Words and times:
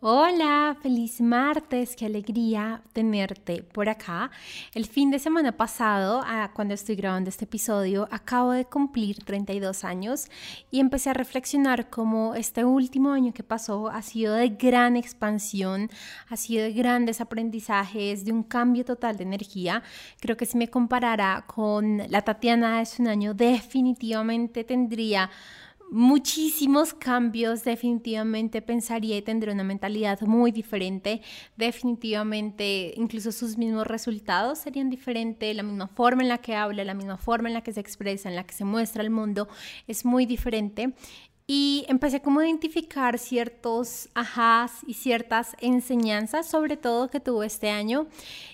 Hola, 0.00 0.76
feliz 0.80 1.20
martes, 1.20 1.96
qué 1.96 2.06
alegría 2.06 2.84
tenerte 2.92 3.64
por 3.64 3.88
acá. 3.88 4.30
El 4.72 4.86
fin 4.86 5.10
de 5.10 5.18
semana 5.18 5.56
pasado, 5.56 6.22
ah, 6.24 6.52
cuando 6.54 6.74
estoy 6.74 6.94
grabando 6.94 7.30
este 7.30 7.46
episodio, 7.46 8.06
acabo 8.12 8.52
de 8.52 8.64
cumplir 8.64 9.24
32 9.24 9.82
años 9.82 10.28
y 10.70 10.78
empecé 10.78 11.10
a 11.10 11.14
reflexionar 11.14 11.90
cómo 11.90 12.36
este 12.36 12.64
último 12.64 13.10
año 13.10 13.34
que 13.34 13.42
pasó 13.42 13.88
ha 13.88 14.02
sido 14.02 14.34
de 14.34 14.50
gran 14.50 14.96
expansión, 14.96 15.90
ha 16.28 16.36
sido 16.36 16.62
de 16.62 16.72
grandes 16.74 17.20
aprendizajes, 17.20 18.24
de 18.24 18.30
un 18.30 18.44
cambio 18.44 18.84
total 18.84 19.16
de 19.16 19.24
energía. 19.24 19.82
Creo 20.20 20.36
que 20.36 20.46
si 20.46 20.56
me 20.58 20.70
comparara 20.70 21.44
con 21.48 22.02
la 22.08 22.22
Tatiana 22.22 22.76
de 22.76 22.82
hace 22.82 23.02
un 23.02 23.08
año, 23.08 23.34
definitivamente 23.34 24.62
tendría 24.62 25.28
muchísimos 25.90 26.92
cambios, 26.92 27.64
definitivamente 27.64 28.62
pensaría 28.62 29.16
y 29.16 29.22
tendría 29.22 29.54
una 29.54 29.64
mentalidad 29.64 30.20
muy 30.22 30.52
diferente, 30.52 31.22
definitivamente 31.56 32.92
incluso 32.96 33.32
sus 33.32 33.56
mismos 33.56 33.86
resultados 33.86 34.58
serían 34.58 34.90
diferentes, 34.90 35.54
la 35.56 35.62
misma 35.62 35.88
forma 35.88 36.22
en 36.22 36.28
la 36.28 36.38
que 36.38 36.54
habla, 36.54 36.84
la 36.84 36.94
misma 36.94 37.16
forma 37.16 37.48
en 37.48 37.54
la 37.54 37.62
que 37.62 37.72
se 37.72 37.80
expresa, 37.80 38.28
en 38.28 38.36
la 38.36 38.44
que 38.44 38.54
se 38.54 38.64
muestra 38.64 39.02
al 39.02 39.10
mundo 39.10 39.48
es 39.86 40.04
muy 40.04 40.26
diferente 40.26 40.92
y 41.50 41.86
empecé 41.88 42.20
como 42.20 42.40
a 42.40 42.46
identificar 42.46 43.18
ciertos 43.18 44.10
ajás 44.14 44.82
y 44.86 44.92
ciertas 44.92 45.56
enseñanzas, 45.60 46.46
sobre 46.46 46.76
todo 46.76 47.08
que 47.08 47.20
tuve 47.20 47.46
este 47.46 47.70
año. 47.70 48.06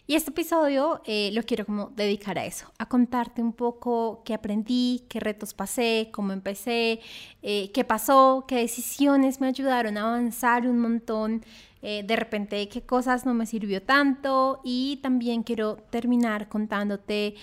Y 0.06 0.14
este 0.14 0.30
episodio 0.30 1.02
eh, 1.04 1.30
lo 1.32 1.42
quiero 1.42 1.66
como 1.66 1.90
dedicar 1.96 2.38
a 2.38 2.44
eso, 2.44 2.72
a 2.78 2.88
contarte 2.88 3.42
un 3.42 3.52
poco 3.52 4.22
qué 4.24 4.32
aprendí, 4.32 5.02
qué 5.08 5.18
retos 5.18 5.54
pasé, 5.54 6.10
cómo 6.12 6.32
empecé, 6.32 7.00
eh, 7.42 7.72
qué 7.72 7.82
pasó, 7.82 8.44
qué 8.46 8.58
decisiones 8.58 9.40
me 9.40 9.48
ayudaron 9.48 9.98
a 9.98 10.02
avanzar 10.02 10.68
un 10.68 10.78
montón. 10.78 11.44
Eh, 11.82 12.04
de 12.06 12.14
repente 12.14 12.68
qué 12.68 12.82
cosas 12.82 13.26
no 13.26 13.34
me 13.34 13.44
sirvió 13.44 13.82
tanto 13.82 14.60
y 14.62 15.00
también 15.02 15.42
quiero 15.42 15.76
terminar 15.90 16.48
contándote 16.48 17.34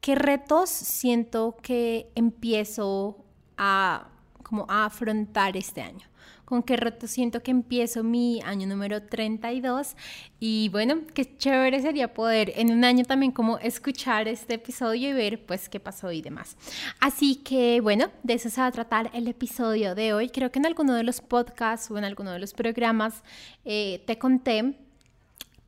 qué 0.00 0.14
retos 0.14 0.70
siento 0.70 1.56
que 1.60 2.10
empiezo 2.14 3.18
a 3.58 4.06
como 4.50 4.66
afrontar 4.68 5.56
este 5.56 5.80
año. 5.80 6.06
Con 6.44 6.64
qué 6.64 6.76
reto 6.76 7.06
siento 7.06 7.40
que 7.40 7.52
empiezo 7.52 8.02
mi 8.02 8.42
año 8.42 8.66
número 8.66 9.00
32 9.00 9.94
y 10.40 10.68
bueno, 10.70 11.02
qué 11.14 11.36
chévere 11.36 11.80
sería 11.80 12.12
poder 12.12 12.52
en 12.56 12.72
un 12.72 12.84
año 12.84 13.04
también 13.04 13.30
como 13.30 13.58
escuchar 13.58 14.26
este 14.26 14.54
episodio 14.54 15.10
y 15.10 15.12
ver 15.12 15.46
pues 15.46 15.68
qué 15.68 15.78
pasó 15.78 16.10
y 16.10 16.20
demás. 16.20 16.56
Así 16.98 17.36
que 17.36 17.80
bueno, 17.80 18.10
de 18.24 18.34
eso 18.34 18.50
se 18.50 18.60
va 18.60 18.66
a 18.66 18.72
tratar 18.72 19.12
el 19.14 19.28
episodio 19.28 19.94
de 19.94 20.12
hoy. 20.12 20.28
Creo 20.28 20.50
que 20.50 20.58
en 20.58 20.66
alguno 20.66 20.94
de 20.94 21.04
los 21.04 21.20
podcasts 21.20 21.88
o 21.92 21.96
en 21.96 22.04
alguno 22.04 22.32
de 22.32 22.40
los 22.40 22.52
programas 22.52 23.22
eh, 23.64 24.02
te 24.04 24.18
conté 24.18 24.74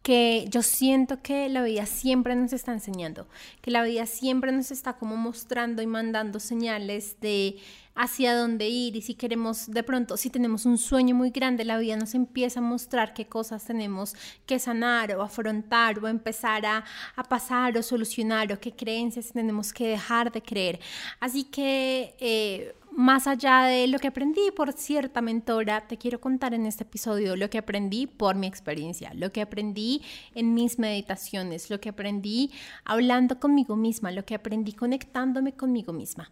que 0.02 0.46
yo 0.48 0.62
siento 0.62 1.22
que 1.22 1.48
la 1.48 1.62
vida 1.62 1.86
siempre 1.86 2.34
nos 2.34 2.52
está 2.52 2.72
enseñando, 2.72 3.28
que 3.60 3.70
la 3.70 3.84
vida 3.84 4.06
siempre 4.06 4.50
nos 4.50 4.70
está 4.72 4.94
como 4.94 5.16
mostrando 5.16 5.80
y 5.80 5.86
mandando 5.86 6.40
señales 6.40 7.20
de 7.20 7.56
hacia 7.94 8.36
dónde 8.36 8.68
ir 8.68 8.96
y 8.96 9.02
si 9.02 9.14
queremos 9.14 9.70
de 9.70 9.82
pronto, 9.82 10.16
si 10.16 10.30
tenemos 10.30 10.66
un 10.66 10.78
sueño 10.78 11.14
muy 11.14 11.30
grande, 11.30 11.64
la 11.64 11.78
vida 11.78 11.96
nos 11.96 12.14
empieza 12.14 12.60
a 12.60 12.62
mostrar 12.62 13.14
qué 13.14 13.26
cosas 13.26 13.64
tenemos 13.64 14.14
que 14.46 14.58
sanar 14.58 15.14
o 15.14 15.22
afrontar 15.22 15.98
o 15.98 16.08
empezar 16.08 16.64
a, 16.66 16.84
a 17.16 17.22
pasar 17.24 17.76
o 17.76 17.82
solucionar 17.82 18.52
o 18.52 18.60
qué 18.60 18.72
creencias 18.72 19.32
tenemos 19.32 19.72
que 19.72 19.88
dejar 19.88 20.32
de 20.32 20.42
creer. 20.42 20.80
Así 21.20 21.44
que... 21.44 22.14
Eh, 22.18 22.74
más 22.94 23.26
allá 23.26 23.62
de 23.62 23.86
lo 23.86 23.98
que 23.98 24.08
aprendí 24.08 24.50
por 24.54 24.72
cierta 24.72 25.20
mentora, 25.20 25.82
te 25.82 25.98
quiero 25.98 26.20
contar 26.20 26.54
en 26.54 26.66
este 26.66 26.84
episodio 26.84 27.36
lo 27.36 27.50
que 27.50 27.58
aprendí 27.58 28.06
por 28.06 28.36
mi 28.36 28.46
experiencia, 28.46 29.12
lo 29.14 29.32
que 29.32 29.40
aprendí 29.40 30.02
en 30.34 30.54
mis 30.54 30.78
meditaciones, 30.78 31.70
lo 31.70 31.80
que 31.80 31.88
aprendí 31.88 32.50
hablando 32.84 33.38
conmigo 33.40 33.76
misma, 33.76 34.10
lo 34.10 34.24
que 34.24 34.34
aprendí 34.34 34.72
conectándome 34.72 35.52
conmigo 35.52 35.92
misma. 35.92 36.30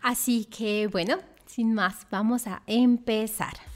Así 0.00 0.44
que 0.44 0.86
bueno, 0.86 1.18
sin 1.46 1.74
más, 1.74 2.06
vamos 2.10 2.46
a 2.46 2.62
empezar. 2.66 3.75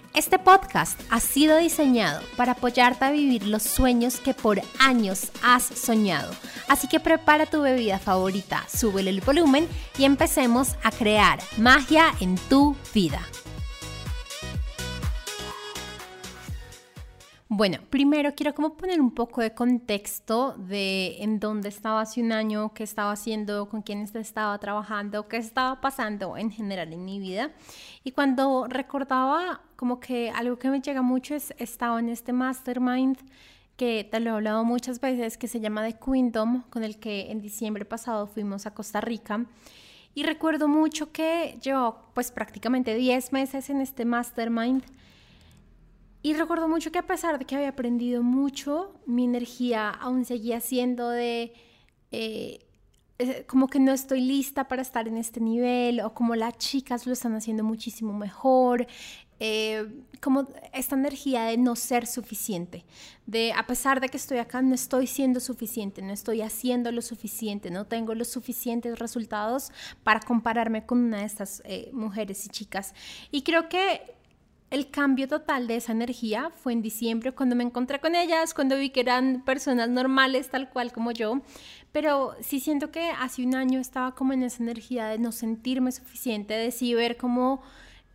Este 0.13 0.37
podcast 0.37 0.99
ha 1.09 1.21
sido 1.21 1.57
diseñado 1.57 2.21
para 2.35 2.51
apoyarte 2.51 3.05
a 3.05 3.11
vivir 3.11 3.47
los 3.47 3.63
sueños 3.63 4.19
que 4.19 4.33
por 4.33 4.61
años 4.77 5.31
has 5.41 5.63
soñado. 5.63 6.33
Así 6.67 6.89
que 6.89 6.99
prepara 6.99 7.45
tu 7.45 7.61
bebida 7.61 7.97
favorita, 7.97 8.65
súbele 8.67 9.09
el 9.09 9.21
volumen 9.21 9.69
y 9.97 10.03
empecemos 10.03 10.75
a 10.83 10.91
crear 10.91 11.39
magia 11.57 12.13
en 12.19 12.35
tu 12.49 12.75
vida. 12.93 13.21
Bueno, 17.61 17.77
primero 17.91 18.33
quiero 18.33 18.55
como 18.55 18.73
poner 18.73 18.99
un 18.99 19.11
poco 19.11 19.39
de 19.39 19.53
contexto 19.53 20.55
de 20.57 21.21
en 21.21 21.39
dónde 21.39 21.69
estaba 21.69 22.01
hace 22.01 22.19
un 22.19 22.31
año, 22.31 22.73
qué 22.73 22.83
estaba 22.83 23.11
haciendo, 23.11 23.69
con 23.69 23.83
quiénes 23.83 24.15
estaba 24.15 24.57
trabajando, 24.57 25.27
qué 25.27 25.37
estaba 25.37 25.79
pasando 25.79 26.37
en 26.37 26.49
general 26.49 26.91
en 26.91 27.05
mi 27.05 27.19
vida. 27.19 27.51
Y 28.03 28.13
cuando 28.13 28.65
recordaba 28.67 29.61
como 29.75 29.99
que 29.99 30.31
algo 30.31 30.57
que 30.57 30.71
me 30.71 30.81
llega 30.81 31.03
mucho 31.03 31.35
es, 31.35 31.53
estaba 31.59 31.99
en 31.99 32.09
este 32.09 32.33
mastermind 32.33 33.19
que 33.77 34.09
te 34.09 34.19
lo 34.19 34.31
he 34.31 34.33
hablado 34.33 34.63
muchas 34.63 34.99
veces, 34.99 35.37
que 35.37 35.47
se 35.47 35.59
llama 35.59 35.85
The 35.85 35.99
Queendom, 36.03 36.63
con 36.71 36.83
el 36.83 36.97
que 36.97 37.29
en 37.29 37.41
diciembre 37.41 37.85
pasado 37.85 38.25
fuimos 38.25 38.65
a 38.65 38.73
Costa 38.73 39.01
Rica. 39.01 39.45
Y 40.15 40.23
recuerdo 40.23 40.67
mucho 40.67 41.11
que 41.11 41.59
yo, 41.61 42.09
pues 42.15 42.31
prácticamente 42.31 42.95
10 42.95 43.31
meses 43.33 43.69
en 43.69 43.81
este 43.81 44.03
mastermind, 44.03 44.83
y 46.23 46.33
recuerdo 46.33 46.67
mucho 46.67 46.91
que 46.91 46.99
a 46.99 47.07
pesar 47.07 47.39
de 47.39 47.45
que 47.45 47.55
había 47.55 47.69
aprendido 47.69 48.21
mucho, 48.23 48.93
mi 49.05 49.25
energía 49.25 49.89
aún 49.89 50.25
seguía 50.25 50.59
siendo 50.59 51.09
de 51.09 51.53
eh, 52.11 52.65
como 53.47 53.67
que 53.67 53.79
no 53.79 53.91
estoy 53.91 54.21
lista 54.21 54.67
para 54.67 54.81
estar 54.81 55.07
en 55.07 55.17
este 55.17 55.39
nivel 55.39 56.01
o 56.01 56.13
como 56.13 56.35
las 56.35 56.57
chicas 56.57 57.05
lo 57.05 57.13
están 57.13 57.35
haciendo 57.35 57.63
muchísimo 57.63 58.13
mejor. 58.13 58.87
Eh, 59.43 59.87
como 60.19 60.47
esta 60.71 60.95
energía 60.95 61.45
de 61.45 61.57
no 61.57 61.75
ser 61.75 62.05
suficiente, 62.05 62.85
de 63.25 63.53
a 63.53 63.65
pesar 63.65 63.99
de 63.99 64.07
que 64.07 64.17
estoy 64.17 64.37
acá, 64.37 64.61
no 64.61 64.75
estoy 64.75 65.07
siendo 65.07 65.39
suficiente, 65.39 66.03
no 66.03 66.13
estoy 66.13 66.43
haciendo 66.43 66.91
lo 66.91 67.01
suficiente, 67.01 67.71
no 67.71 67.87
tengo 67.87 68.13
los 68.13 68.27
suficientes 68.27 68.99
resultados 68.99 69.71
para 70.03 70.19
compararme 70.19 70.85
con 70.85 70.99
una 70.99 71.21
de 71.21 71.25
estas 71.25 71.63
eh, 71.65 71.89
mujeres 71.91 72.45
y 72.45 72.49
chicas. 72.49 72.93
Y 73.31 73.41
creo 73.41 73.67
que 73.67 74.20
el 74.71 74.89
cambio 74.89 75.27
total 75.27 75.67
de 75.67 75.75
esa 75.75 75.91
energía 75.91 76.49
fue 76.49 76.71
en 76.71 76.81
diciembre 76.81 77.33
cuando 77.33 77.55
me 77.57 77.63
encontré 77.63 77.99
con 77.99 78.15
ellas, 78.15 78.53
cuando 78.53 78.77
vi 78.77 78.89
que 78.89 79.01
eran 79.01 79.43
personas 79.43 79.89
normales 79.89 80.49
tal 80.49 80.69
cual 80.69 80.93
como 80.93 81.11
yo, 81.11 81.41
pero 81.91 82.35
sí 82.39 82.61
siento 82.61 82.89
que 82.89 83.11
hace 83.11 83.45
un 83.45 83.53
año 83.53 83.79
estaba 83.79 84.15
como 84.15 84.31
en 84.31 84.43
esa 84.43 84.63
energía 84.63 85.07
de 85.07 85.19
no 85.19 85.33
sentirme 85.33 85.91
suficiente, 85.91 86.53
de 86.53 86.71
sí 86.71 86.93
ver 86.93 87.17
como 87.17 87.61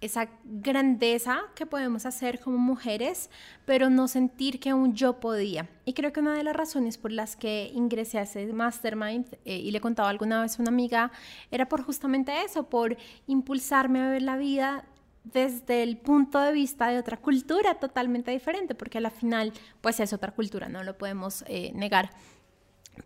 esa 0.01 0.29
grandeza 0.45 1.41
que 1.55 1.67
podemos 1.67 2.07
hacer 2.07 2.41
como 2.41 2.59
mujeres, 2.59 3.31
pero 3.67 3.91
no 3.91 4.09
sentir 4.09 4.59
que 4.59 4.71
aún 4.71 4.95
yo 4.95 5.21
podía. 5.21 5.69
Y 5.85 5.93
creo 5.93 6.13
que 6.13 6.21
una 6.21 6.35
de 6.35 6.45
las 6.45 6.57
razones 6.57 6.97
por 6.97 7.13
las 7.13 7.37
que 7.37 7.71
ingresé 7.75 8.19
a 8.19 8.23
ese 8.23 8.47
mastermind 8.53 9.27
eh, 9.45 9.57
y 9.57 9.71
le 9.71 9.81
contaba 9.81 10.09
alguna 10.09 10.43
vez 10.43 10.59
a 10.59 10.63
una 10.63 10.71
amiga 10.71 11.13
era 11.51 11.69
por 11.69 11.83
justamente 11.83 12.33
eso, 12.45 12.69
por 12.69 12.97
impulsarme 13.27 14.01
a 14.01 14.11
ver 14.11 14.23
la 14.23 14.37
vida 14.37 14.85
desde 15.33 15.83
el 15.83 15.99
punto 15.99 16.41
de 16.41 16.53
vista 16.53 16.89
de 16.89 16.99
otra 16.99 17.17
cultura 17.17 17.75
totalmente 17.75 18.31
diferente, 18.31 18.75
porque 18.75 18.99
a 18.99 19.01
la 19.01 19.11
final, 19.11 19.53
pues 19.81 19.99
es 20.01 20.13
otra 20.13 20.33
cultura, 20.33 20.69
no 20.69 20.85
lo 20.85 20.97
podemos 20.97 21.45
eh, 21.49 21.73
negar. 21.75 22.11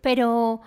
Pero, 0.01 0.61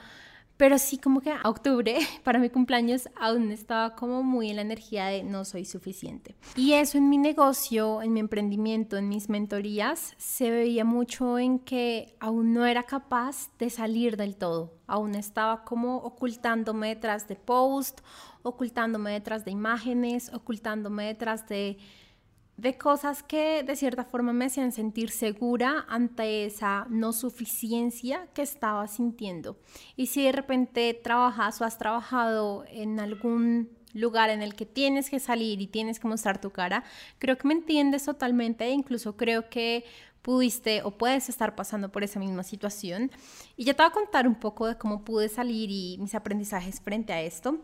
pero 0.56 0.79
sí 0.79 0.99
como 0.99 1.21
que 1.21 1.31
a 1.31 1.43
octubre, 1.45 1.97
para 2.25 2.41
mi 2.41 2.51
cumpleaños, 2.51 3.09
aún 3.15 3.53
estaba 3.53 3.95
como 3.95 4.25
muy 4.25 4.51
en 4.51 4.56
la 4.56 4.62
energía 4.62 5.06
de 5.06 5.23
no 5.23 5.45
soy 5.45 5.65
suficiente. 5.65 6.35
Y 6.56 6.73
eso 6.73 6.99
en 6.99 7.09
mi 7.09 7.19
negocio, 7.19 8.03
en 8.03 8.12
mi 8.12 8.21
emprendimiento, 8.21 8.97
en 8.97 9.09
mis 9.09 9.29
mentorías, 9.29 10.15
se 10.19 10.50
veía 10.50 10.85
mucho 10.85 11.39
en 11.39 11.61
que 11.61 12.17
aún 12.19 12.53
no 12.53 12.67
era 12.67 12.83
capaz 12.83 13.49
de 13.59 13.71
salir 13.71 14.17
del 14.17 14.37
todo. 14.37 14.75
Aún 14.89 15.15
estaba 15.15 15.65
como 15.65 15.99
ocultándome 15.99 16.89
detrás 16.89 17.29
de 17.29 17.37
post 17.37 18.00
ocultándome 18.44 19.11
detrás 19.11 19.44
de 19.44 19.50
imágenes, 19.50 20.32
ocultándome 20.32 21.06
detrás 21.06 21.49
de, 21.49 21.79
de 22.56 22.79
cosas 22.79 23.23
que 23.23 23.62
de 23.64 23.75
cierta 23.75 24.05
forma 24.05 24.32
me 24.32 24.44
hacían 24.44 24.70
sentir 24.70 25.11
segura 25.11 25.87
ante 25.88 26.44
esa 26.44 26.87
no 26.91 27.12
suficiencia 27.12 28.29
que 28.35 28.43
estaba 28.43 28.87
sintiendo. 28.87 29.56
Y 29.96 30.06
si 30.06 30.23
de 30.25 30.32
repente 30.32 30.94
trabajas 30.94 31.61
o 31.61 31.64
has 31.64 31.79
trabajado 31.79 32.64
en 32.69 33.00
algún 33.00 33.70
lugar 33.94 34.29
en 34.29 34.43
el 34.43 34.55
que 34.55 34.67
tienes 34.67 35.08
que 35.08 35.20
salir 35.20 35.61
y 35.62 35.67
tienes 35.67 35.99
que 35.99 36.06
mostrar 36.06 36.40
tu 36.40 36.50
cara, 36.50 36.85
creo 37.19 37.38
que 37.38 37.49
me 37.49 37.55
entiendes 37.55 38.05
totalmente 38.05 38.67
e 38.67 38.73
incluso 38.73 39.17
creo 39.17 39.49
que 39.49 39.85
pudiste 40.20 40.82
o 40.82 40.90
puedes 40.90 41.29
estar 41.29 41.55
pasando 41.55 41.93
por 41.93 42.02
esa 42.02 42.19
misma 42.19 42.43
situación. 42.43 43.11
Y 43.56 43.64
ya 43.64 43.75
te 43.75 43.82
voy 43.82 43.90
a 43.90 43.93
contar 43.93 44.26
un 44.26 44.35
poco 44.35 44.67
de 44.67 44.76
cómo 44.76 45.05
pude 45.05 45.29
salir 45.29 45.70
y 45.70 45.99
mis 45.99 46.14
aprendizajes 46.14 46.81
frente 46.81 47.12
a 47.12 47.20
esto. 47.20 47.58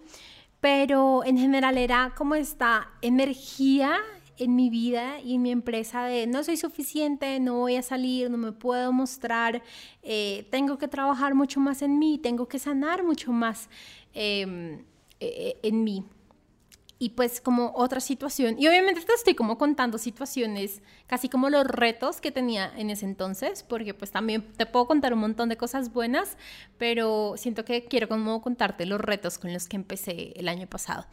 Pero 0.61 1.25
en 1.25 1.39
general 1.39 1.79
era 1.79 2.15
como 2.17 2.35
esta 2.35 2.91
energía 3.01 3.99
en 4.37 4.57
mi 4.57 4.71
vida 4.71 5.21
y 5.21 5.35
en 5.35 5.43
mi 5.43 5.51
empresa 5.51 6.05
de 6.05 6.27
no 6.27 6.43
soy 6.43 6.57
suficiente, 6.57 7.39
no 7.41 7.59
voy 7.59 7.77
a 7.77 7.83
salir, 7.83 8.31
no 8.31 8.39
me 8.39 8.53
puedo 8.53 8.93
mostrar, 8.93 9.63
eh, 10.03 10.47
tengo 10.51 10.79
que 10.79 10.89
trabajar 10.89 11.35
mucho 11.35 11.61
más 11.61 11.83
en 11.83 11.99
mí, 11.99 12.19
tengo 12.19 12.49
que 12.49 12.59
sanar 12.59 13.05
mucho 13.05 13.33
más 13.33 13.69
em, 14.15 14.85
e, 15.21 15.59
e, 15.63 15.69
en 15.69 15.85
mí 15.85 16.05
y 17.03 17.09
pues 17.09 17.41
como 17.41 17.73
otra 17.75 17.99
situación. 17.99 18.57
Y 18.59 18.69
obviamente 18.69 19.01
te 19.01 19.15
estoy 19.15 19.35
como 19.35 19.57
contando 19.57 19.97
situaciones, 19.97 20.83
casi 21.07 21.31
como 21.31 21.49
los 21.49 21.67
retos 21.67 22.21
que 22.21 22.31
tenía 22.31 22.71
en 22.77 22.91
ese 22.91 23.07
entonces, 23.07 23.63
porque 23.63 23.95
pues 23.95 24.11
también 24.11 24.53
te 24.53 24.67
puedo 24.67 24.87
contar 24.87 25.15
un 25.15 25.21
montón 25.21 25.49
de 25.49 25.57
cosas 25.57 25.95
buenas, 25.95 26.37
pero 26.77 27.35
siento 27.39 27.65
que 27.65 27.87
quiero 27.87 28.07
como 28.07 28.43
contarte 28.43 28.85
los 28.85 29.01
retos 29.01 29.39
con 29.39 29.51
los 29.51 29.67
que 29.67 29.77
empecé 29.77 30.35
el 30.37 30.47
año 30.47 30.67
pasado. 30.67 31.07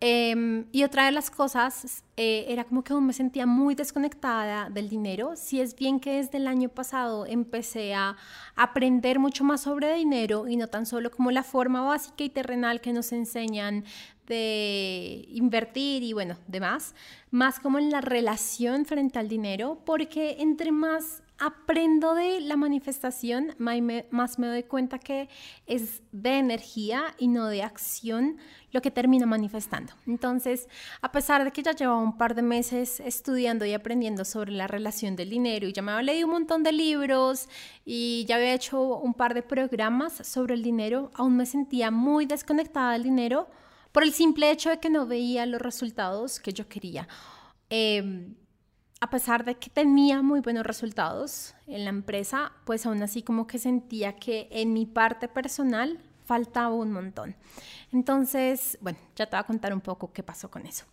Em, 0.00 0.66
y 0.70 0.84
otra 0.84 1.06
de 1.06 1.10
las 1.10 1.28
cosas 1.28 2.04
eh, 2.16 2.46
era 2.48 2.62
como 2.62 2.84
que 2.84 2.92
aún 2.92 3.04
me 3.04 3.12
sentía 3.12 3.46
muy 3.46 3.74
desconectada 3.74 4.70
del 4.70 4.88
dinero. 4.88 5.34
Si 5.34 5.60
es 5.60 5.74
bien 5.74 5.98
que 5.98 6.14
desde 6.14 6.38
el 6.38 6.46
año 6.46 6.68
pasado 6.68 7.26
empecé 7.26 7.94
a 7.94 8.16
aprender 8.54 9.18
mucho 9.18 9.42
más 9.42 9.62
sobre 9.62 9.92
dinero 9.94 10.46
y 10.46 10.56
no 10.56 10.68
tan 10.68 10.86
solo 10.86 11.10
como 11.10 11.32
la 11.32 11.42
forma 11.42 11.82
básica 11.82 12.22
y 12.22 12.28
terrenal 12.30 12.80
que 12.80 12.92
nos 12.92 13.10
enseñan 13.10 13.84
de 14.28 15.26
invertir 15.30 16.02
y 16.02 16.12
bueno, 16.12 16.36
demás, 16.46 16.94
más 17.30 17.58
como 17.58 17.78
en 17.78 17.90
la 17.90 18.00
relación 18.00 18.84
frente 18.84 19.18
al 19.18 19.28
dinero, 19.28 19.80
porque 19.84 20.36
entre 20.40 20.70
más 20.70 21.22
aprendo 21.38 22.14
de 22.14 22.40
la 22.40 22.56
manifestación, 22.56 23.54
más 23.58 24.38
me 24.38 24.46
doy 24.48 24.64
cuenta 24.64 24.98
que 24.98 25.28
es 25.66 26.02
de 26.10 26.38
energía 26.38 27.14
y 27.16 27.28
no 27.28 27.46
de 27.46 27.62
acción 27.62 28.38
lo 28.72 28.82
que 28.82 28.90
termina 28.90 29.24
manifestando. 29.24 29.92
Entonces, 30.06 30.68
a 31.00 31.12
pesar 31.12 31.44
de 31.44 31.52
que 31.52 31.62
ya 31.62 31.72
llevaba 31.72 32.00
un 32.00 32.18
par 32.18 32.34
de 32.34 32.42
meses 32.42 33.00
estudiando 33.00 33.64
y 33.64 33.72
aprendiendo 33.72 34.24
sobre 34.24 34.50
la 34.52 34.66
relación 34.66 35.14
del 35.14 35.30
dinero 35.30 35.68
y 35.68 35.72
ya 35.72 35.80
me 35.80 35.92
había 35.92 36.12
leído 36.12 36.26
un 36.26 36.32
montón 36.32 36.64
de 36.64 36.72
libros 36.72 37.48
y 37.84 38.24
ya 38.26 38.34
había 38.34 38.54
hecho 38.54 38.98
un 38.98 39.14
par 39.14 39.32
de 39.32 39.42
programas 39.42 40.14
sobre 40.26 40.54
el 40.54 40.62
dinero, 40.64 41.12
aún 41.14 41.36
me 41.36 41.46
sentía 41.46 41.92
muy 41.92 42.26
desconectada 42.26 42.92
del 42.94 43.04
dinero 43.04 43.48
por 43.98 44.04
el 44.04 44.12
simple 44.12 44.52
hecho 44.52 44.70
de 44.70 44.78
que 44.78 44.90
no 44.90 45.08
veía 45.08 45.44
los 45.44 45.60
resultados 45.60 46.38
que 46.38 46.52
yo 46.52 46.68
quería. 46.68 47.08
Em, 47.68 48.36
a 49.00 49.10
pesar 49.10 49.44
de 49.44 49.56
que 49.56 49.70
tenía 49.70 50.22
muy 50.22 50.38
buenos 50.38 50.64
resultados 50.64 51.56
en 51.66 51.82
la 51.82 51.90
empresa, 51.90 52.52
pues 52.64 52.86
aún 52.86 53.02
así 53.02 53.24
como 53.24 53.48
que 53.48 53.58
sentía 53.58 54.14
que 54.14 54.46
en 54.52 54.72
mi 54.72 54.86
parte 54.86 55.26
personal 55.26 55.98
faltaba 56.28 56.74
un 56.74 56.92
montón. 56.92 57.34
Entonces, 57.90 58.76
bueno, 58.82 58.98
ya 59.16 59.24
te 59.24 59.34
voy 59.34 59.40
a 59.40 59.44
contar 59.44 59.72
un 59.72 59.80
poco 59.80 60.12
qué 60.12 60.22
pasó 60.22 60.50
con 60.50 60.66
eso. 60.66 60.84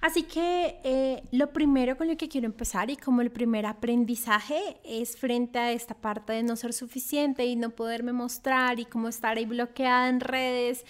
Así 0.00 0.22
que 0.22 0.78
eh, 0.84 1.24
lo 1.32 1.52
primero 1.52 1.96
con 1.96 2.06
lo 2.06 2.16
que 2.16 2.28
quiero 2.28 2.46
empezar 2.46 2.90
y 2.90 2.96
como 2.96 3.22
el 3.22 3.32
primer 3.32 3.66
aprendizaje 3.66 4.78
es 4.84 5.16
frente 5.16 5.58
a 5.58 5.72
esta 5.72 5.94
parte 5.94 6.32
de 6.32 6.44
no 6.44 6.54
ser 6.54 6.72
suficiente 6.72 7.44
y 7.44 7.56
no 7.56 7.70
poderme 7.70 8.12
mostrar 8.12 8.78
y 8.78 8.84
cómo 8.84 9.08
estar 9.08 9.36
ahí 9.36 9.46
bloqueada 9.46 10.08
en 10.08 10.20
redes. 10.20 10.84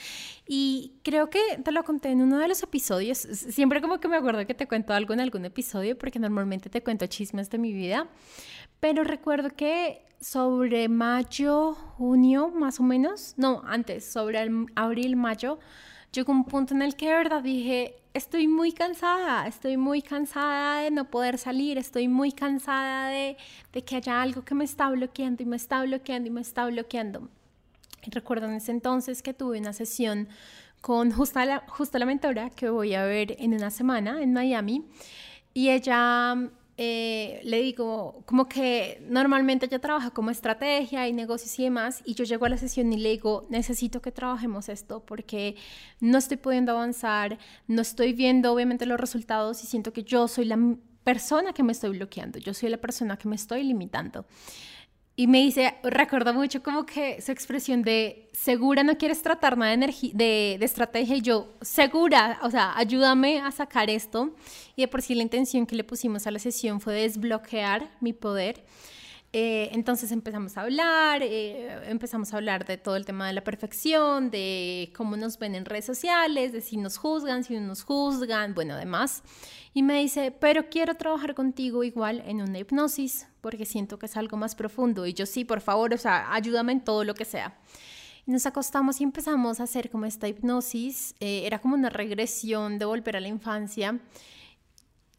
Y 0.46 0.92
creo 1.02 1.30
que 1.30 1.40
te 1.64 1.72
lo 1.72 1.82
conté 1.82 2.10
en 2.10 2.20
uno 2.20 2.38
de 2.38 2.48
los 2.48 2.62
episodios. 2.62 3.16
Siempre 3.18 3.80
como 3.80 4.00
que 4.00 4.08
me 4.08 4.16
acuerdo 4.16 4.46
que 4.46 4.54
te 4.54 4.68
cuento 4.68 4.92
algo 4.92 5.14
en 5.14 5.20
algún 5.20 5.46
episodio 5.46 5.96
porque 5.96 6.18
normalmente 6.18 6.68
te 6.68 6.82
cuento 6.82 7.06
chismes 7.06 7.48
de 7.48 7.56
mi 7.56 7.72
vida. 7.72 8.06
Pero 8.84 9.02
recuerdo 9.02 9.48
que 9.48 10.02
sobre 10.20 10.90
mayo, 10.90 11.72
junio, 11.72 12.50
más 12.50 12.81
o 12.81 12.82
menos, 12.82 13.32
no, 13.38 13.62
antes, 13.64 14.04
sobre 14.04 14.42
el 14.42 14.66
abril, 14.75 15.16
mayo, 15.16 15.58
llegó 16.12 16.32
un 16.32 16.44
punto 16.44 16.75
en 16.75 16.82
el 16.82 16.94
que 16.94 17.08
de 17.08 17.14
verdad 17.14 17.42
dije, 17.42 17.96
estoy 18.12 18.46
muy 18.46 18.72
cansada, 18.72 19.46
estoy 19.46 19.78
muy 19.78 20.02
cansada 20.02 20.82
de 20.82 20.90
no 20.90 21.06
poder 21.10 21.38
salir, 21.38 21.78
estoy 21.78 22.08
muy 22.08 22.31
cansada 22.31 23.08
de, 23.08 23.38
de 23.72 23.84
que 23.84 23.96
haya 23.96 24.20
algo 24.20 24.44
que 24.44 24.54
me 24.54 24.64
está 24.64 24.90
bloqueando 24.90 25.42
y 25.42 25.46
me 25.46 25.56
está 25.56 25.82
bloqueando 25.82 26.28
y 26.28 26.32
me 26.32 26.42
está 26.42 26.66
bloqueando. 26.66 27.30
Y 28.04 28.10
recuerdo 28.10 28.48
en 28.48 28.52
ese 28.52 28.72
entonces 28.72 29.22
que 29.22 29.32
tuve 29.32 29.58
una 29.60 29.72
sesión 29.72 30.28
con 30.82 31.10
justa 31.10 31.46
la, 31.46 31.64
justa 31.69 31.98
la 31.98 32.04
mentora 32.04 32.50
que 32.50 32.69
voy 32.69 32.92
a 32.92 33.06
ver 33.06 33.34
en 33.38 33.54
una 33.54 33.70
semana 33.70 34.22
en 34.22 34.34
Miami 34.34 34.84
y 35.54 35.70
ella 35.70 36.37
eh, 36.76 37.41
le 37.44 37.62
digo, 37.62 38.23
como 38.26 38.49
que 38.49 39.00
normalmente 39.09 39.67
ella 39.67 39.79
trabaja 39.79 40.11
como 40.11 40.31
estrategia 40.31 41.06
y 41.06 41.12
negocios 41.12 41.56
y 41.59 41.65
demás, 41.65 42.03
y 42.05 42.15
yo 42.15 42.25
llego 42.25 42.47
a 42.47 42.49
la 42.49 42.56
sesión 42.56 42.93
y 42.93 42.97
le 42.97 43.11
digo, 43.11 43.47
necesito 43.49 44.03
que 44.03 44.11
trabajemos 44.11 44.69
esto 44.69 45.05
porque 45.05 45.55
no 46.00 46.19
estoy 46.19 46.37
pudiendo 46.37 46.73
avanzar, 46.73 47.38
no 47.69 47.82
estoy 47.82 48.12
viendo 48.12 48.53
obviamente 48.53 48.87
los 48.87 48.99
resultados 48.99 49.62
y 49.62 49.67
siento 49.67 49.93
que 49.93 50.03
yo 50.03 50.26
soy 50.26 50.47
la 50.47 50.59
persona 51.05 51.53
que 51.53 51.62
me 51.62 51.73
estoy 51.73 51.97
bloqueando, 51.97 52.38
yo 52.38 52.53
soy 52.55 52.71
la 52.71 52.79
persona 52.79 53.17
que 53.17 53.29
me 53.29 53.37
estoy 53.37 53.62
limitando. 53.62 54.26
Y 55.16 55.28
me 55.28 55.43
dice, 55.43 55.76
recuerda 55.84 56.32
mucho 56.32 56.62
como 56.62 56.84
que 56.84 57.22
su 57.22 57.31
expresión 57.31 57.82
de 57.82 58.28
segura 58.32 58.82
no 58.82 58.99
quieres 58.99 59.22
tratar 59.22 59.56
nada 59.56 59.76
de, 59.76 59.87
de, 60.12 60.56
de, 60.58 60.64
estrategia 60.64 61.14
y 61.14 61.20
yo, 61.20 61.55
segura, 61.61 62.40
o 62.43 62.50
sea, 62.50 62.76
ayúdame 62.76 63.40
a 63.40 63.52
sacar 63.52 63.90
esto. 63.90 64.34
Y 64.75 64.82
de 64.82 64.88
por 64.88 65.02
sí 65.02 65.14
la 65.14 65.22
intención 65.22 65.66
que 65.66 65.76
le 65.76 65.84
pusimos 65.84 66.26
a 66.26 66.32
la 66.32 66.40
sesión 66.40 66.81
fue 66.81 66.94
desbloquear 66.94 67.96
mi 68.00 68.12
poder. 68.12 68.64
Eh, 69.36 69.70
entonces 69.72 70.12
empezamos 70.12 70.56
a 70.56 70.60
hablar, 70.60 71.20
eh, 71.25 71.90
empezamos 71.90 72.32
a 72.32 72.36
hablar 72.36 72.64
de 72.64 72.78
todo 72.78 72.94
el 72.94 73.04
tema 73.04 73.26
de 73.26 73.32
la 73.32 73.42
perfección, 73.42 74.31
de 74.31 74.92
cómo 74.96 75.16
nos 75.16 75.40
ven 75.40 75.56
en 75.56 75.64
redes 75.64 75.86
sociales, 75.86 76.52
de 76.52 76.60
si 76.60 76.76
nos 76.76 76.98
juzgan, 76.98 77.42
si 77.42 77.54
no 77.54 77.60
nos 77.62 77.82
juzgan, 77.82 78.54
bueno, 78.54 78.75
además. 78.75 79.25
Y 79.72 79.82
me 79.82 80.00
dice, 80.00 80.31
pero 80.31 80.69
quiero 80.70 80.94
trabajar 80.94 81.34
contigo 81.34 81.82
igual 81.82 82.22
en 82.26 82.42
una 82.42 82.60
hipnosis, 82.60 83.26
porque 83.40 83.66
siento 83.66 83.98
que 83.98 84.06
es 84.06 84.16
algo 84.16 84.36
más 84.36 84.54
profundo. 84.54 85.04
Y 85.04 85.14
yo 85.14 85.26
sí, 85.26 85.44
por 85.44 85.60
favor, 85.60 85.92
o 85.92 85.98
sea, 85.98 86.32
ayúdame 86.32 86.70
en 86.70 86.84
todo 86.84 87.02
lo 87.02 87.14
que 87.14 87.25
sea. 87.25 87.58
Y 88.28 88.30
nos 88.30 88.46
acostamos 88.46 89.00
y 89.00 89.02
empezamos 89.02 89.58
a 89.58 89.64
hacer 89.64 89.90
como 89.90 90.04
esta 90.04 90.28
hipnosis, 90.28 91.16
eh, 91.19 91.42
era 91.44 91.58
como 91.58 91.75
una 91.75 91.90
regresión 91.90 92.78
de 92.78 92.84
volver 92.84 93.16
a 93.16 93.20
la 93.20 93.26
infancia 93.26 93.98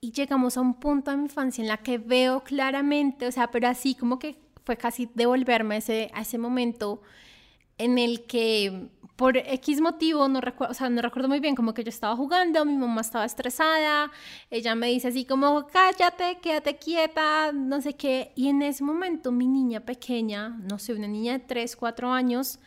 y 0.02 0.12
llegamos 0.12 0.58
a 0.58 0.62
un 0.62 0.76
punto 0.76 1.12
de 1.12 1.18
mi 1.18 1.24
infancia 1.24 1.62
en 1.62 1.68
la 1.68 1.78
que 1.78 1.98
veo 1.98 2.44
claramente, 2.44 3.28
o 3.28 3.32
sea, 3.32 3.52
pero 3.52 3.68
así 3.68 3.96
como 3.96 4.20
que 4.20 4.38
fue 4.64 4.78
casi 4.78 5.10
devolverme 5.14 5.78
ese, 5.78 6.12
a 6.14 6.22
ese 6.22 6.38
momento 6.38 7.02
en 7.78 7.98
el 7.98 8.26
que 8.26 8.90
por 9.16 9.38
X 9.38 9.80
motivo, 9.80 10.28
no 10.28 10.42
recuerdo, 10.42 10.72
o 10.72 10.74
sea, 10.74 10.90
no 10.90 11.02
recuerdo 11.02 11.30
muy 11.30 11.40
bien, 11.40 11.56
como 11.56 11.74
que 11.74 11.84
yo 11.84 11.90
estaba 11.90 12.16
jugando, 12.16 12.66
mi 12.66 12.76
mamá 12.76 13.02
estaba 13.02 13.24
estresada, 13.24 14.12
ella 14.50 14.76
me 14.76 14.88
dice 14.88 15.08
así 15.08 15.24
como, 15.26 15.68
cállate, 15.68 16.40
quédate 16.42 16.78
quieta, 16.78 17.54
no 17.54 17.82
sé 17.82 17.94
qué, 17.94 18.34
y 18.36 18.50
en 18.50 18.62
ese 18.62 18.84
momento 18.84 19.32
mi 19.32 19.48
niña 19.48 19.80
pequeña, 19.80 20.50
no 20.50 20.80
sé, 20.80 20.94
una 20.94 21.08
niña 21.08 21.34
de 21.34 21.40
3, 21.40 21.76
4 21.78 22.12
años, 22.12 22.60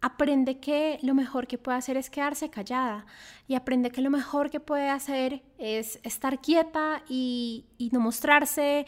aprende 0.00 0.60
que 0.60 0.98
lo 1.02 1.14
mejor 1.14 1.46
que 1.46 1.58
puede 1.58 1.78
hacer 1.78 1.96
es 1.96 2.08
quedarse 2.08 2.48
callada 2.50 3.06
y 3.46 3.54
aprende 3.54 3.90
que 3.90 4.00
lo 4.00 4.10
mejor 4.10 4.50
que 4.50 4.60
puede 4.60 4.88
hacer 4.88 5.42
es 5.58 6.00
estar 6.02 6.40
quieta 6.40 7.02
y, 7.08 7.66
no 7.92 8.00
mostrarse 8.00 8.86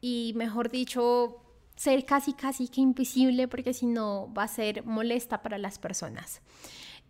y 0.00 0.32
mejor 0.36 0.70
dicho 0.70 1.42
ser 1.76 2.06
casi 2.06 2.32
casi 2.32 2.68
que 2.68 2.80
invisible 2.80 3.48
porque 3.48 3.74
si 3.74 3.86
no 3.86 4.32
va 4.32 4.44
a 4.44 4.48
ser 4.48 4.84
molesta 4.84 5.42
para 5.42 5.58
las 5.58 5.78
personas. 5.78 6.40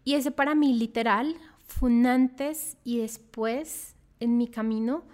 Y 0.03 0.15
ese 0.15 0.33
para 0.33 0.55
mí 0.55 0.75
literal 0.75 1.37
fue 1.67 1.91
un 1.91 2.07
antes 2.07 2.77
y 2.83 2.99
después 2.99 3.95
en 4.19 4.37
mi 4.39 4.49
camino 4.49 5.05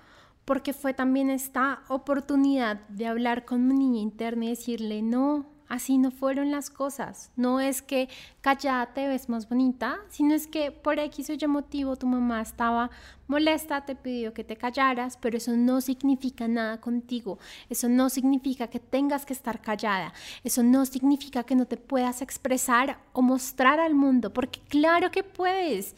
porque 0.45 0.73
fue 0.73 0.95
también 0.95 1.31
esta 1.31 1.83
oportunidad 1.89 2.89
de 2.89 3.07
hablar 3.07 3.45
con 3.45 3.69
mi 3.69 3.75
niña 3.75 4.01
interna 4.01 4.47
y 4.47 4.49
decirle 4.49 5.03
no, 5.03 5.52
Así 5.73 5.97
no 5.97 6.11
fueron 6.11 6.51
las 6.51 6.69
cosas. 6.69 7.33
No 7.35 7.59
es 7.59 7.81
que 7.81 8.11
callada 8.43 8.93
te 8.93 9.09
ves 9.09 9.31
más 9.31 9.49
bonita, 9.49 10.01
sino 10.11 10.35
es 10.35 10.47
que 10.47 10.71
por 10.71 10.99
X 10.99 11.31
o 11.31 11.33
Y 11.33 11.47
motivo 11.47 11.97
tu 11.97 12.07
mamá 12.07 12.43
estaba 12.43 12.91
molesta, 13.27 13.87
te 13.87 13.97
pidió 13.97 14.35
que 14.35 14.45
te 14.45 14.59
callaras, 14.59 15.17
pero 15.17 15.39
eso 15.39 15.57
no 15.57 15.81
significa 15.81 16.47
nada 16.47 16.79
contigo. 16.79 17.39
Eso 17.71 17.89
no 17.89 18.11
significa 18.11 18.67
que 18.67 18.81
tengas 18.81 19.25
que 19.25 19.33
estar 19.33 19.63
callada. 19.63 20.13
Eso 20.45 20.63
no 20.63 20.85
significa 20.85 21.43
que 21.45 21.55
no 21.55 21.65
te 21.65 21.79
puedas 21.79 22.21
expresar 22.21 22.99
o 23.15 23.23
mostrar 23.23 23.81
al 23.81 23.95
mundo, 23.95 24.31
porque 24.31 24.61
claro 24.69 25.11
que 25.11 25.23
puedes. 25.23 25.97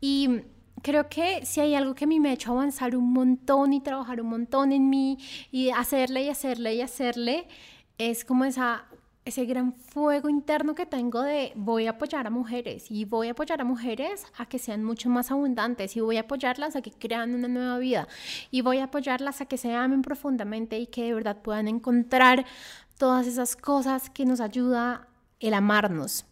Y 0.00 0.42
creo 0.82 1.08
que 1.08 1.44
si 1.44 1.60
hay 1.60 1.74
algo 1.74 1.96
que 1.96 2.04
a 2.04 2.06
mí 2.06 2.20
me 2.20 2.28
ha 2.28 2.34
hecho 2.34 2.52
avanzar 2.52 2.94
un 2.94 3.12
montón 3.12 3.72
y 3.72 3.80
trabajar 3.80 4.20
un 4.20 4.28
montón 4.28 4.70
en 4.70 4.88
mí 4.88 5.18
y 5.50 5.70
hacerle 5.70 6.22
y 6.22 6.28
hacerle 6.28 6.76
y 6.76 6.80
hacerle, 6.80 7.48
es 7.98 8.24
como 8.24 8.44
esa 8.44 8.84
ese 9.26 9.44
gran 9.44 9.74
fuego 9.74 10.28
interno 10.28 10.76
que 10.76 10.86
tengo 10.86 11.20
de 11.20 11.52
voy 11.56 11.88
a 11.88 11.90
apoyar 11.90 12.28
a 12.28 12.30
mujeres 12.30 12.92
y 12.92 13.04
voy 13.04 13.26
a 13.26 13.32
apoyar 13.32 13.60
a 13.60 13.64
mujeres 13.64 14.24
a 14.38 14.46
que 14.46 14.60
sean 14.60 14.84
mucho 14.84 15.10
más 15.10 15.32
abundantes 15.32 15.96
y 15.96 16.00
voy 16.00 16.16
a 16.16 16.20
apoyarlas 16.20 16.76
a 16.76 16.80
que 16.80 16.92
crean 16.92 17.34
una 17.34 17.48
nueva 17.48 17.78
vida 17.78 18.06
y 18.52 18.60
voy 18.60 18.78
a 18.78 18.84
apoyarlas 18.84 19.40
a 19.40 19.46
que 19.46 19.58
se 19.58 19.74
amen 19.74 20.02
profundamente 20.02 20.78
y 20.78 20.86
que 20.86 21.02
de 21.02 21.14
verdad 21.14 21.42
puedan 21.42 21.66
encontrar 21.66 22.46
todas 22.98 23.26
esas 23.26 23.56
cosas 23.56 24.10
que 24.10 24.24
nos 24.24 24.40
ayuda 24.40 25.08
el 25.40 25.54
amarnos. 25.54 26.24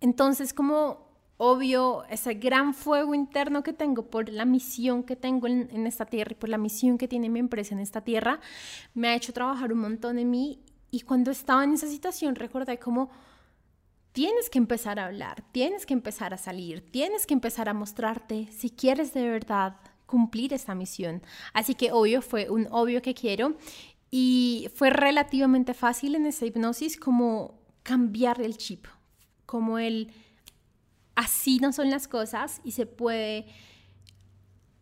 Entonces, 0.00 0.52
como 0.52 1.08
obvio, 1.36 2.04
ese 2.10 2.34
gran 2.34 2.74
fuego 2.74 3.14
interno 3.14 3.62
que 3.62 3.72
tengo 3.72 4.10
por 4.10 4.28
la 4.30 4.44
misión 4.44 5.04
que 5.04 5.14
tengo 5.14 5.46
en, 5.46 5.68
en, 5.72 5.86
esta 5.86 6.06
tierra 6.06 6.32
y 6.32 6.34
por 6.34 6.48
la 6.48 6.58
misión 6.58 6.98
que 6.98 7.06
tiene 7.06 7.30
mi 7.30 7.38
empresa 7.38 7.72
en 7.72 7.80
esta 7.80 8.00
tierra, 8.00 8.40
me 8.94 9.08
ha 9.08 9.14
hecho 9.14 9.32
trabajar 9.32 9.72
un 9.72 9.78
montón 9.78 10.18
en 10.18 10.28
mí 10.28 10.60
y 10.90 11.00
cuando 11.00 11.30
estaba 11.30 11.64
en 11.64 11.74
esa 11.74 11.86
situación 11.86 12.34
recordé 12.34 12.78
como 12.78 13.10
tienes 14.12 14.50
que 14.50 14.58
empezar 14.58 14.98
a 14.98 15.06
hablar, 15.06 15.44
tienes 15.52 15.86
que 15.86 15.94
empezar 15.94 16.34
a 16.34 16.38
salir, 16.38 16.90
tienes 16.90 17.26
que 17.26 17.34
empezar 17.34 17.68
a 17.68 17.74
mostrarte 17.74 18.48
si 18.50 18.70
quieres 18.70 19.14
de 19.14 19.28
verdad 19.28 19.76
cumplir 20.06 20.52
esta 20.52 20.74
misión. 20.74 21.22
Así 21.52 21.74
que 21.74 21.92
obvio 21.92 22.20
fue 22.22 22.50
un 22.50 22.66
obvio 22.70 23.00
que 23.02 23.14
quiero 23.14 23.56
y 24.10 24.68
fue 24.74 24.90
relativamente 24.90 25.74
fácil 25.74 26.16
en 26.16 26.26
esa 26.26 26.46
hipnosis 26.46 26.96
como 26.96 27.60
cambiar 27.84 28.40
el 28.40 28.56
chip, 28.56 28.86
como 29.46 29.78
el 29.78 30.12
así 31.14 31.58
no 31.58 31.72
son 31.72 31.90
las 31.90 32.08
cosas 32.08 32.60
y 32.64 32.72
se 32.72 32.86
puede 32.86 33.46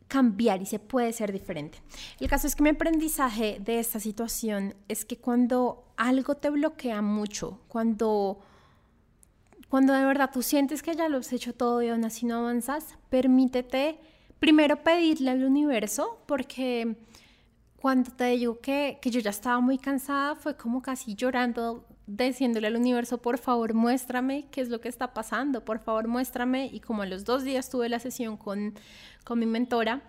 cambiar 0.06 0.62
y 0.62 0.66
se 0.66 0.78
puede 0.78 1.12
ser 1.12 1.32
diferente. 1.32 1.82
El 2.18 2.28
caso 2.28 2.46
es 2.46 2.56
que 2.56 2.62
mi 2.62 2.70
aprendizaje 2.70 3.58
de 3.60 3.78
esta 3.78 4.00
situación 4.00 4.74
es 4.88 5.04
que 5.04 5.18
cuando 5.18 5.87
algo 5.98 6.36
te 6.36 6.48
bloquea 6.48 7.02
mucho, 7.02 7.60
cuando, 7.68 8.40
cuando 9.68 9.92
de 9.92 10.04
verdad 10.04 10.30
tú 10.32 10.42
sientes 10.42 10.82
que 10.82 10.94
ya 10.94 11.08
lo 11.08 11.18
has 11.18 11.32
hecho 11.32 11.52
todo 11.52 11.82
y 11.82 11.88
aún 11.88 12.04
así 12.04 12.24
no 12.24 12.38
avanzas, 12.38 12.96
permítete 13.10 13.98
primero 14.38 14.82
pedirle 14.82 15.30
al 15.30 15.44
universo, 15.44 16.20
porque 16.26 16.96
cuando 17.76 18.10
te 18.12 18.26
digo 18.26 18.60
que, 18.60 18.98
que 19.02 19.10
yo 19.10 19.20
ya 19.20 19.30
estaba 19.30 19.60
muy 19.60 19.78
cansada, 19.78 20.36
fue 20.36 20.56
como 20.56 20.80
casi 20.80 21.14
llorando 21.14 21.84
diciéndole 22.06 22.68
al 22.68 22.76
universo, 22.76 23.18
por 23.18 23.36
favor, 23.38 23.74
muéstrame 23.74 24.46
qué 24.50 24.62
es 24.62 24.70
lo 24.70 24.80
que 24.80 24.88
está 24.88 25.12
pasando, 25.12 25.64
por 25.64 25.78
favor, 25.78 26.08
muéstrame. 26.08 26.66
Y 26.72 26.80
como 26.80 27.02
a 27.02 27.06
los 27.06 27.24
dos 27.24 27.44
días 27.44 27.68
tuve 27.68 27.88
la 27.88 27.98
sesión 27.98 28.36
con, 28.36 28.74
con 29.24 29.38
mi 29.38 29.46
mentora, 29.46 30.02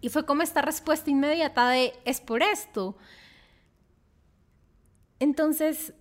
y 0.00 0.10
fue 0.10 0.24
como 0.24 0.42
esta 0.42 0.62
respuesta 0.62 1.10
inmediata 1.10 1.70
de, 1.70 1.92
es 2.04 2.20
por 2.20 2.42
esto. 2.42 2.96
Entonces, 5.20 5.94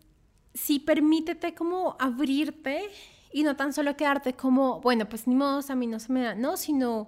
sí, 0.54 0.80
permítete 0.80 1.54
como 1.54 1.96
abrirte 2.00 2.90
y 3.32 3.44
no 3.44 3.56
tan 3.56 3.74
solo 3.74 3.96
quedarte 3.96 4.34
como, 4.34 4.82
bueno, 4.82 5.08
pues 5.08 5.28
ni 5.28 5.36
modo, 5.36 5.62
a 5.68 5.76
mí 5.76 5.88
no 5.88 6.00
se 6.00 6.12
me 6.12 6.22
da, 6.22 6.36
no, 6.36 6.58
sino 6.58 7.08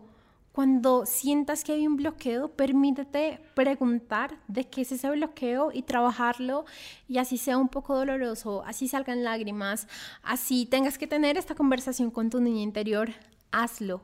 cuando 0.51 1.05
sientas 1.05 1.63
que 1.63 1.73
hay 1.73 1.87
un 1.87 1.95
bloqueo, 1.95 2.49
permítete 2.49 3.39
preguntar 3.53 4.37
de 4.47 4.67
qué 4.67 4.81
es 4.81 4.91
ese 4.91 5.09
bloqueo 5.09 5.71
y 5.71 5.83
trabajarlo 5.83 6.65
y 7.07 7.17
así 7.19 7.37
sea 7.37 7.57
un 7.57 7.69
poco 7.69 7.95
doloroso, 7.95 8.63
así 8.65 8.87
salgan 8.87 9.23
lágrimas, 9.23 9.87
así 10.21 10.65
tengas 10.65 10.97
que 10.97 11.07
tener 11.07 11.37
esta 11.37 11.55
conversación 11.55 12.11
con 12.11 12.29
tu 12.29 12.41
niña 12.41 12.61
interior, 12.61 13.11
hazlo. 13.51 14.01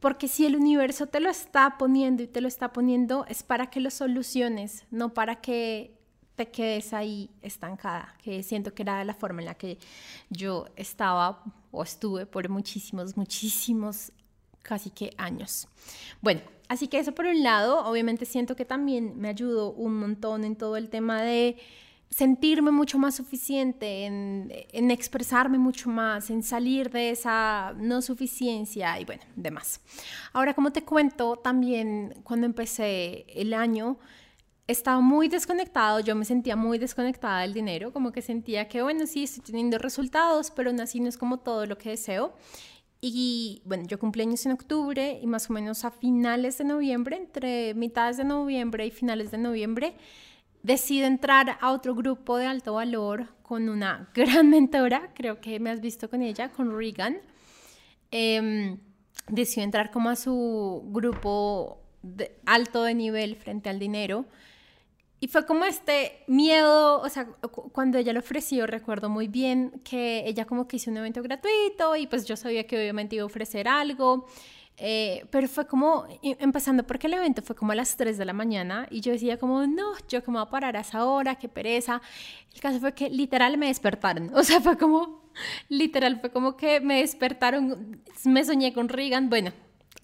Porque 0.00 0.26
si 0.26 0.44
el 0.44 0.56
universo 0.56 1.06
te 1.06 1.20
lo 1.20 1.30
está 1.30 1.78
poniendo 1.78 2.24
y 2.24 2.26
te 2.26 2.40
lo 2.40 2.48
está 2.48 2.72
poniendo, 2.72 3.24
es 3.28 3.44
para 3.44 3.70
que 3.70 3.78
lo 3.78 3.90
soluciones, 3.90 4.84
no 4.90 5.14
para 5.14 5.40
que 5.40 6.01
te 6.36 6.50
quedes 6.50 6.92
ahí 6.92 7.30
estancada, 7.42 8.14
que 8.22 8.42
siento 8.42 8.74
que 8.74 8.82
era 8.82 9.04
la 9.04 9.14
forma 9.14 9.40
en 9.40 9.46
la 9.46 9.54
que 9.54 9.78
yo 10.30 10.66
estaba 10.76 11.44
o 11.70 11.82
estuve 11.82 12.26
por 12.26 12.48
muchísimos, 12.48 13.16
muchísimos 13.16 14.12
casi 14.62 14.90
que 14.90 15.12
años. 15.18 15.68
Bueno, 16.20 16.40
así 16.68 16.88
que 16.88 16.98
eso 16.98 17.12
por 17.12 17.26
un 17.26 17.42
lado, 17.42 17.84
obviamente 17.84 18.24
siento 18.24 18.56
que 18.56 18.64
también 18.64 19.18
me 19.18 19.28
ayudó 19.28 19.72
un 19.72 19.98
montón 19.98 20.44
en 20.44 20.56
todo 20.56 20.76
el 20.76 20.88
tema 20.88 21.22
de 21.22 21.58
sentirme 22.08 22.70
mucho 22.70 22.98
más 22.98 23.14
suficiente, 23.14 24.04
en, 24.04 24.52
en, 24.72 24.90
expresarme 24.90 25.56
mucho 25.56 25.88
más, 25.88 26.28
en 26.28 26.42
salir 26.42 26.90
de 26.90 27.10
esa 27.10 27.72
no 27.78 28.02
suficiencia 28.02 29.00
y 29.00 29.06
bueno, 29.06 29.22
demás. 29.34 29.80
Ahora, 30.34 30.52
como 30.52 30.72
te 30.72 30.84
cuento, 30.84 31.36
también 31.36 32.14
cuando 32.22 32.44
empecé 32.44 33.24
el 33.28 33.54
año, 33.54 33.98
estaba 34.66 35.00
muy 35.00 35.28
desconectado, 35.28 36.00
yo 36.00 36.14
me 36.14 36.24
sentía 36.24 36.56
muy 36.56 36.78
desconectada 36.78 37.40
del 37.40 37.52
dinero, 37.52 37.92
como 37.92 38.12
que 38.12 38.22
sentía 38.22 38.68
que, 38.68 38.82
bueno, 38.82 39.06
sí, 39.06 39.24
estoy 39.24 39.42
teniendo 39.42 39.78
resultados, 39.78 40.50
pero 40.50 40.70
aún 40.70 40.80
así 40.80 41.00
no 41.00 41.08
es 41.08 41.18
como 41.18 41.40
todo 41.40 41.66
lo 41.66 41.78
que 41.78 41.90
deseo. 41.90 42.34
Y 43.00 43.62
bueno, 43.64 43.84
yo 43.88 43.98
cumpleaños 43.98 44.46
en 44.46 44.52
octubre 44.52 45.18
y 45.20 45.26
más 45.26 45.50
o 45.50 45.52
menos 45.52 45.84
a 45.84 45.90
finales 45.90 46.58
de 46.58 46.64
noviembre, 46.64 47.16
entre 47.16 47.74
mitades 47.74 48.16
de 48.16 48.24
noviembre 48.24 48.86
y 48.86 48.92
finales 48.92 49.32
de 49.32 49.38
noviembre, 49.38 49.96
decido 50.62 51.06
entrar 51.06 51.58
a 51.60 51.72
otro 51.72 51.96
grupo 51.96 52.36
de 52.38 52.46
alto 52.46 52.74
valor 52.74 53.34
con 53.42 53.68
una 53.68 54.08
gran 54.14 54.48
mentora, 54.50 55.10
creo 55.14 55.40
que 55.40 55.58
me 55.58 55.70
has 55.70 55.80
visto 55.80 56.08
con 56.08 56.22
ella, 56.22 56.50
con 56.50 56.76
Regan. 56.76 57.18
Eh, 58.12 58.78
decido 59.28 59.64
entrar 59.64 59.90
como 59.90 60.10
a 60.10 60.16
su 60.16 60.84
grupo 60.92 61.80
de 62.02 62.36
alto 62.46 62.84
de 62.84 62.94
nivel 62.94 63.36
frente 63.36 63.68
al 63.68 63.78
dinero 63.78 64.26
y 65.22 65.28
fue 65.28 65.46
como 65.46 65.64
este 65.64 66.24
miedo, 66.26 67.00
o 67.00 67.08
sea, 67.08 67.26
cuando 67.70 67.96
ella 67.96 68.12
lo 68.12 68.18
ofreció, 68.18 68.66
recuerdo 68.66 69.08
muy 69.08 69.28
bien 69.28 69.80
que 69.84 70.24
ella 70.26 70.46
como 70.46 70.66
que 70.66 70.78
hizo 70.78 70.90
un 70.90 70.96
evento 70.96 71.22
gratuito 71.22 71.94
y 71.94 72.08
pues 72.08 72.26
yo 72.26 72.36
sabía 72.36 72.66
que 72.66 72.76
obviamente 72.76 73.14
iba 73.14 73.22
a 73.22 73.26
ofrecer 73.26 73.68
algo, 73.68 74.26
eh, 74.78 75.24
pero 75.30 75.46
fue 75.46 75.68
como, 75.68 76.08
empezando 76.22 76.84
porque 76.84 77.06
el 77.06 77.14
evento 77.14 77.40
fue 77.40 77.54
como 77.54 77.70
a 77.70 77.76
las 77.76 77.96
3 77.96 78.18
de 78.18 78.24
la 78.24 78.32
mañana 78.32 78.88
y 78.90 79.00
yo 79.00 79.12
decía 79.12 79.38
como, 79.38 79.64
no, 79.64 79.92
yo 80.08 80.24
cómo 80.24 80.40
voy 80.40 80.48
a 80.48 80.50
parar 80.50 80.76
a 80.76 80.80
esa 80.80 81.04
hora, 81.06 81.36
qué 81.36 81.48
pereza. 81.48 82.02
El 82.52 82.60
caso 82.60 82.80
fue 82.80 82.92
que 82.92 83.08
literal 83.08 83.56
me 83.58 83.68
despertaron, 83.68 84.28
o 84.34 84.42
sea, 84.42 84.60
fue 84.60 84.76
como, 84.76 85.30
literal, 85.68 86.18
fue 86.18 86.30
como 86.30 86.56
que 86.56 86.80
me 86.80 87.00
despertaron, 87.00 88.02
me 88.24 88.44
soñé 88.44 88.72
con 88.72 88.88
Regan, 88.88 89.30
bueno, 89.30 89.52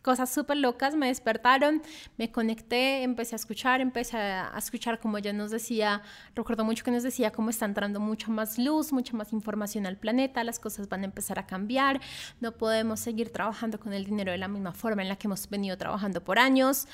cosas 0.08 0.30
súper 0.30 0.56
locas 0.56 0.96
me 0.96 1.08
despertaron, 1.08 1.82
me 2.16 2.32
conecté, 2.32 3.02
empecé 3.02 3.34
a 3.34 3.36
escuchar, 3.36 3.82
empecé 3.82 4.16
a 4.16 4.54
escuchar 4.56 4.98
como 5.00 5.18
ella 5.18 5.34
nos 5.34 5.50
decía, 5.50 6.00
recuerdo 6.34 6.64
mucho 6.64 6.82
que 6.82 6.90
nos 6.90 7.02
decía 7.02 7.30
cómo 7.30 7.50
está 7.50 7.66
entrando 7.66 8.00
mucha 8.00 8.28
más 8.28 8.56
luz, 8.56 8.90
mucha 8.90 9.14
más 9.14 9.34
información 9.34 9.84
al 9.84 9.98
planeta, 9.98 10.42
las 10.44 10.58
cosas 10.58 10.88
van 10.88 11.02
a 11.02 11.04
empezar 11.04 11.38
a 11.38 11.46
cambiar, 11.46 12.00
no 12.40 12.52
podemos 12.52 13.00
seguir 13.00 13.28
trabajando 13.30 13.78
con 13.78 13.92
el 13.92 14.06
dinero 14.06 14.32
de 14.32 14.38
la 14.38 14.48
misma 14.48 14.72
forma 14.72 15.02
en 15.02 15.08
la 15.10 15.16
que 15.16 15.26
hemos 15.26 15.46
venido 15.50 15.76
trabajando 15.76 16.24
por 16.24 16.38
años. 16.38 16.88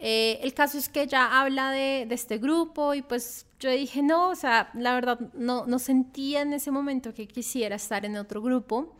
Eh, 0.00 0.40
el 0.42 0.52
caso 0.52 0.76
es 0.76 0.88
que 0.88 1.02
ella 1.02 1.40
habla 1.40 1.70
de, 1.70 2.04
de, 2.08 2.14
este 2.16 2.38
grupo 2.38 2.94
y 2.94 3.02
pues 3.02 3.46
yo 3.60 3.70
dije, 3.70 4.02
no, 4.02 4.30
o 4.30 4.34
sea, 4.34 4.70
la 4.74 4.92
verdad 4.92 5.20
no, 5.34 5.66
no 5.66 5.78
sentía 5.78 6.42
en 6.42 6.52
ese 6.52 6.72
momento 6.72 7.14
que 7.14 7.28
quisiera 7.28 7.76
estar 7.76 8.04
en 8.04 8.16
otro 8.16 8.42
grupo 8.42 8.96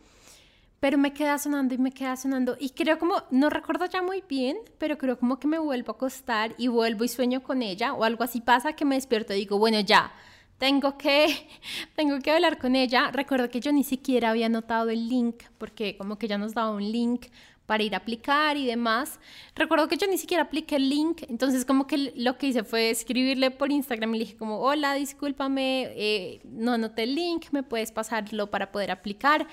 pero 0.79 0.97
me 0.97 1.13
queda 1.13 1.37
sonando 1.39 1.73
y 1.73 1.77
me 1.77 1.91
queda 1.91 2.15
sonando 2.15 2.55
y 2.59 2.69
creo 2.69 2.99
como, 2.99 3.23
no 3.31 3.49
recuerdo 3.49 3.85
ya 3.85 4.01
muy 4.01 4.23
bien, 4.27 4.57
pero 4.77 4.97
creo 4.97 5.17
como 5.17 5.39
que 5.39 5.47
me 5.47 5.59
vuelvo 5.59 5.91
a 5.91 5.95
acostar 5.95 6.53
y 6.57 6.67
vuelvo 6.67 7.03
y 7.03 7.07
sueño 7.07 7.41
con 7.43 7.61
ella 7.61 7.93
o 7.93 8.03
algo 8.03 8.23
así 8.23 8.41
pasa 8.41 8.73
que 8.73 8.85
me 8.85 8.95
despierto 8.95 9.33
y 9.33 9.37
digo, 9.37 9.57
bueno, 9.57 9.79
ya, 9.79 10.11
tengo 10.57 10.97
que, 10.97 11.47
tengo 11.95 12.19
que 12.19 12.31
hablar 12.31 12.57
con 12.57 12.75
ella. 12.75 13.11
Recuerdo 13.11 13.49
que 13.49 13.59
yo 13.59 13.71
ni 13.71 13.83
siquiera 13.83 14.31
había 14.31 14.49
notado 14.49 14.89
el 14.89 15.07
link 15.07 15.43
porque 15.57 15.97
como 15.97 16.17
que 16.17 16.27
ya 16.27 16.37
nos 16.37 16.53
daba 16.53 16.71
un 16.71 16.91
link 16.91 17.27
para 17.65 17.83
ir 17.83 17.93
a 17.93 17.97
aplicar 17.97 18.57
y 18.57 18.65
demás. 18.65 19.19
Recuerdo 19.55 19.87
que 19.87 19.97
yo 19.97 20.07
ni 20.07 20.17
siquiera 20.17 20.43
apliqué 20.43 20.77
el 20.77 20.89
link, 20.89 21.23
entonces 21.27 21.65
como 21.65 21.85
que 21.85 22.13
lo 22.15 22.37
que 22.37 22.47
hice 22.47 22.63
fue 22.63 22.89
escribirle 22.89 23.51
por 23.51 23.71
Instagram 23.71 24.15
y 24.15 24.19
le 24.19 24.25
dije 24.25 24.37
como, 24.37 24.61
hola, 24.61 24.93
discúlpame, 24.93 25.91
eh, 25.95 26.39
no 26.45 26.73
anoté 26.73 27.03
el 27.03 27.15
link, 27.15 27.47
me 27.51 27.63
puedes 27.63 27.91
pasarlo 27.91 28.49
para 28.49 28.71
poder 28.71 28.89
aplicar. 28.89 29.47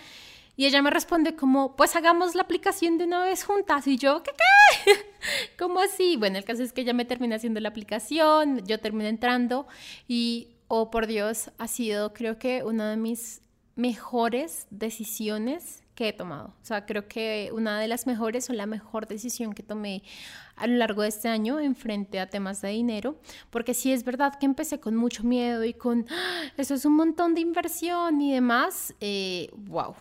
Y 0.57 0.67
ella 0.67 0.83
me 0.83 0.91
responde 0.91 1.35
como, 1.35 1.75
pues 1.77 1.97
hagamos 1.97 2.35
la 2.35 2.43
aplicación 2.43 2.97
de 2.99 3.05
una 3.05 3.25
vez 3.25 3.45
juntas. 3.45 3.87
Y 3.87 3.99
yo, 3.99 4.23
¿qué 4.23 4.31
qué? 4.33 4.93
¿Cómo 5.59 5.81
así? 5.81 6.17
Bueno, 6.17 6.39
el 6.39 6.45
caso 6.45 6.63
es 6.63 6.73
que 6.73 6.83
ella 6.83 6.93
me 6.93 7.05
termina 7.05 7.37
haciendo 7.37 7.61
la 7.61 7.71
aplicación, 7.71 8.65
yo 8.67 8.79
termino 8.79 9.09
entrando 9.09 9.67
y, 10.07 10.49
oh 10.69 10.91
por 10.91 11.07
Dios, 11.07 11.51
ha 11.59 11.67
sido 11.67 12.13
creo 12.13 12.39
que 12.39 12.63
una 12.63 12.91
de 12.91 12.97
mis 12.97 13.43
mejores 13.75 14.67
decisiones 14.71 15.83
que 15.97 16.09
he 16.09 16.13
tomado. 16.13 16.49
O 16.63 16.65
sea, 16.65 16.87
creo 16.87 17.09
que 17.09 17.51
una 17.53 17.79
de 17.81 17.89
las 17.89 18.07
mejores 18.07 18.51
o 18.51 18.53
la 18.53 18.67
mejor 18.67 19.07
decisión 19.07 19.53
que 19.53 19.63
tomé 19.63 20.03
a 20.57 20.67
lo 20.67 20.77
largo 20.77 21.03
de 21.03 21.09
este 21.09 21.29
año 21.29 21.61
en 21.61 21.75
frente 21.75 22.21
a 22.21 22.29
temas 22.29 22.61
de 22.63 22.69
dinero, 22.69 23.17
porque 23.51 23.75
sí 23.75 23.93
es 23.93 24.05
verdad 24.05 24.35
que 24.39 24.47
empecé 24.47 24.81
con 24.81 24.97
mucho 24.97 25.25
miedo 25.25 25.65
y 25.65 25.73
con, 25.73 26.07
¡Ah! 26.11 26.43
eso 26.57 26.75
es 26.75 26.85
un 26.85 26.95
montón 26.95 27.35
de 27.35 27.41
inversión 27.41 28.21
y 28.21 28.33
demás, 28.33 28.95
eh, 29.01 29.51
wow 29.57 29.95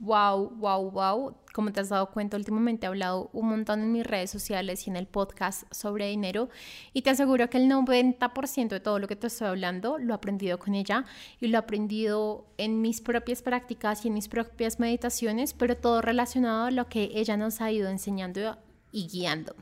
wow, 0.00 0.50
wow, 0.56 0.90
wow. 0.90 1.36
Como 1.52 1.72
te 1.72 1.80
has 1.80 1.90
dado 1.90 2.10
cuenta, 2.10 2.36
últimamente 2.36 2.86
he 2.86 2.88
hablado 2.88 3.28
un 3.32 3.48
montón 3.48 3.80
en 3.80 3.92
mis 3.92 4.06
redes 4.06 4.30
sociales 4.30 4.86
y 4.86 4.90
en 4.90 4.96
el 4.96 5.06
podcast 5.06 5.64
sobre 5.72 6.08
dinero 6.08 6.48
y 6.92 7.02
te 7.02 7.10
aseguro 7.10 7.50
que 7.50 7.58
el 7.58 7.70
90% 7.70 8.68
de 8.68 8.80
todo 8.80 8.98
lo 8.98 9.06
que 9.06 9.16
te 9.16 9.26
estoy 9.26 9.48
hablando 9.48 9.98
lo 9.98 10.14
he 10.14 10.16
aprendido 10.16 10.58
con 10.58 10.74
ella 10.74 11.04
y 11.38 11.48
lo 11.48 11.56
he 11.56 11.58
aprendido 11.58 12.46
en 12.56 12.80
mis 12.80 13.00
propias 13.00 13.42
prácticas 13.42 14.04
y 14.04 14.08
en 14.08 14.14
mis 14.14 14.28
propias 14.28 14.80
meditaciones, 14.80 15.52
pero 15.52 15.76
todo 15.76 16.00
relacionado 16.00 16.64
a 16.64 16.70
lo 16.70 16.88
que 16.88 17.10
ella 17.14 17.36
nos 17.36 17.60
ha 17.60 17.70
ido 17.70 17.88
enseñando 17.88 18.56
y 18.92 19.06
guiando. 19.06 19.54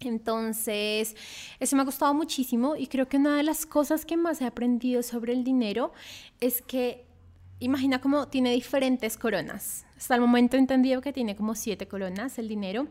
Entonces, 0.00 1.16
eso 1.60 1.76
me 1.76 1.82
ha 1.82 1.84
gustado 1.84 2.12
muchísimo 2.12 2.76
y 2.76 2.88
creo 2.88 3.08
que 3.08 3.16
una 3.16 3.36
de 3.36 3.44
las 3.44 3.64
cosas 3.66 4.04
que 4.04 4.16
más 4.16 4.40
he 4.40 4.46
aprendido 4.46 5.02
sobre 5.02 5.32
el 5.32 5.44
dinero 5.44 5.92
es 6.40 6.60
que 6.60 7.06
imagina 7.62 8.00
cómo 8.00 8.28
tiene 8.28 8.52
diferentes 8.52 9.16
coronas. 9.16 9.86
Hasta 9.96 10.16
el 10.16 10.20
momento 10.20 10.56
he 10.56 10.60
entendido 10.60 11.00
que 11.00 11.12
tiene 11.12 11.36
como 11.36 11.54
siete 11.54 11.86
coronas 11.86 12.38
el 12.38 12.48
dinero. 12.48 12.88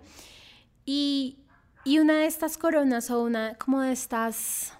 Y, 0.85 1.37
y 1.83 1.99
una 1.99 2.19
de 2.19 2.25
estas 2.25 2.57
coronas 2.57 3.11
o 3.11 3.21
una 3.21 3.55
como 3.55 3.81
de 3.81 3.91
estas, 3.91 4.73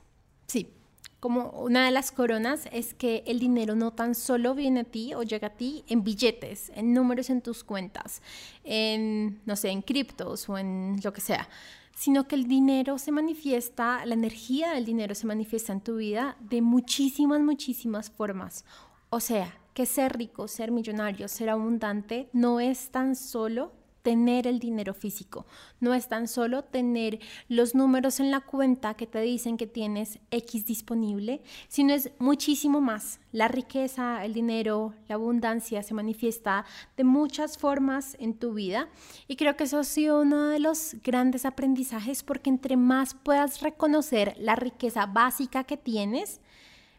sí, 0.48 0.74
como 1.19 1.50
una 1.51 1.86
de 1.86 1.91
las 1.91 2.12
coronas 2.12 2.67
es 2.71 2.93
que 2.93 3.24
el 3.27 3.39
dinero 3.39 3.75
no 3.75 3.91
tan 3.91 4.15
solo 4.15 4.55
viene 4.55 4.79
a 4.79 4.83
ti 4.86 5.13
o 5.13 5.24
llega 5.24 5.50
a 5.50 5.55
ti 5.55 5.83
en 5.88 6.03
billetes, 6.03 6.71
en 6.75 6.93
números 6.93 7.29
en 7.29 7.41
tus 7.41 7.63
cuentas, 7.63 8.21
en, 8.63 9.39
no 9.45 9.55
sé, 9.55 9.69
en 9.69 9.83
criptos 9.83 10.50
o 10.50 10.57
en 10.57 11.00
lo 11.03 11.13
que 11.13 11.21
sea, 11.21 11.48
sino 11.95 12.27
que 12.27 12.36
el 12.36 12.48
dinero 12.48 12.98
se 12.98 13.12
manifiesta, 13.12 14.03
la 14.05 14.15
energía 14.15 14.71
del 14.71 14.86
dinero 14.86 15.13
se 15.13 15.27
manifiesta 15.27 15.74
en 15.74 15.81
tu 15.81 15.98
vida 15.98 16.38
de 16.39 16.62
muchísimas, 16.62 17.41
muchísimas 17.41 18.10
formas. 18.10 18.65
O 19.12 19.19
sea, 19.19 19.61
que 19.74 19.86
ser 19.86 20.18
rico, 20.18 20.48
ser 20.48 20.72
millonario, 20.72 21.28
ser 21.28 21.50
abundante 21.50 22.30
no 22.34 22.60
es 22.60 22.90
tan 22.90 23.16
solo 23.16 23.72
tener 24.01 24.48
el 24.48 24.60
dinero 24.60 24.94
físico, 24.94 25.46
no 25.80 25.94
es 25.94 26.08
tan 26.08 26.28
solo 26.28 26.63
tener 26.63 27.20
los 27.48 27.75
números 27.75 28.20
en 28.20 28.32
la 28.32 28.42
cuenta 28.42 28.96
que 28.96 29.08
te 29.08 29.22
dicen 29.22 29.58
que 29.58 29.68
tienes 29.68 30.20
X 30.32 30.66
disponible, 30.66 31.42
sino 31.68 31.94
es 31.94 32.12
muchísimo 32.20 32.82
más. 32.82 33.20
La 33.32 33.48
riqueza, 33.48 34.25
el 34.25 34.34
dinero, 34.34 34.94
la 35.08 35.16
abundancia 35.16 35.84
se 35.84 35.94
manifiesta 35.94 36.66
de 36.98 37.04
muchas 37.04 37.58
formas 37.58 38.18
en 38.20 38.34
tu 38.34 38.54
vida 38.54 38.90
y 39.28 39.36
creo 39.36 39.56
que 39.56 39.66
eso 39.66 39.80
ha 39.80 39.84
sido 39.84 40.22
uno 40.22 40.48
de 40.48 40.60
los 40.60 40.96
grandes 41.04 41.46
aprendizajes 41.46 42.24
porque 42.24 42.50
entre 42.50 42.78
más 42.78 43.13
puedas 43.13 43.62
reconocer 43.62 44.36
la 44.40 44.56
riqueza 44.56 45.06
básica 45.06 45.63
que 45.63 45.78
tienes, 45.78 46.42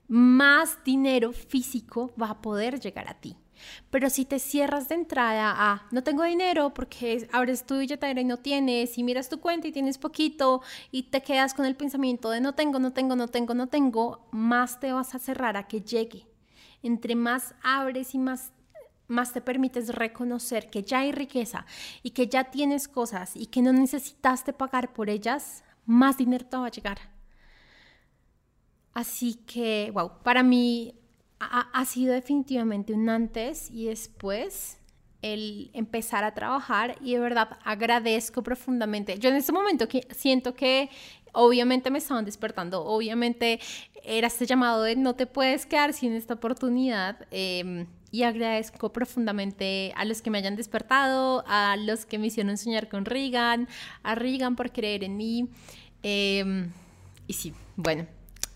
más 0.09 0.83
dinero 0.85 1.33
físico 1.33 2.13
va 2.21 2.31
a 2.31 2.43
poder 2.43 2.81
llegar 2.81 3.09
a 3.09 3.21
ti. 3.21 3.37
Pero 3.91 4.11
si 4.11 4.25
te 4.25 4.39
cierras 4.39 4.89
de 4.89 4.97
entrada 4.97 5.55
a 5.57 5.87
no 5.91 6.03
tengo 6.03 6.25
dinero 6.25 6.75
porque 6.75 7.29
abres 7.33 7.65
tu 7.65 7.79
billetera 7.79 8.21
y 8.21 8.25
no 8.25 8.39
tienes, 8.39 8.99
y 8.99 9.05
miras 9.05 9.29
tu 9.29 9.41
cuenta 9.41 9.69
y 9.69 9.73
tienes 9.73 9.99
poquito 9.99 10.63
y 10.91 11.05
te 11.05 11.23
quedas 11.23 11.55
con 11.55 11.67
el 11.67 11.77
pensamiento 11.77 12.31
de 12.31 12.41
no 12.41 12.55
tengo, 12.55 12.79
no 12.79 12.93
tengo, 12.93 13.17
no 13.17 13.29
tengo, 13.29 13.55
no 13.55 13.69
tengo, 13.69 14.27
más 14.33 14.81
te 14.81 14.93
vas 14.93 15.15
a 15.15 15.19
cerrar 15.19 15.57
a 15.57 15.69
que 15.69 15.81
llegue. 15.81 16.27
Entre 16.83 17.15
más 17.15 17.55
abres 17.63 18.15
y 18.15 18.19
más 18.19 18.53
más 19.09 19.33
te 19.35 19.43
permites 19.43 19.95
reconocer 19.95 20.71
que 20.71 20.83
ya 20.83 21.01
hay 21.01 21.13
riqueza 21.13 21.67
y 22.03 22.11
que 22.11 22.29
ya 22.29 22.45
tienes 22.45 22.89
cosas 22.89 23.37
y 23.37 23.47
que 23.47 23.61
no 23.61 23.71
necesitaste 23.73 24.55
pagar 24.55 24.95
por 24.95 25.11
ellas, 25.11 25.65
más 25.85 26.17
dinero 26.17 26.47
te 26.47 26.57
va 26.57 26.67
a 26.67 26.71
llegar. 26.71 27.12
Así 28.95 29.35
que, 29.47 29.91
wow, 29.93 30.13
para 30.23 30.43
mí 30.43 30.95
ha, 31.41 31.85
sido 31.85 32.15
definitivamente 32.15 32.93
un 32.93 33.09
antes 33.09 33.71
y 33.71 33.87
después 33.87 34.79
el 35.23 35.71
empezar 35.73 36.25
a 36.25 36.35
trabajar 36.35 36.97
y 37.01 37.15
de 37.15 37.21
verdad 37.21 37.59
agradezco 37.65 38.43
profundamente. 38.43 39.19
Yo 39.19 39.31
en 39.31 39.37
este 39.37 39.53
momento 39.53 39.89
que 39.89 40.07
siento 40.11 40.55
que 40.55 40.91
obviamente 41.33 41.91
me 41.91 41.99
estaban 41.99 42.25
despertando, 42.25 42.85
obviamente 42.85 43.61
era 44.05 44.27
este 44.27 44.47
llamado 44.47 44.83
de 44.83 44.97
no 44.97 45.15
te 45.15 45.27
puedes 45.27 45.65
quedar 45.67 45.93
sin 45.93 46.13
esta 46.13 46.35
oportunidad. 46.35 47.27
Em, 47.31 47.87
y 48.11 48.25
agradezco 48.25 48.93
profundamente 48.93 49.95
a 49.97 50.05
los 50.05 50.21
que 50.21 50.29
me 50.31 50.37
hayan 50.37 50.55
despertado, 50.55 51.45
a 51.47 51.77
los 51.79 52.05
que 52.05 52.19
me 52.19 52.27
hicieron 52.27 52.59
soñar 52.59 52.89
con 52.91 53.07
Regan, 53.07 53.69
a 54.03 54.15
Regan 54.15 54.55
por 54.55 54.71
creer 54.71 55.03
en 55.03 55.17
mí. 55.17 55.49
Em, 56.03 56.71
y 57.27 57.33
sí, 57.33 57.55
bueno, 57.77 58.07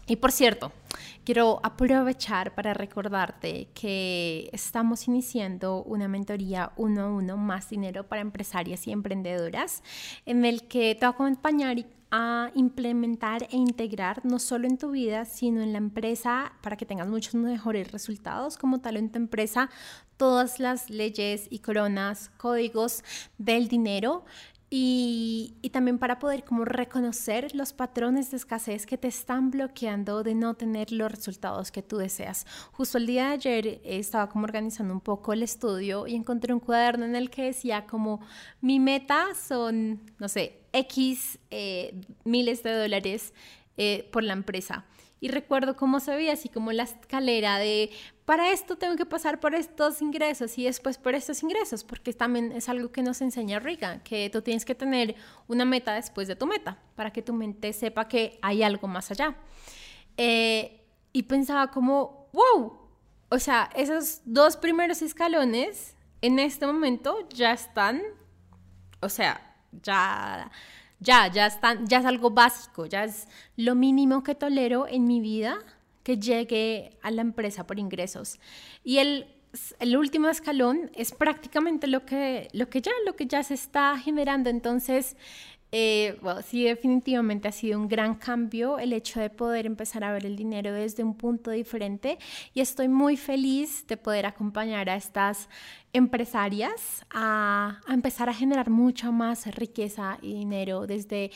y 0.06 0.16
por 0.16 0.30
cierto, 0.30 0.72
quiero 1.24 1.60
aprovechar 1.62 2.54
para 2.54 2.72
recordarte 2.72 3.68
que 3.74 4.48
estamos 4.52 5.08
iniciando 5.08 5.82
una 5.82 6.06
mentoría 6.06 6.72
uno 6.76 7.02
a 7.02 7.08
uno 7.08 7.36
más 7.36 7.70
dinero 7.70 8.06
para 8.06 8.22
empresarias 8.22 8.86
y 8.86 8.92
emprendedoras, 8.92 9.82
en 10.24 10.44
el 10.44 10.68
que 10.68 10.94
te 10.94 11.06
voy 11.06 11.06
a 11.06 11.08
acompañar 11.10 11.84
a 12.12 12.52
implementar 12.54 13.48
e 13.50 13.56
integrar 13.56 14.24
no 14.24 14.38
solo 14.38 14.68
en 14.68 14.78
tu 14.78 14.92
vida, 14.92 15.24
sino 15.24 15.60
en 15.60 15.72
la 15.72 15.78
empresa 15.78 16.52
para 16.62 16.76
que 16.76 16.86
tengas 16.86 17.08
muchos 17.08 17.34
mejores 17.34 17.90
resultados 17.90 18.56
como 18.56 18.80
tal 18.80 18.96
en 18.96 19.10
tu 19.10 19.18
empresa, 19.18 19.70
todas 20.16 20.60
las 20.60 20.88
leyes 20.88 21.48
y 21.50 21.58
coronas, 21.58 22.30
códigos 22.36 23.02
del 23.38 23.68
dinero 23.68 24.24
y, 24.68 25.54
también 25.72 25.98
para 25.98 26.18
poder 26.18 26.42
como 26.42 26.64
reconocer 26.64 27.54
los 27.54 27.72
patrones 27.72 28.30
de 28.30 28.38
escasez 28.38 28.86
que 28.86 28.96
te 28.96 29.08
están 29.08 29.50
bloqueando 29.50 30.22
de 30.22 30.34
no 30.34 30.54
tener 30.54 30.90
los 30.90 31.10
resultados 31.10 31.70
que 31.70 31.82
tú 31.82 31.98
deseas. 31.98 32.46
Justo 32.72 32.96
el 32.96 33.06
día 33.06 33.28
de 33.28 33.34
ayer 33.34 33.66
eh, 33.66 33.80
estaba 33.84 34.28
como 34.28 34.44
organizando 34.44 34.94
un 34.94 35.00
poco 35.00 35.34
el 35.34 35.42
estudio 35.42 36.06
y 36.06 36.14
encontré 36.14 36.54
un 36.54 36.60
cuaderno 36.60 37.04
en 37.04 37.14
el 37.14 37.28
que 37.30 37.44
decía 37.44 37.86
como 37.86 38.20
mi 38.62 38.80
meta 38.80 39.26
son, 39.34 40.00
no 40.18 40.28
sé, 40.28 40.60
X 40.72 41.38
eh, 41.50 42.00
miles 42.24 42.62
de 42.62 42.72
dólares 42.72 43.34
eh, 43.76 44.08
por 44.10 44.22
la 44.22 44.32
empresa. 44.32 44.86
Y 45.26 45.28
recuerdo 45.28 45.74
cómo 45.74 45.98
se 45.98 46.14
veía 46.14 46.34
así 46.34 46.48
como 46.48 46.70
la 46.70 46.84
escalera 46.84 47.58
de, 47.58 47.90
para 48.24 48.52
esto 48.52 48.76
tengo 48.76 48.94
que 48.94 49.06
pasar 49.06 49.40
por 49.40 49.56
estos 49.56 50.00
ingresos 50.00 50.56
y 50.56 50.66
después 50.66 50.98
por 50.98 51.16
estos 51.16 51.42
ingresos, 51.42 51.82
porque 51.82 52.12
también 52.12 52.52
es 52.52 52.68
algo 52.68 52.92
que 52.92 53.02
nos 53.02 53.20
enseña 53.20 53.58
Riga, 53.58 54.04
que 54.04 54.30
tú 54.30 54.40
tienes 54.40 54.64
que 54.64 54.76
tener 54.76 55.16
una 55.48 55.64
meta 55.64 55.94
después 55.94 56.28
de 56.28 56.36
tu 56.36 56.46
meta, 56.46 56.78
para 56.94 57.12
que 57.12 57.22
tu 57.22 57.32
mente 57.32 57.72
sepa 57.72 58.06
que 58.06 58.38
hay 58.40 58.62
algo 58.62 58.86
más 58.86 59.10
allá. 59.10 59.34
Eh, 60.16 60.86
y 61.12 61.24
pensaba 61.24 61.72
como, 61.72 62.30
wow, 62.32 62.78
o 63.28 63.38
sea, 63.40 63.68
esos 63.74 64.20
dos 64.24 64.56
primeros 64.56 65.02
escalones 65.02 65.96
en 66.22 66.38
este 66.38 66.68
momento 66.68 67.28
ya 67.30 67.50
están, 67.50 68.00
o 69.00 69.08
sea, 69.08 69.56
ya 69.72 70.52
ya, 71.00 71.28
ya, 71.28 71.46
es 71.46 72.04
algo 72.04 72.30
básico, 72.30 72.86
ya 72.86 73.04
es 73.04 73.28
lo 73.56 73.74
mínimo 73.74 74.22
que 74.22 74.34
tolero 74.34 74.86
en 74.88 75.06
mi 75.06 75.20
vida 75.20 75.58
que 76.02 76.18
llegue 76.18 76.96
a 77.02 77.10
la 77.10 77.22
empresa 77.22 77.66
por 77.66 77.78
ingresos. 77.78 78.38
Y 78.84 78.98
el, 78.98 79.26
el 79.80 79.96
último 79.96 80.28
escalón 80.28 80.90
es 80.94 81.12
prácticamente 81.12 81.86
lo 81.86 82.06
que, 82.06 82.48
lo 82.52 82.68
que 82.68 82.80
ya, 82.80 82.92
lo 83.04 83.16
que 83.16 83.26
ya 83.26 83.42
se 83.42 83.54
está 83.54 83.98
generando. 83.98 84.48
Entonces, 84.48 85.16
eh, 85.72 86.16
bueno, 86.22 86.42
sí, 86.42 86.64
definitivamente 86.64 87.48
ha 87.48 87.52
sido 87.52 87.78
un 87.78 87.88
gran 87.88 88.14
cambio 88.14 88.78
el 88.78 88.92
hecho 88.92 89.20
de 89.20 89.30
poder 89.30 89.66
empezar 89.66 90.04
a 90.04 90.12
ver 90.12 90.24
el 90.24 90.36
dinero 90.36 90.72
desde 90.72 91.02
un 91.02 91.14
punto 91.16 91.50
diferente 91.50 92.18
y 92.54 92.60
estoy 92.60 92.88
muy 92.88 93.16
feliz 93.16 93.86
de 93.86 93.96
poder 93.96 94.26
acompañar 94.26 94.88
a 94.88 94.96
estas 94.96 95.48
empresarias 95.92 97.04
a, 97.10 97.80
a 97.86 97.94
empezar 97.94 98.28
a 98.28 98.34
generar 98.34 98.70
mucha 98.70 99.10
más 99.10 99.46
riqueza 99.54 100.18
y 100.22 100.34
dinero 100.34 100.86
desde 100.86 101.32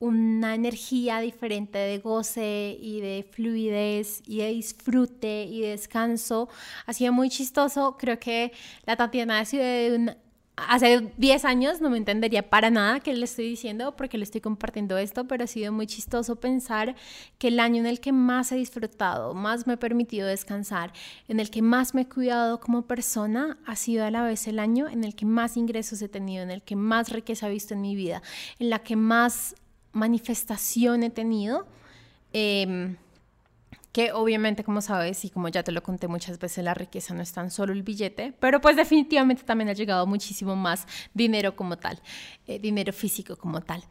una 0.00 0.54
energía 0.54 1.20
diferente 1.20 1.78
de 1.78 1.98
goce 1.98 2.76
y 2.80 3.00
de 3.00 3.26
fluidez 3.30 4.22
y 4.26 4.38
de 4.38 4.48
disfrute 4.48 5.44
y 5.44 5.60
de 5.60 5.68
descanso. 5.68 6.48
Ha 6.86 6.92
sido 6.94 7.12
muy 7.12 7.28
chistoso. 7.28 7.96
Creo 7.98 8.18
que 8.18 8.52
la 8.86 8.96
Tatiana 8.96 9.40
ha 9.40 9.44
sido 9.44 9.62
de 9.62 9.94
un 9.94 10.29
hace 10.68 11.12
10 11.16 11.44
años 11.44 11.80
no 11.80 11.90
me 11.90 11.98
entendería 11.98 12.48
para 12.48 12.70
nada 12.70 13.00
que 13.00 13.14
le 13.14 13.24
estoy 13.24 13.48
diciendo 13.48 13.94
porque 13.96 14.18
le 14.18 14.24
estoy 14.24 14.40
compartiendo 14.40 14.98
esto, 14.98 15.26
pero 15.26 15.44
ha 15.44 15.46
sido 15.46 15.72
muy 15.72 15.86
chistoso 15.86 16.36
pensar 16.36 16.96
que 17.38 17.48
el 17.48 17.60
año 17.60 17.80
en 17.80 17.86
el 17.86 18.00
que 18.00 18.12
más 18.12 18.52
he 18.52 18.56
disfrutado, 18.56 19.34
más 19.34 19.66
me 19.66 19.74
he 19.74 19.76
permitido 19.76 20.26
descansar, 20.26 20.92
en 21.28 21.40
el 21.40 21.50
que 21.50 21.62
más 21.62 21.94
me 21.94 22.02
he 22.02 22.08
cuidado 22.08 22.60
como 22.60 22.82
persona, 22.82 23.58
ha 23.66 23.76
sido 23.76 24.04
a 24.04 24.10
la 24.10 24.22
vez 24.22 24.46
el 24.48 24.58
año 24.58 24.88
en 24.88 25.04
el 25.04 25.14
que 25.14 25.26
más 25.26 25.56
ingresos 25.56 26.02
he 26.02 26.08
tenido, 26.08 26.42
en 26.42 26.50
el 26.50 26.62
que 26.62 26.76
más 26.76 27.10
riqueza 27.10 27.48
he 27.48 27.50
visto 27.50 27.74
en 27.74 27.80
mi 27.80 27.94
vida, 27.94 28.22
en 28.58 28.70
la 28.70 28.80
que 28.80 28.96
más 28.96 29.54
manifestación 29.92 31.02
he 31.02 31.10
tenido. 31.10 31.66
Em, 32.32 32.96
que 33.92 34.12
obviamente, 34.12 34.62
como 34.62 34.80
sabes, 34.80 35.24
y 35.24 35.30
como 35.30 35.48
ya 35.48 35.62
te 35.62 35.72
lo 35.72 35.82
conté 35.82 36.06
muchas 36.06 36.38
veces, 36.38 36.64
la 36.64 36.74
riqueza 36.74 37.14
no 37.14 37.22
es 37.22 37.32
tan 37.32 37.50
solo 37.50 37.72
el 37.72 37.82
billete, 37.82 38.32
pero 38.38 38.60
pues 38.60 38.76
definitivamente 38.76 39.42
también 39.42 39.68
ha 39.68 39.72
llegado 39.72 40.06
muchísimo 40.06 40.54
más 40.54 40.86
dinero 41.12 41.56
como 41.56 41.76
tal, 41.76 42.00
eh, 42.46 42.58
dinero 42.58 42.92
físico 42.92 43.36
como 43.36 43.60
tal. 43.62 43.82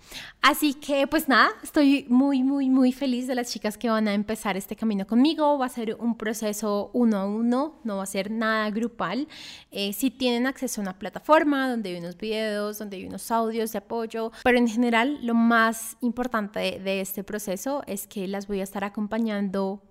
Así 0.41 0.73
que 0.73 1.05
pues 1.07 1.27
nada, 1.27 1.49
estoy 1.63 2.05
muy, 2.09 2.43
muy, 2.43 2.69
muy 2.69 2.93
feliz 2.93 3.27
de 3.27 3.35
las 3.35 3.51
chicas 3.51 3.77
que 3.77 3.89
van 3.89 4.07
a 4.07 4.13
empezar 4.13 4.55
este 4.55 4.75
camino 4.75 5.05
conmigo. 5.05 5.57
Va 5.57 5.65
a 5.65 5.69
ser 5.69 5.95
un 5.99 6.17
proceso 6.17 6.91
uno 6.93 7.17
a 7.17 7.25
uno, 7.25 7.79
no 7.83 7.97
va 7.97 8.03
a 8.03 8.05
ser 8.05 8.31
nada 8.31 8.69
grupal. 8.69 9.27
Eh, 9.71 9.91
si 9.93 10.11
tienen 10.11 10.47
acceso 10.47 10.79
a 10.79 10.83
una 10.83 10.97
plataforma 10.97 11.69
donde 11.69 11.89
hay 11.89 11.97
unos 11.97 12.17
videos, 12.17 12.79
donde 12.79 12.97
hay 12.97 13.05
unos 13.05 13.29
audios 13.31 13.73
de 13.73 13.79
apoyo, 13.79 14.31
pero 14.43 14.57
en 14.57 14.67
general 14.67 15.19
lo 15.21 15.33
más 15.33 15.97
importante 16.01 16.59
de, 16.59 16.79
de 16.79 17.01
este 17.01 17.23
proceso 17.23 17.83
es 17.85 18.07
que 18.07 18.27
las 18.27 18.47
voy 18.47 18.61
a 18.61 18.63
estar 18.63 18.83
acompañando 18.83 19.83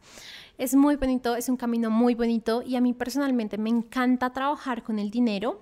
Es 0.58 0.76
muy 0.76 0.96
bonito, 0.96 1.36
es 1.36 1.50
un 1.50 1.58
camino 1.58 1.90
muy 1.90 2.14
bonito 2.14 2.62
y 2.62 2.76
a 2.76 2.82
mí 2.82 2.94
personalmente 2.94 3.58
me 3.58 3.70
encanta 3.70 4.32
trabajar 4.32 4.84
con 4.84 5.00
el 5.00 5.10
dinero 5.10 5.60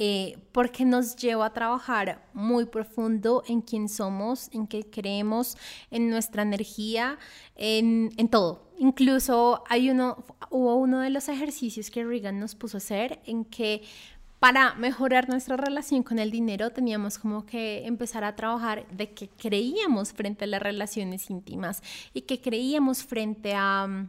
eh, 0.00 0.38
porque 0.52 0.84
nos 0.84 1.16
lleva 1.16 1.46
a 1.46 1.52
trabajar 1.52 2.24
muy 2.32 2.66
profundo 2.66 3.42
en 3.48 3.60
quién 3.60 3.88
somos, 3.88 4.48
en 4.52 4.68
qué 4.68 4.88
creemos, 4.88 5.56
en 5.90 6.08
nuestra 6.08 6.42
energía, 6.42 7.18
en, 7.56 8.12
en 8.16 8.28
todo. 8.28 8.70
Incluso 8.78 9.64
hay 9.68 9.90
uno, 9.90 10.24
hubo 10.50 10.76
uno 10.76 11.00
de 11.00 11.10
los 11.10 11.28
ejercicios 11.28 11.90
que 11.90 12.04
Regan 12.04 12.38
nos 12.38 12.54
puso 12.54 12.76
a 12.76 12.78
hacer 12.78 13.18
en 13.24 13.44
que 13.44 13.82
para 14.38 14.74
mejorar 14.74 15.28
nuestra 15.28 15.56
relación 15.56 16.02
con 16.02 16.18
el 16.18 16.30
dinero 16.30 16.70
teníamos 16.70 17.18
como 17.18 17.44
que 17.44 17.86
empezar 17.86 18.24
a 18.24 18.36
trabajar 18.36 18.86
de 18.88 19.12
qué 19.12 19.28
creíamos 19.28 20.12
frente 20.12 20.44
a 20.44 20.48
las 20.48 20.62
relaciones 20.62 21.28
íntimas 21.30 21.82
y 22.14 22.22
que 22.22 22.40
creíamos 22.40 23.02
frente 23.02 23.54
a, 23.54 24.06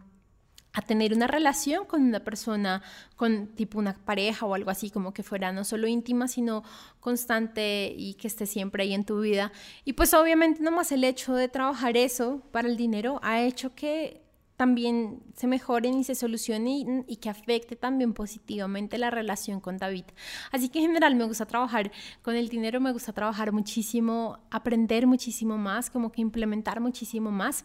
a 0.74 0.82
tener 0.84 1.14
una 1.14 1.26
relación 1.26 1.86
con 1.86 2.04
una 2.04 2.20
persona, 2.20 2.84
con 3.16 3.48
tipo 3.48 3.80
una 3.80 3.94
pareja 3.94 4.46
o 4.46 4.54
algo 4.54 4.70
así, 4.70 4.92
como 4.92 5.14
que 5.14 5.24
fuera 5.24 5.52
no 5.52 5.64
solo 5.64 5.88
íntima, 5.88 6.28
sino 6.28 6.64
constante 7.00 7.94
y 7.98 8.14
que 8.14 8.28
esté 8.28 8.46
siempre 8.46 8.84
ahí 8.84 8.94
en 8.94 9.06
tu 9.06 9.22
vida. 9.22 9.52
Y 9.84 9.94
pues 9.94 10.14
obviamente 10.14 10.62
nomás 10.62 10.92
el 10.92 11.04
hecho 11.04 11.34
de 11.34 11.48
trabajar 11.48 11.98
eso 11.98 12.44
para 12.52 12.68
el 12.68 12.78
dinero 12.78 13.20
ha 13.24 13.42
hecho 13.42 13.74
que 13.74 14.29
también 14.60 15.24
se 15.38 15.48
mejoren 15.48 15.98
y 15.98 16.04
se 16.04 16.16
solucionen 16.16 17.06
y, 17.08 17.16
que 17.16 17.30
afecte 17.30 17.78
también 17.78 18.14
positivamente 18.14 18.98
la 18.98 19.10
relación 19.10 19.62
con 19.62 19.78
David. 19.78 20.04
Así 20.52 20.68
que 20.68 20.80
en 20.80 20.88
general 20.88 21.16
me 21.16 21.24
gusta 21.24 21.46
trabajar 21.46 21.94
con 22.22 22.36
el 22.36 22.50
dinero, 22.50 22.82
me 22.82 22.92
gusta 22.92 23.14
trabajar 23.14 23.54
muchísimo, 23.54 24.38
aprender 24.52 25.08
muchísimo 25.08 25.58
más, 25.58 25.90
como 25.90 26.12
que 26.12 26.20
implementar 26.20 26.82
muchísimo 26.82 27.32
más. 27.32 27.64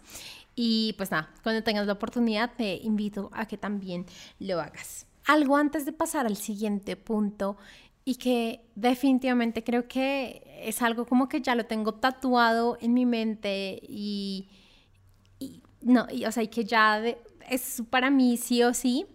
Y 0.55 0.95
pues 0.97 1.11
nada, 1.11 1.35
cuando 1.43 1.65
tengas 1.65 1.85
la 1.85 1.95
oportunidad 1.95 2.53
te 2.57 2.77
invito 2.77 3.29
a 3.33 3.47
que 3.47 3.59
también 3.59 4.07
lo 4.39 4.61
hagas. 4.61 5.09
Algo 5.27 5.57
antes 5.57 5.87
de 5.87 5.93
pasar 5.93 6.27
al 6.27 6.37
siguiente 6.37 6.95
punto 6.95 7.57
y 8.05 8.15
que 8.15 8.61
definitivamente 8.77 9.65
creo 9.65 9.89
que 9.89 10.63
es 10.63 10.81
algo 10.81 11.07
como 11.07 11.29
que 11.29 11.41
ya 11.41 11.57
lo 11.57 11.67
tengo 11.67 11.95
tatuado 11.95 12.79
en 12.81 12.95
mi 12.95 13.05
mente 13.05 13.81
y 13.83 14.49
no, 15.85 16.07
y, 16.11 16.25
o 16.25 16.33
sea, 16.33 16.45
que 16.47 16.65
ya 16.65 17.03
es 17.49 17.83
para 17.91 18.11
mí 18.11 18.37
sí 18.37 18.63
o 18.63 18.73
sí, 18.73 19.07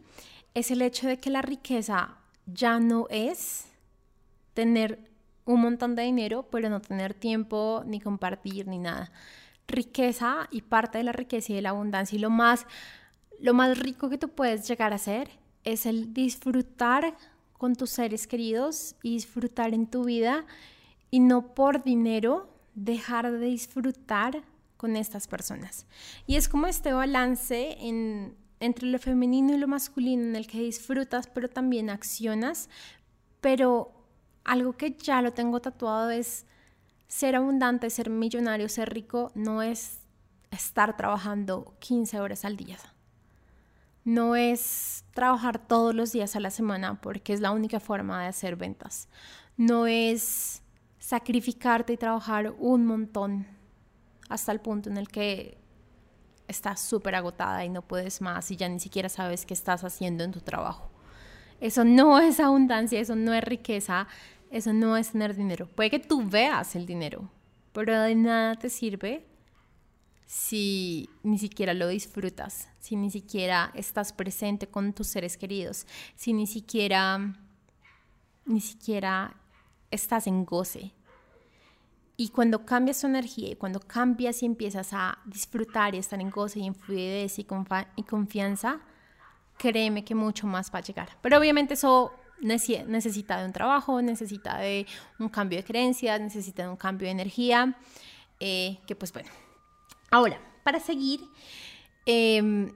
es 0.54 0.72
el 0.72 0.82
hecho 0.82 1.08
de 1.08 1.18
que 1.18 1.30
la 1.30 1.42
riqueza 1.42 2.18
ya 2.46 2.80
no 2.80 3.08
es 3.10 3.66
tener 4.54 5.00
un 5.46 5.62
montón 5.62 5.96
de 5.96 6.04
dinero, 6.04 6.48
pero 6.52 6.70
no 6.70 6.80
tener 6.80 7.14
tiempo, 7.14 7.84
ni 7.86 8.00
compartir, 8.00 8.68
ni 8.68 8.78
nada. 8.78 9.12
Riqueza 9.68 10.48
y 10.52 10.62
parte 10.62 11.00
de 11.00 11.04
la 11.04 11.12
riqueza 11.12 11.52
y 11.52 11.56
de 11.56 11.64
la 11.64 11.72
abundancia 11.72 12.16
y 12.16 12.20
lo 12.20 12.30
más, 12.30 12.66
lo 13.40 13.54
más 13.54 13.78
rico 13.80 14.10
que 14.10 14.18
tú 14.18 14.30
puedes 14.30 14.68
llegar 14.68 14.94
a 14.94 14.98
hacer 14.98 15.30
es 15.64 15.86
el 15.86 16.14
disfrutar 16.14 17.16
con 17.58 17.76
tus 17.76 17.90
seres 17.90 18.28
queridos 18.28 18.96
y 19.02 19.14
disfrutar 19.14 19.74
en 19.74 19.88
tu 19.88 20.04
vida 20.06 20.46
y 21.12 21.20
no 21.20 21.54
por 21.54 21.84
dinero 21.84 22.50
dejar 22.76 23.32
de 23.32 23.46
disfrutar 23.48 24.44
con 24.80 24.96
estas 24.96 25.28
personas. 25.28 25.86
Y 26.26 26.38
es 26.38 26.48
como 26.48 26.66
este 26.66 26.94
balance 26.94 27.76
entre 28.62 28.88
lo 28.88 28.98
femenino 28.98 29.54
y 29.54 29.58
lo 29.58 29.68
masculino 29.68 30.24
en 30.24 30.38
el 30.38 30.48
que 30.48 30.62
disfrutas, 30.62 31.28
pero 31.28 31.50
también 31.50 31.90
accionas. 31.90 32.70
Pero 33.42 33.92
algo 34.46 34.78
que 34.78 34.92
ya 34.92 35.22
lo 35.22 35.34
tengo 35.34 35.60
tatuado 35.60 36.12
es 36.12 36.46
ser 37.10 37.36
abundante, 37.36 37.90
ser 37.90 38.10
millonario, 38.10 38.70
ser 38.70 38.94
rico, 38.94 39.34
no 39.36 39.62
es 39.62 40.00
estar 40.50 40.96
trabajando 40.96 41.76
15 41.80 42.22
horas 42.22 42.46
al 42.46 42.56
día. 42.56 42.78
No 44.06 44.38
es 44.38 45.04
trabajar 45.14 45.60
todos 45.60 45.94
los 45.94 46.14
días 46.14 46.38
a 46.38 46.40
la 46.40 46.52
semana 46.52 47.02
porque 47.02 47.34
es 47.34 47.42
la 47.42 47.52
única 47.52 47.82
forma 47.82 48.22
de 48.22 48.30
hacer 48.30 48.56
ventas. 48.56 49.10
No 49.58 49.88
es 49.88 50.64
sacrificarte 51.00 51.92
y 51.92 51.98
trabajar 51.98 52.56
un 52.58 52.86
montón 52.86 53.59
hasta 54.30 54.52
el 54.52 54.62
punto 54.62 54.90
en 54.90 54.98
el 54.98 55.10
que 55.10 55.58
estás 56.48 56.82
súper 56.82 57.16
agotada 57.16 57.66
y 57.66 57.70
no 57.70 57.82
puedes 57.82 58.22
más 58.22 58.50
y 58.52 58.56
ya 58.56 58.70
ni 58.70 58.80
siquiera 58.80 59.10
sabes 59.10 59.46
qué 59.46 59.54
estás 59.54 59.84
haciendo 59.84 60.24
en 60.24 60.32
tu 60.32 60.42
trabajo. 60.42 60.90
Eso 61.60 61.84
no 61.84 62.20
es 62.22 62.40
abundancia, 62.40 63.00
eso 63.00 63.16
no 63.16 63.34
es 63.34 63.44
riqueza, 63.44 64.08
eso 64.50 64.74
no 64.74 64.98
es 64.98 65.12
tener 65.12 65.36
dinero. 65.36 65.68
Puede 65.68 65.90
que 65.90 66.00
tú 66.00 66.28
veas 66.28 66.76
el 66.76 66.86
dinero, 66.86 67.30
pero 67.74 68.02
de 68.02 68.16
nada 68.16 68.56
te 68.56 68.70
sirve 68.70 69.26
si 70.26 71.10
ni 71.24 71.40
siquiera 71.40 71.74
lo 71.74 71.88
disfrutas, 71.88 72.70
si 72.80 72.96
ni 72.96 73.10
siquiera 73.10 73.72
estás 73.74 74.14
presente 74.14 74.68
con 74.68 74.94
tus 74.94 75.08
seres 75.08 75.38
queridos, 75.38 75.88
si 76.16 76.34
ni 76.34 76.46
siquiera 76.46 77.36
ni 78.46 78.62
siquiera 78.62 79.36
estás 79.92 80.28
en 80.28 80.44
goce, 80.46 80.92
y 82.20 82.28
cuando 82.28 82.66
cambias 82.66 83.00
tu 83.00 83.08
energía 83.08 83.50
y 83.50 83.56
cuando 83.56 83.80
cambias 83.80 84.44
y 84.44 84.46
empiezas 84.46 84.92
a 84.92 85.20
disfrutar 85.24 85.96
y 85.96 86.00
estar 86.00 86.20
en 86.20 86.30
goce 86.30 86.60
y 86.60 86.68
en 86.68 86.76
fluidez 86.76 87.40
y, 87.40 87.48
y 87.96 88.04
confianza, 88.04 88.82
créeme 89.58 90.04
que 90.04 90.16
mucho 90.16 90.46
más 90.46 90.70
va 90.70 90.80
a 90.80 90.82
llegar. 90.82 91.08
Pero 91.22 91.38
obviamente 91.38 91.76
eso 91.76 92.12
necesita 92.42 93.40
de 93.40 93.46
un 93.46 93.54
trabajo, 93.54 94.02
necesita 94.02 94.58
de 94.58 94.86
un 95.18 95.30
cambio 95.30 95.60
de 95.60 95.64
creencias, 95.64 96.20
necesita 96.20 96.64
de 96.64 96.70
un 96.70 96.76
cambio 96.76 97.06
de 97.06 97.12
energía, 97.12 97.78
eh, 98.42 98.80
que 98.86 98.98
pues 98.98 99.14
bueno. 99.14 99.30
Ahora, 100.12 100.42
para 100.66 100.82
seguir, 100.82 101.22
em, 102.06 102.70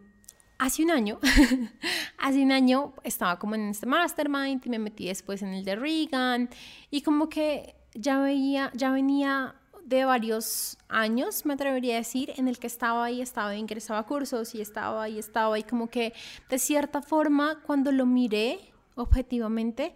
hace 0.57 0.85
un 0.85 0.91
año, 0.91 1.19
hace 2.17 2.41
un 2.41 2.53
año 2.53 2.93
estaba 3.03 3.37
como 3.39 3.55
en 3.55 3.67
este 3.67 3.87
mastermind 3.87 4.65
y 4.65 4.69
me 4.69 4.79
metí 4.79 5.07
después 5.07 5.41
en 5.41 5.53
el 5.53 5.65
de 5.65 5.75
Regan 5.75 6.49
y 6.89 7.01
como 7.01 7.27
que 7.27 7.82
ya 7.95 8.19
veía, 8.19 8.71
ya 8.73 8.91
venía 8.91 9.55
de 9.85 10.05
varios 10.05 10.77
años, 10.87 11.45
me 11.45 11.53
atrevería 11.53 11.95
a 11.95 11.97
decir, 11.97 12.33
en 12.37 12.47
el 12.47 12.57
que 12.57 12.67
estaba 12.67 13.05
ahí, 13.05 13.21
estaba 13.21 13.55
ingresaba 13.55 13.99
a 13.99 14.05
cursos 14.05 14.55
y 14.55 14.61
estaba 14.61 15.03
ahí, 15.03 15.19
estaba 15.19 15.55
ahí, 15.55 15.63
como 15.63 15.87
que 15.87 16.13
de 16.49 16.59
cierta 16.59 17.01
forma, 17.01 17.61
cuando 17.65 17.91
lo 17.91 18.05
miré 18.05 18.59
objetivamente, 18.95 19.95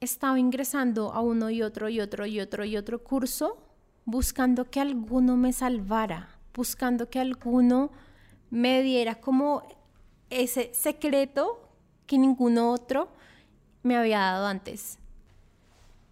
estaba 0.00 0.38
ingresando 0.38 1.12
a 1.12 1.20
uno 1.20 1.50
y 1.50 1.62
otro 1.62 1.88
y 1.88 2.00
otro 2.00 2.26
y 2.26 2.40
otro 2.40 2.64
y 2.64 2.76
otro 2.76 3.04
curso, 3.04 3.58
buscando 4.04 4.64
que 4.64 4.80
alguno 4.80 5.36
me 5.36 5.52
salvara, 5.52 6.40
buscando 6.54 7.08
que 7.08 7.20
alguno 7.20 7.92
me 8.50 8.82
diera 8.82 9.20
como 9.20 9.62
ese 10.30 10.72
secreto 10.74 11.68
que 12.06 12.18
ninguno 12.18 12.72
otro 12.72 13.08
me 13.82 13.96
había 13.96 14.18
dado 14.18 14.46
antes. 14.46 14.99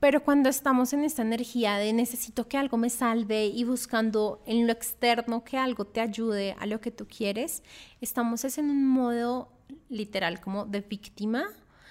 Pero 0.01 0.23
cuando 0.23 0.49
estamos 0.49 0.93
en 0.93 1.03
esta 1.03 1.23
energía 1.23 1.77
de 1.77 1.93
necesito 1.93 2.47
que 2.47 2.57
algo 2.57 2.77
me 2.77 2.89
salve 2.89 3.47
y 3.47 3.65
buscando 3.65 4.41
en 4.47 4.67
lo 4.67 4.73
externo 4.73 5.43
que 5.43 5.59
algo 5.59 5.87
te 5.87 6.01
ayude 6.01 6.55
a 6.59 6.67
lo 6.67 6.81
que 6.81 6.93
tú 6.93 7.07
quieres, 7.09 7.65
estamos 8.01 8.45
en 8.59 8.71
un 8.71 8.87
modo 8.87 9.51
literal 9.89 10.41
como 10.41 10.67
de 10.67 10.83
víctima. 10.83 11.49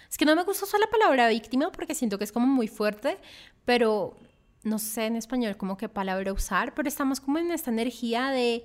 Es 0.10 0.18
que 0.18 0.24
no 0.24 0.36
me 0.38 0.44
gusta 0.44 0.64
usar 0.64 0.80
la 0.80 0.88
palabra 0.88 1.28
víctima 1.28 1.70
porque 1.72 1.96
siento 1.96 2.18
que 2.18 2.24
es 2.24 2.32
como 2.32 2.48
muy 2.48 2.70
fuerte, 2.70 3.18
pero 3.66 4.16
no 4.64 4.80
sé 4.80 5.08
en 5.08 5.18
español 5.18 5.58
como 5.58 5.76
qué 5.76 5.90
palabra 5.90 6.32
usar, 6.32 6.74
pero 6.74 6.88
estamos 6.88 7.20
como 7.20 7.40
en 7.40 7.52
esta 7.52 7.72
energía 7.72 8.30
de 8.30 8.64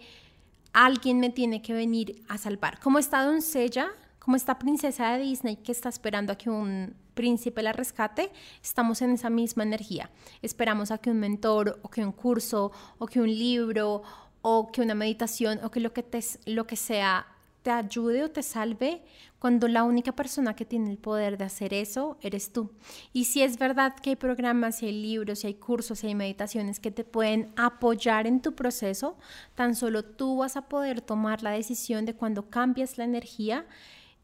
alguien 0.72 1.18
me 1.18 1.30
tiene 1.30 1.62
que 1.62 1.72
venir 1.72 2.22
a 2.28 2.38
salvar. 2.38 2.78
Como 2.78 3.00
esta 3.00 3.24
doncella, 3.24 3.90
como 4.20 4.36
esta 4.36 4.60
princesa 4.60 5.16
de 5.16 5.24
Disney 5.24 5.56
que 5.56 5.72
está 5.72 5.88
esperando 5.88 6.32
a 6.32 6.36
que 6.36 6.48
un 6.48 6.94
príncipe 7.14 7.62
la 7.62 7.72
rescate, 7.72 8.30
estamos 8.62 9.02
en 9.02 9.10
esa 9.10 9.30
misma 9.30 9.62
energía. 9.62 10.10
Esperamos 10.42 10.90
a 10.90 10.98
que 10.98 11.10
un 11.10 11.18
mentor 11.18 11.78
o 11.82 11.88
que 11.88 12.04
un 12.04 12.12
curso 12.12 12.72
o 12.98 13.06
que 13.06 13.20
un 13.20 13.28
libro 13.28 14.02
o 14.42 14.72
que 14.72 14.82
una 14.82 14.94
meditación 14.94 15.60
o 15.62 15.70
que 15.70 15.80
lo 15.80 15.92
que, 15.92 16.02
te, 16.02 16.20
lo 16.46 16.66
que 16.66 16.76
sea 16.76 17.26
te 17.62 17.70
ayude 17.70 18.24
o 18.24 18.30
te 18.30 18.42
salve 18.42 19.02
cuando 19.38 19.66
la 19.66 19.82
única 19.84 20.12
persona 20.12 20.54
que 20.54 20.64
tiene 20.64 20.90
el 20.90 20.98
poder 20.98 21.36
de 21.38 21.44
hacer 21.44 21.74
eso 21.74 22.16
eres 22.20 22.52
tú. 22.52 22.70
Y 23.12 23.24
si 23.24 23.42
es 23.42 23.58
verdad 23.58 23.94
que 23.96 24.10
hay 24.10 24.16
programas, 24.16 24.82
y 24.82 24.86
hay 24.86 25.02
libros, 25.02 25.42
y 25.42 25.48
hay 25.48 25.54
cursos, 25.54 26.04
y 26.04 26.08
hay 26.08 26.14
meditaciones 26.14 26.78
que 26.78 26.90
te 26.90 27.04
pueden 27.04 27.52
apoyar 27.56 28.26
en 28.26 28.40
tu 28.40 28.54
proceso, 28.54 29.16
tan 29.54 29.74
solo 29.74 30.04
tú 30.04 30.38
vas 30.38 30.56
a 30.56 30.68
poder 30.68 31.00
tomar 31.00 31.42
la 31.42 31.50
decisión 31.50 32.04
de 32.04 32.14
cuando 32.14 32.50
cambias 32.50 32.98
la 32.98 33.04
energía 33.04 33.66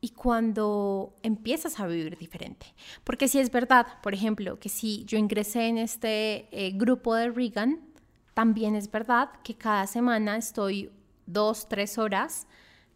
y 0.00 0.10
cuando 0.10 1.16
empiezas 1.22 1.80
a 1.80 1.86
vivir 1.86 2.16
diferente. 2.16 2.66
Porque 3.04 3.28
si 3.28 3.38
es 3.38 3.50
verdad, 3.50 3.86
por 4.02 4.14
ejemplo, 4.14 4.58
que 4.58 4.68
si 4.68 5.04
yo 5.04 5.18
ingresé 5.18 5.66
en 5.66 5.78
este 5.78 6.48
eh, 6.52 6.72
grupo 6.74 7.14
de 7.14 7.30
Regan, 7.30 7.80
también 8.34 8.76
es 8.76 8.90
verdad 8.90 9.30
que 9.42 9.54
cada 9.54 9.86
semana 9.86 10.36
estoy 10.36 10.90
dos, 11.26 11.68
tres 11.68 11.98
horas 11.98 12.46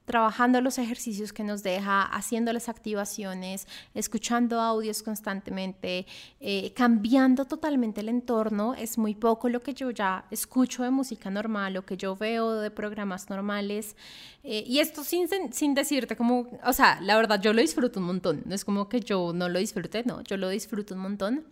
trabajando 0.04 0.60
los 0.60 0.78
ejercicios 0.78 1.32
que 1.32 1.44
nos 1.44 1.62
deja, 1.62 2.02
haciendo 2.02 2.52
las 2.52 2.68
activaciones, 2.68 3.66
escuchando 3.94 4.60
audios 4.60 5.02
constantemente, 5.02 6.06
eh, 6.40 6.72
cambiando 6.74 7.44
totalmente 7.44 8.00
el 8.00 8.08
entorno. 8.08 8.74
Es 8.74 8.98
muy 8.98 9.14
poco 9.14 9.48
lo 9.48 9.60
que 9.60 9.74
yo 9.74 9.90
ya 9.90 10.24
escucho 10.30 10.82
de 10.82 10.90
música 10.90 11.30
normal, 11.30 11.74
lo 11.74 11.84
que 11.84 11.96
yo 11.96 12.16
veo 12.16 12.54
de 12.54 12.70
programas 12.70 13.30
normales. 13.30 13.96
Eh, 14.44 14.64
y 14.66 14.80
esto 14.80 15.04
sin, 15.04 15.28
sin 15.52 15.74
decirte 15.74 16.16
como, 16.16 16.48
o 16.64 16.72
sea, 16.72 17.00
la 17.00 17.16
verdad 17.16 17.40
yo 17.40 17.52
lo 17.52 17.60
disfruto 17.60 18.00
un 18.00 18.06
montón. 18.06 18.42
No 18.44 18.54
es 18.54 18.64
como 18.64 18.88
que 18.88 19.00
yo 19.00 19.32
no 19.32 19.48
lo 19.48 19.58
disfrute, 19.58 20.02
no, 20.04 20.22
yo 20.22 20.36
lo 20.36 20.48
disfruto 20.48 20.94
un 20.94 21.00
montón 21.00 21.44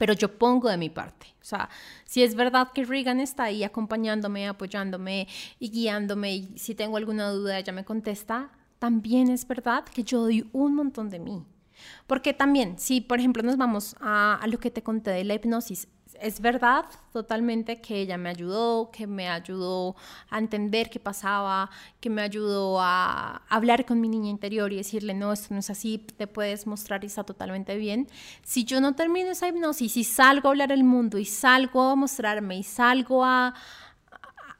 pero 0.00 0.14
yo 0.14 0.38
pongo 0.38 0.70
de 0.70 0.78
mi 0.78 0.88
parte. 0.88 1.26
O 1.42 1.44
sea, 1.44 1.68
si 2.06 2.22
es 2.22 2.34
verdad 2.34 2.68
que 2.72 2.86
Regan 2.86 3.20
está 3.20 3.44
ahí 3.44 3.64
acompañándome, 3.64 4.48
apoyándome 4.48 5.28
y 5.58 5.70
guiándome, 5.70 6.36
y 6.36 6.58
si 6.58 6.74
tengo 6.74 6.96
alguna 6.96 7.28
duda 7.28 7.58
ella 7.58 7.74
me 7.74 7.84
contesta, 7.84 8.50
también 8.78 9.28
es 9.28 9.46
verdad 9.46 9.84
que 9.84 10.02
yo 10.02 10.22
doy 10.22 10.48
un 10.52 10.74
montón 10.74 11.10
de 11.10 11.18
mí. 11.18 11.44
Porque 12.06 12.32
también, 12.32 12.78
si 12.78 13.02
por 13.02 13.18
ejemplo 13.18 13.42
nos 13.42 13.58
vamos 13.58 13.94
a, 14.00 14.40
lo 14.46 14.58
que 14.58 14.70
te 14.70 14.82
conté 14.82 15.10
de 15.10 15.24
la 15.24 15.34
hipnosis, 15.34 15.86
es 16.20 16.40
verdad 16.40 16.84
totalmente 17.12 17.80
que 17.80 18.00
ella 18.00 18.16
me 18.18 18.28
ayudó, 18.28 18.90
que 18.90 19.06
me 19.06 19.28
ayudó 19.28 19.96
a 20.28 20.38
entender 20.38 20.90
qué 20.90 20.98
pasaba, 20.98 21.70
que 22.00 22.10
me 22.10 22.22
ayudó 22.22 22.80
a 22.80 23.42
hablar 23.48 23.84
con 23.86 24.00
mi 24.00 24.08
niña 24.08 24.30
interior 24.30 24.72
y 24.72 24.76
decirle, 24.76 25.14
no, 25.14 25.32
esto 25.32 25.54
no 25.54 25.60
es 25.60 25.70
así, 25.70 25.98
te 25.98 26.26
puedes 26.26 26.66
mostrar 26.66 27.04
y 27.04 27.06
está 27.06 27.24
totalmente 27.24 27.76
bien. 27.76 28.08
Si 28.42 28.64
yo 28.64 28.80
no 28.80 28.94
termino 28.94 29.30
esa 29.30 29.48
hipnosis 29.48 29.96
y 29.96 30.04
salgo 30.04 30.48
a 30.48 30.50
hablar 30.52 30.72
al 30.72 30.84
mundo 30.84 31.18
y 31.18 31.24
salgo 31.24 31.82
a 31.90 31.96
mostrarme 31.96 32.58
y 32.58 32.62
salgo 32.62 33.24
a, 33.24 33.54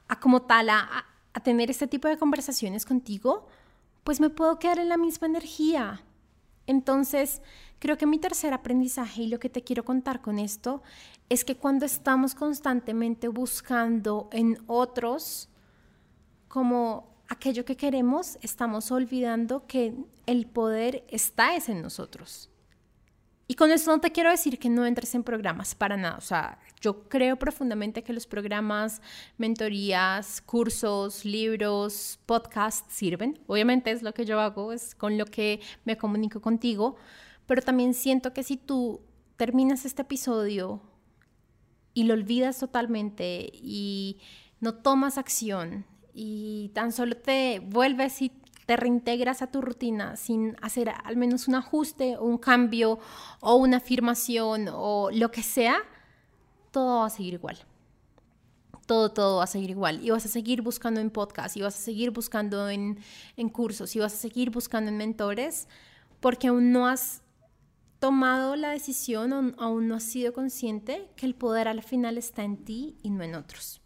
a, 0.07 0.19
como 0.19 0.43
tal, 0.43 0.69
a, 0.69 1.05
a 1.33 1.39
tener 1.41 1.69
este 1.71 1.87
tipo 1.87 2.07
de 2.07 2.17
conversaciones 2.17 2.85
contigo, 2.85 3.47
pues 4.03 4.19
me 4.19 4.29
puedo 4.29 4.59
quedar 4.59 4.79
en 4.79 4.89
la 4.89 4.97
misma 4.97 5.27
energía. 5.27 6.01
Entonces, 6.67 7.41
creo 7.81 7.97
que 7.97 8.05
mi 8.05 8.19
tercer 8.19 8.53
aprendizaje 8.53 9.23
y 9.23 9.27
lo 9.27 9.39
que 9.39 9.49
te 9.49 9.63
quiero 9.63 9.83
contar 9.83 10.21
con 10.21 10.37
esto 10.37 10.83
es 11.29 11.43
que 11.43 11.57
cuando 11.57 11.83
estamos 11.83 12.35
constantemente 12.35 13.27
buscando 13.27 14.29
en 14.31 14.59
otros 14.67 15.49
como 16.47 17.15
aquello 17.27 17.65
que 17.65 17.75
queremos, 17.75 18.37
estamos 18.43 18.91
olvidando 18.91 19.65
que 19.65 19.95
el 20.27 20.45
poder 20.45 21.03
está 21.09 21.55
es 21.55 21.69
en 21.69 21.81
nosotros. 21.81 22.51
Y 23.47 23.55
con 23.55 23.71
esto 23.71 23.89
no 23.89 23.99
te 23.99 24.11
quiero 24.11 24.29
decir 24.29 24.59
que 24.59 24.69
no 24.69 24.85
entres 24.85 25.15
en 25.15 25.23
programas, 25.23 25.73
para 25.73 25.97
nada. 25.97 26.17
O 26.17 26.21
sea, 26.21 26.59
yo 26.81 27.09
creo 27.09 27.35
profundamente 27.37 28.03
que 28.03 28.13
los 28.13 28.27
programas, 28.27 29.01
mentorías, 29.37 30.39
cursos, 30.41 31.25
libros, 31.25 32.19
podcasts 32.27 32.93
sirven. 32.93 33.39
Obviamente 33.47 33.89
es 33.89 34.03
lo 34.03 34.13
que 34.13 34.23
yo 34.23 34.39
hago, 34.39 34.71
es 34.71 34.93
con 34.93 35.17
lo 35.17 35.25
que 35.25 35.61
me 35.83 35.97
comunico 35.97 36.41
contigo. 36.41 36.95
Pero 37.45 37.61
también 37.61 37.93
siento 37.93 38.33
que 38.33 38.43
si 38.43 38.57
tú 38.57 39.01
terminas 39.37 39.85
este 39.85 40.03
episodio 40.03 40.81
y 41.93 42.03
lo 42.03 42.13
olvidas 42.13 42.59
totalmente 42.59 43.49
y 43.53 44.19
no 44.59 44.75
tomas 44.75 45.17
acción 45.17 45.85
y 46.13 46.69
tan 46.73 46.91
solo 46.91 47.17
te 47.17 47.59
vuelves 47.59 48.21
y 48.21 48.31
te 48.65 48.77
reintegras 48.77 49.41
a 49.41 49.47
tu 49.47 49.61
rutina 49.61 50.15
sin 50.15 50.55
hacer 50.61 50.93
al 51.03 51.17
menos 51.17 51.47
un 51.47 51.55
ajuste 51.55 52.17
o 52.17 52.23
un 52.23 52.37
cambio 52.37 52.99
o 53.39 53.55
una 53.55 53.77
afirmación 53.77 54.69
o 54.71 55.09
lo 55.11 55.31
que 55.31 55.43
sea, 55.43 55.77
todo 56.71 56.99
va 56.99 57.07
a 57.07 57.09
seguir 57.09 57.33
igual. 57.33 57.57
Todo, 58.85 59.11
todo 59.11 59.37
va 59.37 59.43
a 59.45 59.47
seguir 59.47 59.71
igual. 59.71 60.03
Y 60.03 60.09
vas 60.09 60.25
a 60.25 60.29
seguir 60.29 60.61
buscando 60.61 60.99
en 60.99 61.09
podcast, 61.09 61.55
y 61.55 61.61
vas 61.61 61.75
a 61.75 61.79
seguir 61.79 62.11
buscando 62.11 62.69
en, 62.69 62.99
en 63.37 63.49
cursos, 63.49 63.95
y 63.95 63.99
vas 63.99 64.13
a 64.13 64.17
seguir 64.17 64.49
buscando 64.49 64.89
en 64.89 64.97
mentores, 64.97 65.67
porque 66.19 66.47
aún 66.47 66.71
no 66.71 66.87
has 66.87 67.23
tomado 68.01 68.55
la 68.55 68.71
decisión 68.71 69.31
o 69.31 69.53
aún 69.63 69.87
no 69.87 69.95
has 69.95 70.03
sido 70.03 70.33
consciente 70.33 71.11
que 71.15 71.27
el 71.27 71.35
poder 71.35 71.67
al 71.67 71.83
final 71.83 72.17
está 72.17 72.43
en 72.43 72.57
ti 72.57 72.97
y 73.03 73.11
no 73.11 73.23
en 73.23 73.35
otros. 73.35 73.79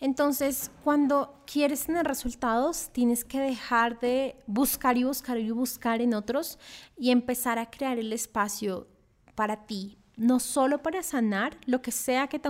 Entonces, 0.00 0.72
cuando 0.82 1.40
quieres 1.46 1.86
tener 1.86 2.04
resultados, 2.04 2.90
tienes 2.92 3.24
que 3.24 3.38
dejar 3.38 4.00
de 4.00 4.34
buscar 4.48 4.98
y 4.98 5.04
buscar 5.04 5.38
y 5.38 5.52
buscar 5.52 6.02
en 6.02 6.14
otros 6.14 6.58
y 6.98 7.12
empezar 7.12 7.60
a 7.60 7.70
crear 7.70 7.96
el 7.96 8.12
espacio 8.12 8.88
para 9.36 9.66
ti, 9.66 9.98
no 10.16 10.40
solo 10.40 10.82
para 10.82 11.04
sanar 11.04 11.56
lo 11.64 11.80
que 11.80 11.92
sea 11.92 12.26
que 12.26 12.40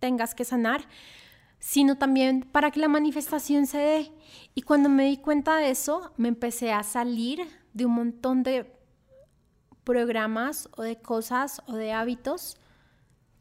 tengas 0.00 0.34
que 0.34 0.44
sanar, 0.44 0.88
sino 1.60 1.96
también 1.96 2.42
para 2.42 2.72
que 2.72 2.80
la 2.80 2.88
manifestación 2.88 3.68
se 3.68 3.78
dé. 3.78 4.12
Y 4.56 4.62
cuando 4.62 4.88
me 4.88 5.04
di 5.04 5.18
cuenta 5.18 5.56
de 5.58 5.70
eso, 5.70 6.12
me 6.16 6.26
empecé 6.26 6.72
a 6.72 6.82
salir 6.82 7.46
de 7.74 7.86
un 7.86 7.92
montón 7.92 8.42
de 8.42 8.81
programas 9.84 10.68
o 10.76 10.82
de 10.82 10.96
cosas 10.96 11.62
o 11.66 11.74
de 11.74 11.92
hábitos 11.92 12.56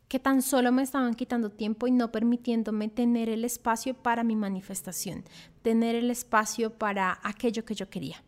que 0.08 0.20
tan 0.20 0.42
solo 0.42 0.74
me 0.74 0.82
estaban 0.82 1.14
quitando 1.14 1.50
tiempo 1.50 1.88
y 1.88 1.92
no 1.92 2.12
permitiéndome 2.12 2.90
tener 2.90 3.30
el 3.30 3.46
espacio 3.46 3.94
para 3.94 4.24
mi 4.24 4.36
manifestación, 4.36 5.24
tener 5.62 5.96
el 5.96 6.12
espacio 6.12 6.72
para 6.72 7.20
aquello 7.24 7.64
que 7.64 7.76
yo 7.76 7.90
quería. 7.90 8.22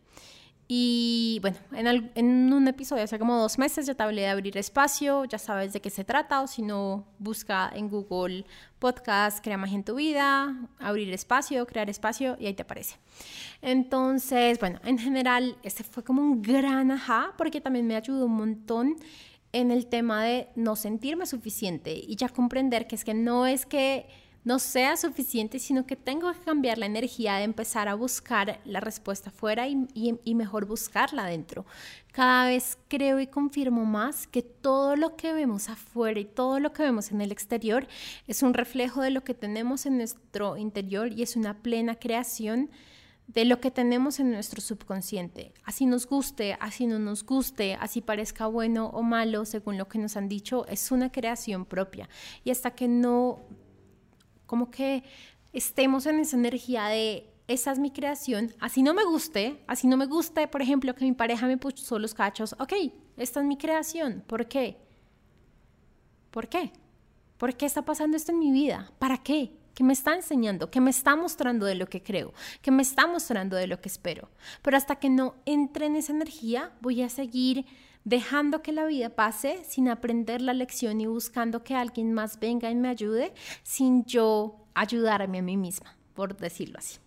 Y 0.76 1.38
bueno, 1.40 1.56
en, 1.72 2.52
un 2.52 2.66
episodio 2.66 3.04
hace 3.04 3.16
como 3.16 3.38
dos 3.38 3.58
meses 3.58 3.86
ya 3.86 3.94
te 3.94 4.02
hablé 4.02 4.22
de 4.22 4.26
abrir 4.26 4.58
espacio, 4.58 5.24
ya 5.24 5.38
sabes 5.38 5.72
de 5.72 5.80
qué 5.80 5.88
se 5.88 6.02
trata, 6.02 6.42
o 6.42 6.48
si 6.48 6.62
no, 6.62 7.06
busca 7.20 7.70
en 7.72 7.88
Google 7.88 8.44
Podcast, 8.80 9.38
Crea 9.40 9.56
Magia 9.56 9.76
en 9.76 9.84
tu 9.84 9.94
vida, 9.94 10.68
abrir 10.80 11.12
espacio, 11.12 11.64
crear 11.64 11.88
espacio, 11.88 12.36
y 12.40 12.46
ahí 12.46 12.54
te 12.54 12.62
aparece. 12.62 12.96
Entonces, 13.62 14.58
bueno, 14.58 14.80
en 14.84 14.98
general, 14.98 15.56
este 15.62 15.84
fue 15.84 16.02
como 16.02 16.22
un 16.22 16.42
gran 16.42 16.90
ajá, 16.90 17.34
porque 17.38 17.60
también 17.60 17.86
me 17.86 17.94
ayudó 17.94 18.26
un 18.26 18.34
montón 18.34 18.96
en 19.52 19.70
el 19.70 19.86
tema 19.86 20.24
de 20.24 20.48
no 20.56 20.74
sentirme 20.74 21.26
suficiente 21.26 21.94
y 21.94 22.16
ya 22.16 22.28
comprender 22.28 22.88
que 22.88 22.96
es 22.96 23.04
que 23.04 23.14
no 23.14 23.46
es 23.46 23.64
que 23.64 24.08
no 24.44 24.58
sea 24.58 24.96
suficiente, 24.96 25.58
sino 25.58 25.86
que 25.86 25.96
tengo 25.96 26.30
que 26.32 26.40
cambiar 26.40 26.76
la 26.78 26.86
energía 26.86 27.36
de 27.36 27.44
empezar 27.44 27.88
a 27.88 27.94
buscar 27.94 28.60
la 28.64 28.80
respuesta 28.80 29.30
afuera 29.30 29.66
y, 29.66 30.34
mejor 30.34 30.66
buscarla 30.66 31.24
adentro. 31.24 31.64
Cada 32.12 32.48
vez 32.48 32.76
creo 32.88 33.18
y 33.20 33.26
confirmo 33.26 33.84
más 33.86 34.26
que 34.26 34.42
todo 34.42 34.96
lo 34.96 35.16
que 35.16 35.32
vemos 35.32 35.68
afuera 35.68 36.20
y 36.20 36.24
todo 36.24 36.60
lo 36.60 36.72
que 36.72 36.82
vemos 36.82 37.10
en 37.10 37.20
el 37.20 37.32
exterior 37.32 37.88
es 38.26 38.42
un 38.42 38.52
reflejo 38.52 39.00
de 39.00 39.10
lo 39.10 39.24
que 39.24 39.34
tenemos 39.34 39.86
en 39.86 39.96
nuestro 39.96 40.56
interior 40.56 41.10
y 41.12 41.22
es 41.22 41.36
una 41.36 41.62
plena 41.62 41.94
creación 41.94 42.70
de 43.26 43.46
lo 43.46 43.58
que 43.58 43.70
tenemos 43.70 44.20
en 44.20 44.30
nuestro 44.30 44.60
subconsciente. 44.60 45.52
Así 45.64 45.86
nos 45.86 46.06
guste, 46.06 46.58
así 46.60 46.86
no 46.86 46.98
nos 46.98 47.24
guste, 47.24 47.74
así 47.80 48.02
parezca 48.02 48.46
bueno 48.46 48.88
o 48.88 49.02
malo, 49.02 49.46
según 49.46 49.78
lo 49.78 49.88
que 49.88 49.98
nos 49.98 50.16
han 50.18 50.28
dicho, 50.28 50.66
es 50.66 50.92
una 50.92 51.10
creación 51.10 51.64
propia. 51.64 52.08
Y 52.44 52.50
hasta 52.50 52.72
que 52.72 52.86
no 52.86 53.40
como 54.46 54.70
que 54.70 55.02
estemos 55.52 56.06
en 56.06 56.18
esa 56.18 56.36
energía 56.36 56.86
de 56.86 57.30
esa 57.46 57.72
es 57.72 57.78
mi 57.78 57.90
creación, 57.90 58.54
así 58.58 58.82
no 58.82 58.94
me 58.94 59.04
guste, 59.04 59.62
así 59.66 59.86
no 59.86 59.96
me 59.96 60.06
guste, 60.06 60.48
por 60.48 60.62
ejemplo, 60.62 60.94
que 60.94 61.04
mi 61.04 61.12
pareja 61.12 61.46
me 61.46 61.58
puso 61.58 61.98
los 61.98 62.14
cachos, 62.14 62.54
ok, 62.58 62.72
esta 63.16 63.40
es 63.40 63.46
mi 63.46 63.58
creación, 63.58 64.24
¿por 64.26 64.48
qué? 64.48 64.78
¿Por 66.30 66.48
qué? 66.48 66.72
¿Por 67.36 67.54
qué 67.56 67.66
está 67.66 67.84
pasando 67.84 68.16
esto 68.16 68.32
en 68.32 68.38
mi 68.38 68.50
vida? 68.50 68.90
¿Para 68.98 69.18
qué? 69.18 69.52
¿Qué 69.74 69.84
me 69.84 69.92
está 69.92 70.14
enseñando? 70.14 70.70
¿Qué 70.70 70.80
me 70.80 70.90
está 70.90 71.16
mostrando 71.16 71.66
de 71.66 71.74
lo 71.74 71.86
que 71.86 72.02
creo? 72.02 72.32
¿Qué 72.62 72.70
me 72.70 72.82
está 72.82 73.06
mostrando 73.06 73.56
de 73.56 73.66
lo 73.66 73.80
que 73.80 73.88
espero? 73.88 74.30
Pero 74.62 74.76
hasta 74.76 74.96
que 74.96 75.10
no 75.10 75.34
entre 75.44 75.86
en 75.86 75.96
esa 75.96 76.12
energía, 76.12 76.72
voy 76.80 77.02
a 77.02 77.08
seguir 77.08 77.66
dejando 78.04 78.62
que 78.62 78.72
la 78.72 78.86
vida 78.86 79.10
pase 79.10 79.64
sin 79.64 79.88
aprender 79.88 80.40
la 80.40 80.52
lección 80.52 81.00
y 81.00 81.06
buscando 81.06 81.64
que 81.64 81.74
alguien 81.74 82.12
más 82.12 82.38
venga 82.38 82.70
y 82.70 82.74
me 82.74 82.88
ayude 82.88 83.32
sin 83.62 84.04
yo 84.04 84.66
ayudarme 84.74 85.38
a 85.38 85.42
mí 85.42 85.56
misma, 85.56 85.96
por 86.14 86.36
decirlo 86.36 86.78
así. 86.78 86.98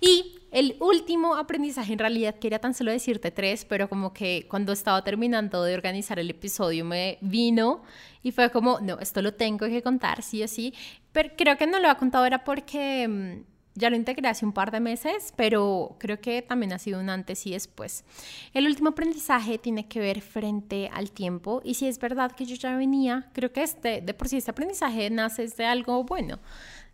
Y 0.00 0.40
el 0.50 0.76
último 0.80 1.36
aprendizaje, 1.36 1.92
en 1.92 1.98
realidad 1.98 2.36
quería 2.36 2.60
tan 2.60 2.74
solo 2.74 2.90
decirte 2.90 3.30
tres, 3.30 3.64
pero 3.64 3.88
como 3.88 4.12
que 4.12 4.46
cuando 4.48 4.72
estaba 4.72 5.02
terminando 5.02 5.62
de 5.62 5.74
organizar 5.74 6.18
el 6.18 6.30
episodio 6.30 6.84
me 6.84 7.18
vino 7.22 7.82
y 8.22 8.30
fue 8.30 8.50
como, 8.50 8.78
no, 8.80 8.98
esto 8.98 9.22
lo 9.22 9.34
tengo 9.34 9.66
que 9.66 9.82
contar, 9.82 10.22
sí 10.22 10.42
o 10.42 10.48
sí, 10.48 10.74
pero 11.12 11.30
creo 11.36 11.56
que 11.56 11.66
no 11.66 11.80
lo 11.80 11.88
ha 11.88 11.96
contado 11.96 12.26
era 12.26 12.44
porque 12.44 13.08
mm, 13.08 13.55
ya 13.76 13.90
lo 13.90 13.96
integré 13.96 14.28
hace 14.28 14.44
un 14.44 14.52
par 14.52 14.70
de 14.70 14.80
meses, 14.80 15.32
pero 15.36 15.96
creo 15.98 16.20
que 16.20 16.42
también 16.42 16.72
ha 16.72 16.78
sido 16.78 17.00
un 17.00 17.10
antes 17.10 17.46
y 17.46 17.52
después. 17.52 18.04
El 18.52 18.66
último 18.66 18.90
aprendizaje 18.90 19.58
tiene 19.58 19.86
que 19.86 20.00
ver 20.00 20.20
frente 20.20 20.90
al 20.92 21.10
tiempo 21.10 21.60
y 21.64 21.74
si 21.74 21.86
es 21.86 21.98
verdad 21.98 22.32
que 22.32 22.46
yo 22.46 22.56
ya 22.56 22.76
venía, 22.76 23.30
creo 23.32 23.52
que 23.52 23.62
este, 23.62 24.00
de 24.00 24.14
por 24.14 24.28
sí 24.28 24.38
este 24.38 24.50
aprendizaje 24.50 25.10
nace 25.10 25.46
de 25.46 25.66
algo 25.66 26.04
bueno. 26.04 26.38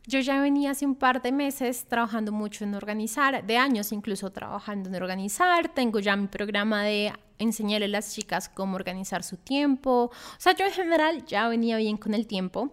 Yo 0.05 0.19
ya 0.19 0.41
venía 0.41 0.73
hace 0.73 0.85
un 0.85 0.97
par 0.97 1.23
de 1.23 1.31
meses 1.31 1.87
trabajando 1.87 2.33
mucho 2.33 2.65
en 2.65 2.75
organizar, 2.75 3.47
de 3.47 3.57
años 3.57 3.93
incluso 3.93 4.33
trabajando 4.33 4.89
en 4.89 4.97
organizar, 4.97 5.69
tengo 5.69 6.01
ya 6.01 6.17
mi 6.17 6.27
programa 6.27 6.83
de 6.83 7.13
enseñarle 7.39 7.85
a 7.85 7.89
las 7.89 8.13
chicas 8.13 8.49
cómo 8.49 8.75
organizar 8.75 9.23
su 9.23 9.37
tiempo, 9.37 10.11
o 10.11 10.41
sea, 10.41 10.57
yo 10.57 10.65
en 10.65 10.73
general 10.73 11.25
ya 11.27 11.47
venía 11.49 11.77
bien 11.77 11.97
con 11.97 12.15
el 12.15 12.27
tiempo, 12.27 12.73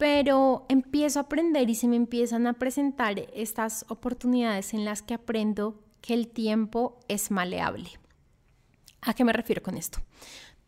pero 0.00 0.64
empiezo 0.68 1.20
a 1.20 1.22
aprender 1.22 1.70
y 1.70 1.76
se 1.76 1.86
me 1.86 1.94
empiezan 1.94 2.48
a 2.48 2.54
presentar 2.54 3.20
estas 3.34 3.84
oportunidades 3.88 4.74
en 4.74 4.84
las 4.84 5.02
que 5.02 5.14
aprendo 5.14 5.84
que 6.00 6.14
el 6.14 6.26
tiempo 6.26 6.98
es 7.06 7.30
maleable. 7.30 7.90
¿A 9.02 9.14
qué 9.14 9.24
me 9.24 9.32
refiero 9.32 9.62
con 9.62 9.76
esto? 9.76 10.00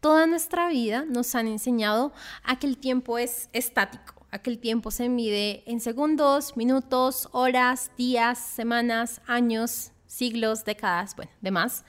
Toda 0.01 0.27
nuestra 0.27 0.69
vida 0.69 1.05
nos 1.05 1.35
han 1.35 1.49
enseñado 1.49 2.13
a 2.45 2.59
que 2.59 2.67
el 2.67 2.77
tiempo 2.77 3.19
es 3.19 3.49
estático 3.53 4.23
Aquel 4.33 4.59
tiempo 4.59 4.91
se 4.91 5.11
mide 5.11 5.63
en 5.67 5.79
segundos, 5.79 6.57
minutos, 6.57 7.29
horas, 7.33 7.91
días, 7.99 8.39
semanas, 8.39 9.21
años, 9.27 9.93
siglos, 10.07 10.65
décadas, 10.65 11.15
bueno, 11.17 11.31
demás. 11.43 11.85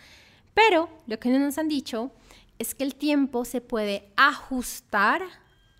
Pero 0.54 0.90
lo 1.08 1.18
que 1.20 1.30
no 1.30 1.40
nos 1.40 1.58
han 1.58 1.70
dicho 1.70 2.12
es 2.60 2.76
que 2.76 2.84
el 2.84 2.96
tiempo 2.96 3.46
se 3.46 3.62
puede 3.62 4.12
ajustar 4.18 5.22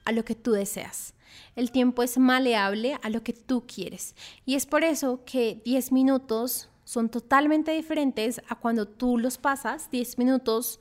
a 0.06 0.14
lo 0.14 0.24
que 0.24 0.36
tú 0.36 0.54
deseas. 0.54 1.14
El 1.56 1.72
tiempo 1.72 2.04
es 2.04 2.18
maleable 2.18 3.00
a 3.02 3.10
lo 3.10 3.24
que 3.24 3.34
tú 3.34 3.66
quieres. 3.68 4.16
Y 4.46 4.56
es 4.56 4.66
por 4.66 4.84
eso 4.84 5.22
que 5.26 5.62
10 5.66 5.92
minutos 5.92 6.70
son 6.84 7.10
totalmente 7.10 7.72
diferentes 7.72 8.42
a 8.50 8.56
cuando 8.56 8.88
tú 8.88 9.18
los 9.18 9.38
pasas, 9.38 9.90
10 9.92 10.18
minutos 10.18 10.80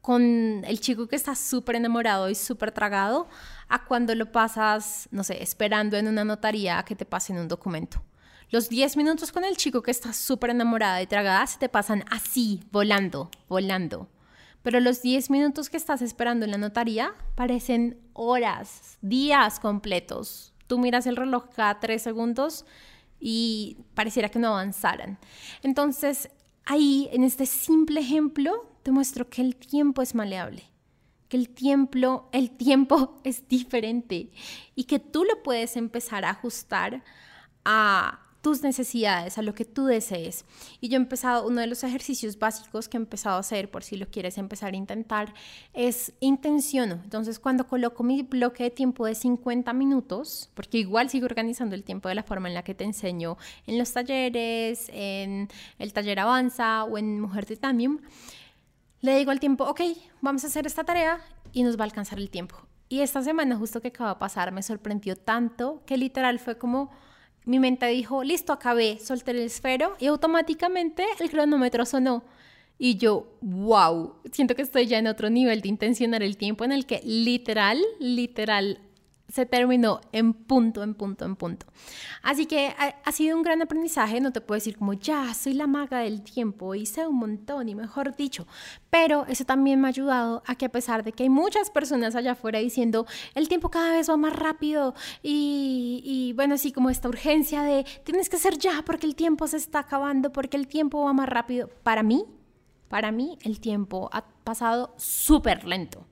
con 0.00 0.64
el 0.64 0.80
chico 0.80 1.08
que 1.08 1.16
está 1.16 1.34
súper 1.34 1.76
enamorado 1.76 2.30
y 2.30 2.34
súper 2.34 2.72
tragado, 2.72 3.28
a 3.68 3.84
cuando 3.84 4.14
lo 4.14 4.32
pasas, 4.32 5.08
no 5.10 5.24
sé, 5.24 5.42
esperando 5.42 5.96
en 5.96 6.08
una 6.08 6.24
notaría 6.24 6.78
a 6.78 6.84
que 6.84 6.96
te 6.96 7.04
pasen 7.04 7.38
un 7.38 7.48
documento. 7.48 8.02
Los 8.50 8.68
10 8.68 8.96
minutos 8.96 9.30
con 9.30 9.44
el 9.44 9.56
chico 9.56 9.82
que 9.82 9.90
está 9.90 10.12
súper 10.12 10.50
enamorada 10.50 11.00
y 11.02 11.06
tragada 11.06 11.46
se 11.46 11.58
te 11.58 11.68
pasan 11.68 12.04
así, 12.10 12.64
volando, 12.72 13.30
volando. 13.48 14.08
Pero 14.62 14.80
los 14.80 15.02
10 15.02 15.30
minutos 15.30 15.70
que 15.70 15.76
estás 15.76 16.02
esperando 16.02 16.44
en 16.44 16.50
la 16.50 16.58
notaría 16.58 17.14
parecen 17.34 17.98
horas, 18.12 18.98
días 19.00 19.58
completos. 19.60 20.52
Tú 20.66 20.78
miras 20.78 21.06
el 21.06 21.16
reloj 21.16 21.48
cada 21.54 21.80
3 21.80 22.00
segundos 22.00 22.66
y 23.18 23.78
pareciera 23.94 24.28
que 24.28 24.38
no 24.38 24.48
avanzaran. 24.48 25.18
Entonces, 25.62 26.30
ahí, 26.64 27.08
en 27.12 27.24
este 27.24 27.46
simple 27.46 28.00
ejemplo, 28.00 28.70
te 28.82 28.90
muestro 28.90 29.28
que 29.28 29.42
el 29.42 29.56
tiempo 29.56 30.02
es 30.02 30.14
maleable 30.14 30.70
que 31.30 31.36
el 31.36 31.48
tiempo, 31.48 32.28
el 32.32 32.50
tiempo 32.50 33.20
es 33.24 33.48
diferente 33.48 34.30
y 34.74 34.84
que 34.84 34.98
tú 34.98 35.24
lo 35.24 35.42
puedes 35.42 35.76
empezar 35.76 36.26
a 36.26 36.30
ajustar 36.30 37.02
a 37.64 38.26
tus 38.40 38.62
necesidades, 38.62 39.38
a 39.38 39.42
lo 39.42 39.54
que 39.54 39.64
tú 39.64 39.86
desees. 39.86 40.44
Y 40.80 40.88
yo 40.88 40.94
he 40.94 41.02
empezado, 41.02 41.46
uno 41.46 41.60
de 41.60 41.66
los 41.66 41.84
ejercicios 41.84 42.38
básicos 42.38 42.88
que 42.88 42.96
he 42.96 43.00
empezado 43.00 43.36
a 43.36 43.40
hacer, 43.40 43.70
por 43.70 43.84
si 43.84 43.96
lo 43.96 44.06
quieres 44.06 44.38
empezar 44.38 44.72
a 44.72 44.76
intentar, 44.76 45.34
es 45.74 46.12
intenciono. 46.20 47.00
Entonces, 47.04 47.38
cuando 47.38 47.66
coloco 47.66 48.02
mi 48.02 48.22
bloque 48.22 48.64
de 48.64 48.70
tiempo 48.70 49.06
de 49.06 49.14
50 49.14 49.72
minutos, 49.72 50.50
porque 50.54 50.78
igual 50.78 51.10
sigo 51.10 51.26
organizando 51.26 51.74
el 51.74 51.84
tiempo 51.84 52.08
de 52.08 52.14
la 52.14 52.22
forma 52.22 52.48
en 52.48 52.54
la 52.54 52.62
que 52.62 52.74
te 52.74 52.84
enseño 52.84 53.36
en 53.66 53.78
los 53.78 53.92
talleres, 53.92 54.90
en 54.92 55.48
el 55.78 55.92
taller 55.92 56.20
Avanza 56.20 56.84
o 56.84 56.96
en 56.96 57.20
Mujer 57.20 57.44
Titanium, 57.46 57.98
le 59.02 59.16
digo 59.16 59.30
al 59.30 59.40
tiempo, 59.40 59.64
ok, 59.64 59.80
vamos 60.20 60.44
a 60.44 60.48
hacer 60.48 60.66
esta 60.66 60.84
tarea 60.84 61.20
y 61.52 61.62
nos 61.62 61.78
va 61.78 61.82
a 61.82 61.84
alcanzar 61.84 62.18
el 62.18 62.30
tiempo. 62.30 62.56
Y 62.88 63.00
esta 63.00 63.22
semana 63.22 63.56
justo 63.56 63.80
que 63.80 63.88
acaba 63.88 64.14
de 64.14 64.18
pasar 64.18 64.50
me 64.52 64.62
sorprendió 64.62 65.16
tanto 65.16 65.82
que 65.86 65.96
literal 65.96 66.38
fue 66.38 66.58
como 66.58 66.90
mi 67.50 67.58
mente 67.58 67.86
dijo, 67.86 68.22
listo, 68.22 68.52
acabé, 68.52 68.98
solté 69.00 69.32
el 69.32 69.40
esfero 69.40 69.96
y 69.98 70.06
automáticamente 70.06 71.04
el 71.18 71.30
cronómetro 71.30 71.84
sonó. 71.84 72.22
Y 72.78 72.96
yo, 72.96 73.26
wow, 73.40 74.14
siento 74.32 74.54
que 74.54 74.62
estoy 74.62 74.86
ya 74.86 74.98
en 74.98 75.08
otro 75.08 75.28
nivel 75.28 75.60
de 75.60 75.68
intencionar 75.68 76.22
el 76.22 76.36
tiempo 76.36 76.64
en 76.64 76.72
el 76.72 76.86
que 76.86 77.00
literal, 77.04 77.82
literal 77.98 78.78
se 79.30 79.46
terminó 79.46 80.00
en 80.12 80.32
punto, 80.32 80.82
en 80.82 80.94
punto, 80.94 81.24
en 81.24 81.36
punto. 81.36 81.66
Así 82.22 82.46
que 82.46 82.74
ha, 83.04 83.12
sido 83.12 83.36
un 83.36 83.42
gran 83.42 83.62
aprendizaje, 83.62 84.20
no 84.20 84.32
te 84.32 84.40
puedo 84.40 84.56
decir 84.56 84.76
como 84.76 84.92
ya 84.92 85.32
soy 85.34 85.54
la 85.54 85.66
maga 85.66 85.98
del 86.00 86.22
tiempo, 86.22 86.74
hice 86.74 87.06
un 87.06 87.16
montón 87.16 87.68
y 87.68 87.74
mejor 87.74 88.16
dicho, 88.16 88.46
pero 88.90 89.26
eso 89.26 89.44
también 89.44 89.80
me 89.80 89.88
ha 89.88 89.90
ayudado 89.90 90.42
a 90.46 90.54
que 90.54 90.66
a 90.66 90.68
pesar 90.70 91.04
de 91.04 91.12
que 91.12 91.24
hay 91.24 91.28
muchas 91.28 91.70
personas 91.70 92.14
allá 92.14 92.32
afuera 92.32 92.58
diciendo 92.58 93.06
el 93.34 93.48
tiempo 93.48 93.70
cada 93.70 93.92
vez 93.92 94.10
va 94.10 94.16
más 94.16 94.34
rápido 94.34 94.94
y, 95.22 96.02
y 96.04 96.32
bueno, 96.34 96.54
así 96.54 96.72
como 96.72 96.90
esta 96.90 97.08
urgencia 97.08 97.62
de 97.62 97.84
tienes 98.04 98.28
que 98.28 98.38
ser 98.38 98.58
ya 98.58 98.82
porque 98.84 99.06
el 99.06 99.14
tiempo 99.14 99.46
se 99.46 99.56
está 99.56 99.80
acabando, 99.80 100.32
porque 100.32 100.56
el 100.56 100.66
tiempo 100.66 101.04
va 101.04 101.12
más 101.12 101.28
rápido, 101.28 101.68
para 101.82 102.02
mí, 102.02 102.24
para 102.88 103.12
mí 103.12 103.38
el 103.42 103.60
tiempo 103.60 104.10
ha 104.12 104.24
pasado 104.44 104.94
súper 104.96 105.64
lento. 105.64 106.09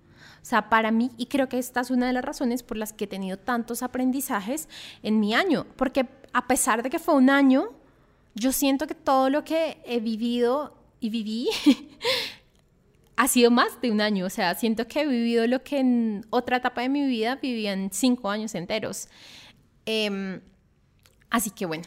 Sea, 0.48 0.70
para 0.70 0.90
mí, 0.90 1.10
y 1.18 1.26
creo 1.26 1.46
que 1.50 1.58
esta 1.58 1.82
es 1.82 1.90
una 1.90 2.06
de 2.06 2.14
las 2.14 2.24
razones 2.24 2.62
por 2.62 2.78
las 2.78 2.94
que 2.94 3.04
he 3.04 3.06
tenido 3.06 3.36
tantos 3.36 3.82
aprendizajes 3.82 4.66
en 5.02 5.20
mi 5.20 5.34
año, 5.34 5.66
porque 5.76 6.08
a 6.32 6.46
pesar 6.46 6.82
de 6.82 6.88
que 6.88 6.98
fue 6.98 7.16
un 7.16 7.28
año, 7.28 7.68
yo 8.34 8.50
siento 8.52 8.86
que 8.86 8.94
todo 8.94 9.28
lo 9.28 9.44
que 9.44 9.76
he 9.84 10.00
vivido 10.00 10.74
y 11.00 11.10
viví 11.10 11.50
ha 13.16 13.28
sido 13.28 13.50
más 13.50 13.78
de 13.82 13.90
un 13.90 14.00
año. 14.00 14.24
O 14.24 14.30
sea, 14.30 14.54
siento 14.54 14.88
que 14.88 15.02
he 15.02 15.06
vivido 15.06 15.46
lo 15.46 15.62
que 15.62 15.80
en 15.80 16.24
otra 16.30 16.56
etapa 16.56 16.80
de 16.80 16.88
mi 16.88 17.06
vida 17.06 17.36
vivía 17.36 17.74
en 17.74 17.90
cinco 17.92 18.30
años 18.30 18.54
enteros. 18.54 19.08
Em, 19.84 20.40
así 21.28 21.50
que 21.50 21.66
bueno, 21.66 21.84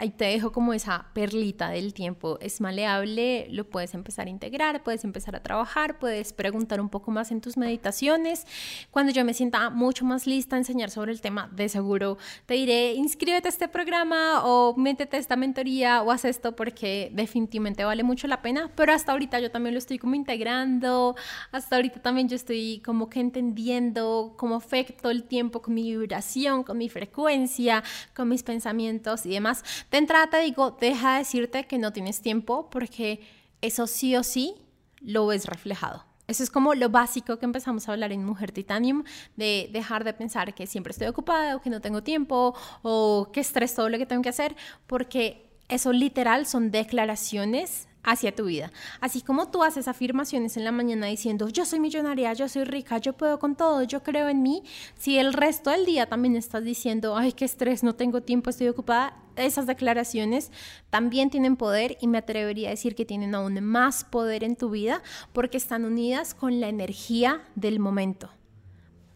ahí 0.00 0.08
te 0.08 0.24
dejo 0.24 0.50
como 0.50 0.72
esa 0.72 1.08
perlita 1.12 1.68
del 1.68 1.92
tiempo. 1.92 2.38
Es 2.40 2.62
maleable, 2.62 3.46
lo 3.50 3.68
puedes 3.68 3.92
empezar 3.92 4.28
a 4.28 4.30
integrar, 4.30 4.82
puedes 4.82 5.04
empezar 5.04 5.36
a 5.36 5.42
trabajar, 5.42 5.98
puedes 5.98 6.32
preguntar 6.32 6.80
un 6.80 6.88
poco 6.88 7.10
más 7.10 7.30
en 7.30 7.42
tus 7.42 7.58
meditaciones. 7.58 8.46
Cuando 8.90 9.12
yo 9.12 9.26
me 9.26 9.34
sienta 9.34 9.68
mucho 9.68 10.06
más 10.06 10.26
lista 10.26 10.56
a 10.56 10.58
enseñar 10.58 10.90
sobre 10.90 11.12
el 11.12 11.20
tema, 11.20 11.50
de 11.52 11.68
seguro 11.68 12.16
te 12.46 12.54
diré, 12.54 12.94
inscríbete 12.94 13.48
a 13.48 13.50
este 13.50 13.68
programa 13.68 14.42
o 14.44 14.74
métete 14.74 15.18
a 15.18 15.20
esta 15.20 15.36
mentoría 15.36 16.02
o 16.02 16.10
haz 16.10 16.24
esto 16.24 16.56
porque 16.56 17.10
definitivamente 17.12 17.84
vale 17.84 18.02
mucho 18.02 18.26
la 18.26 18.40
pena. 18.40 18.70
Pero 18.74 18.94
hasta 18.94 19.12
ahorita 19.12 19.38
yo 19.38 19.50
también 19.50 19.74
lo 19.74 19.78
estoy 19.78 19.98
como 19.98 20.14
integrando, 20.14 21.14
hasta 21.52 21.76
ahorita 21.76 22.00
también 22.00 22.26
yo 22.26 22.36
estoy 22.36 22.80
como 22.82 23.10
que 23.10 23.20
entendiendo 23.20 24.32
cómo 24.38 24.56
afecto 24.56 25.10
el 25.10 25.24
tiempo 25.24 25.60
con 25.60 25.74
mi 25.74 25.82
vibración, 25.82 26.62
con 26.62 26.78
mi 26.78 26.88
frecuencia, 26.88 27.84
con 28.16 28.30
mis 28.30 28.42
pensamientos 28.42 29.26
y 29.26 29.30
demás. 29.32 29.62
De 29.90 29.98
entrada 29.98 30.28
te 30.28 30.40
digo, 30.40 30.76
deja 30.80 31.14
de 31.14 31.18
decirte 31.20 31.66
que 31.66 31.78
no 31.78 31.92
tienes 31.92 32.20
tiempo 32.20 32.70
porque 32.70 33.20
eso 33.60 33.86
sí 33.86 34.16
o 34.16 34.22
sí 34.22 34.54
lo 35.00 35.26
ves 35.26 35.46
reflejado. 35.46 36.04
Eso 36.28 36.44
es 36.44 36.50
como 36.50 36.74
lo 36.74 36.90
básico 36.90 37.40
que 37.40 37.44
empezamos 37.44 37.88
a 37.88 37.92
hablar 37.92 38.12
en 38.12 38.24
Mujer 38.24 38.52
Titanium, 38.52 39.02
de 39.34 39.68
dejar 39.72 40.04
de 40.04 40.12
pensar 40.12 40.54
que 40.54 40.68
siempre 40.68 40.92
estoy 40.92 41.08
ocupada 41.08 41.56
o 41.56 41.60
que 41.60 41.70
no 41.70 41.80
tengo 41.80 42.04
tiempo 42.04 42.54
o 42.82 43.30
que 43.32 43.40
estrés 43.40 43.74
todo 43.74 43.88
lo 43.88 43.98
que 43.98 44.06
tengo 44.06 44.22
que 44.22 44.28
hacer, 44.28 44.54
porque 44.86 45.50
eso 45.68 45.92
literal 45.92 46.46
son 46.46 46.70
declaraciones 46.70 47.88
hacia 48.02 48.34
tu 48.34 48.46
vida. 48.46 48.72
Así 49.00 49.20
como 49.20 49.50
tú 49.50 49.62
haces 49.62 49.88
afirmaciones 49.88 50.56
en 50.56 50.64
la 50.64 50.72
mañana 50.72 51.06
diciendo, 51.06 51.48
yo 51.48 51.64
soy 51.64 51.80
millonaria, 51.80 52.32
yo 52.32 52.48
soy 52.48 52.64
rica, 52.64 52.98
yo 52.98 53.12
puedo 53.12 53.38
con 53.38 53.56
todo, 53.56 53.82
yo 53.82 54.02
creo 54.02 54.28
en 54.28 54.42
mí, 54.42 54.62
si 54.98 55.18
el 55.18 55.32
resto 55.32 55.70
del 55.70 55.86
día 55.86 56.06
también 56.06 56.36
estás 56.36 56.64
diciendo, 56.64 57.16
ay, 57.16 57.32
qué 57.32 57.44
estrés, 57.44 57.82
no 57.82 57.94
tengo 57.94 58.22
tiempo, 58.22 58.50
estoy 58.50 58.68
ocupada, 58.68 59.16
esas 59.36 59.66
declaraciones 59.66 60.50
también 60.90 61.30
tienen 61.30 61.56
poder 61.56 61.96
y 62.00 62.08
me 62.08 62.18
atrevería 62.18 62.68
a 62.68 62.70
decir 62.72 62.94
que 62.94 63.04
tienen 63.04 63.34
aún 63.34 63.60
más 63.62 64.04
poder 64.04 64.44
en 64.44 64.56
tu 64.56 64.70
vida 64.70 65.02
porque 65.32 65.56
están 65.56 65.84
unidas 65.84 66.34
con 66.34 66.60
la 66.60 66.68
energía 66.68 67.42
del 67.54 67.80
momento. 67.80 68.30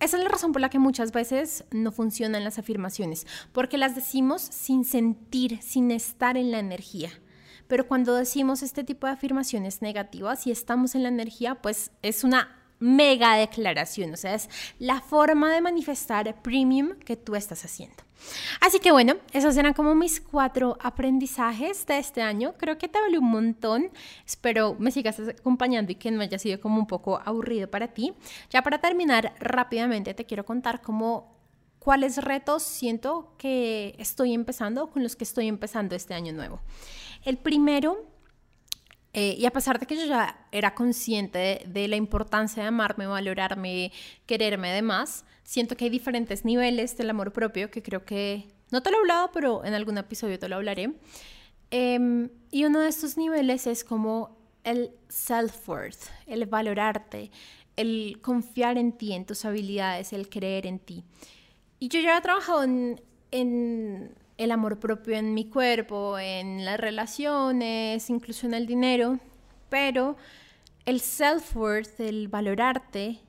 Esa 0.00 0.18
es 0.18 0.22
la 0.22 0.28
razón 0.28 0.52
por 0.52 0.60
la 0.60 0.68
que 0.68 0.78
muchas 0.78 1.12
veces 1.12 1.64
no 1.70 1.90
funcionan 1.90 2.44
las 2.44 2.58
afirmaciones, 2.58 3.26
porque 3.52 3.78
las 3.78 3.94
decimos 3.94 4.42
sin 4.42 4.84
sentir, 4.84 5.62
sin 5.62 5.90
estar 5.90 6.36
en 6.36 6.50
la 6.50 6.58
energía. 6.58 7.10
Pero 7.68 7.86
cuando 7.86 8.14
decimos 8.14 8.62
este 8.62 8.84
tipo 8.84 9.06
de 9.06 9.14
afirmaciones 9.14 9.82
negativas 9.82 10.46
y 10.46 10.50
estamos 10.50 10.94
en 10.94 11.02
la 11.02 11.08
energía, 11.08 11.56
pues 11.56 11.90
es 12.02 12.24
una 12.24 12.60
mega 12.78 13.36
declaración, 13.36 14.12
o 14.12 14.16
sea, 14.16 14.34
es 14.34 14.50
la 14.78 15.00
forma 15.00 15.52
de 15.52 15.60
manifestar 15.60 16.42
premium 16.42 16.96
que 16.98 17.16
tú 17.16 17.34
estás 17.34 17.64
haciendo. 17.64 17.96
Así 18.60 18.78
que 18.78 18.92
bueno, 18.92 19.14
esos 19.32 19.56
eran 19.56 19.74
como 19.74 19.94
mis 19.94 20.20
cuatro 20.20 20.76
aprendizajes 20.80 21.86
de 21.86 21.98
este 21.98 22.22
año. 22.22 22.54
Creo 22.56 22.78
que 22.78 22.88
te 22.88 23.00
valió 23.00 23.20
un 23.20 23.30
montón. 23.30 23.90
Espero 24.26 24.76
me 24.78 24.90
sigas 24.90 25.18
acompañando 25.20 25.92
y 25.92 25.96
que 25.96 26.10
no 26.10 26.22
haya 26.22 26.38
sido 26.38 26.60
como 26.60 26.78
un 26.78 26.86
poco 26.86 27.20
aburrido 27.24 27.70
para 27.70 27.88
ti. 27.88 28.14
Ya 28.50 28.62
para 28.62 28.78
terminar 28.80 29.34
rápidamente 29.40 30.14
te 30.14 30.24
quiero 30.24 30.44
contar 30.44 30.80
cómo 30.80 31.34
cuáles 31.78 32.16
retos 32.16 32.62
siento 32.62 33.34
que 33.36 33.94
estoy 33.98 34.32
empezando 34.32 34.90
con 34.90 35.02
los 35.02 35.16
que 35.16 35.24
estoy 35.24 35.48
empezando 35.48 35.94
este 35.94 36.14
año 36.14 36.32
nuevo. 36.32 36.60
El 37.24 37.38
primero, 37.38 38.06
eh, 39.14 39.34
y 39.38 39.46
a 39.46 39.50
pesar 39.50 39.78
de 39.78 39.86
que 39.86 39.96
yo 39.96 40.04
ya 40.04 40.46
era 40.52 40.74
consciente 40.74 41.64
de, 41.66 41.88
la 41.88 41.96
importancia 41.96 42.62
de 42.62 42.68
amarme, 42.68 43.06
valorarme, 43.06 43.92
quererme 44.26 44.72
demás, 44.72 45.24
siento 45.42 45.76
que 45.76 45.84
hay 45.84 45.90
diferentes 45.90 46.44
niveles 46.44 46.96
del 46.96 47.10
amor 47.10 47.32
propio 47.32 47.70
que 47.70 47.82
creo 47.82 48.04
que, 48.04 48.48
no 48.70 48.82
te 48.82 48.90
lo 48.90 48.98
he 48.98 49.00
hablado, 49.00 49.30
pero 49.32 49.64
en 49.64 49.72
algún 49.72 49.96
episodio 49.96 50.38
te 50.38 50.48
lo 50.48 50.56
hablaré. 50.56 50.94
Em, 51.70 52.28
y 52.50 52.64
uno 52.64 52.80
de 52.80 52.88
estos 52.88 53.16
niveles 53.16 53.66
es 53.66 53.84
como 53.84 54.36
el 54.64 54.92
self-worth, 55.08 56.10
el 56.26 56.46
valorarte, 56.46 57.30
el 57.76 58.18
confiar 58.20 58.76
en 58.78 58.92
ti, 58.92 59.12
en 59.12 59.24
tus 59.24 59.44
habilidades, 59.44 60.12
el 60.12 60.28
creer 60.28 60.66
en 60.66 60.78
ti. 60.78 61.04
Y 61.78 61.88
yo 61.88 62.00
ya 62.00 62.18
he 62.18 62.20
trabajado 62.20 62.64
en 62.64 63.00
el 64.36 64.50
amor 64.50 64.78
propio 64.78 65.16
en 65.16 65.34
mi 65.34 65.48
cuerpo, 65.48 66.18
en 66.18 66.64
las 66.64 66.78
relaciones, 66.78 68.10
incluso 68.10 68.46
en 68.46 68.54
el 68.54 68.66
dinero, 68.66 69.18
pero 69.68 70.16
el 70.84 71.00
self-worth, 71.00 72.00
el 72.00 72.28
valorarte, 72.28 73.20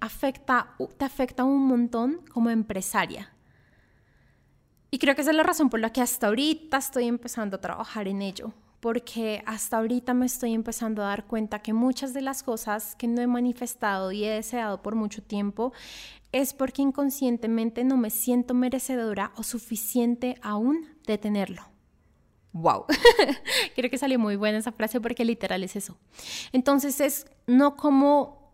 afecta, 0.00 0.74
te 0.96 1.04
afecta 1.04 1.44
un 1.44 1.66
montón 1.66 2.20
como 2.32 2.50
empresaria. 2.50 3.32
Y 4.90 4.98
creo 4.98 5.14
que 5.14 5.22
esa 5.22 5.30
es 5.30 5.36
la 5.36 5.42
razón 5.42 5.70
por 5.70 5.80
la 5.80 5.92
que 5.92 6.00
hasta 6.00 6.28
ahorita 6.28 6.76
estoy 6.78 7.06
empezando 7.06 7.56
a 7.56 7.60
trabajar 7.60 8.08
en 8.08 8.22
ello, 8.22 8.52
porque 8.80 9.42
hasta 9.46 9.76
ahorita 9.76 10.14
me 10.14 10.26
estoy 10.26 10.54
empezando 10.54 11.02
a 11.02 11.08
dar 11.08 11.26
cuenta 11.26 11.60
que 11.60 11.72
muchas 11.72 12.14
de 12.14 12.22
las 12.22 12.42
cosas 12.42 12.96
que 12.96 13.06
no 13.06 13.20
he 13.20 13.26
manifestado 13.26 14.10
y 14.10 14.24
he 14.24 14.30
deseado 14.30 14.82
por 14.82 14.94
mucho 14.94 15.22
tiempo 15.22 15.72
es 16.32 16.54
porque 16.54 16.82
inconscientemente 16.82 17.84
no 17.84 17.96
me 17.96 18.10
siento 18.10 18.54
merecedora 18.54 19.32
o 19.36 19.42
suficiente 19.42 20.36
aún 20.42 20.88
de 21.06 21.18
tenerlo. 21.18 21.62
Wow, 22.52 22.86
creo 23.76 23.90
que 23.90 23.98
salió 23.98 24.18
muy 24.18 24.36
buena 24.36 24.58
esa 24.58 24.72
frase 24.72 25.00
porque 25.00 25.24
literal 25.24 25.62
es 25.62 25.76
eso. 25.76 25.98
Entonces 26.52 27.00
es 27.00 27.26
no 27.46 27.76
como 27.76 28.52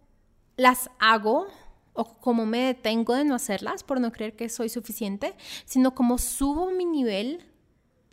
las 0.57 0.91
hago 0.99 1.47
o 1.93 2.19
como 2.19 2.45
me 2.47 2.59
detengo 2.59 3.15
de 3.15 3.25
no 3.25 3.35
hacerlas 3.35 3.85
por 3.85 4.01
no 4.01 4.13
creer 4.13 4.37
que 4.37 4.49
soy 4.49 4.69
suficiente, 4.69 5.35
sino 5.65 5.95
como 5.95 6.19
subo 6.19 6.71
mi 6.71 6.85
nivel 6.85 7.45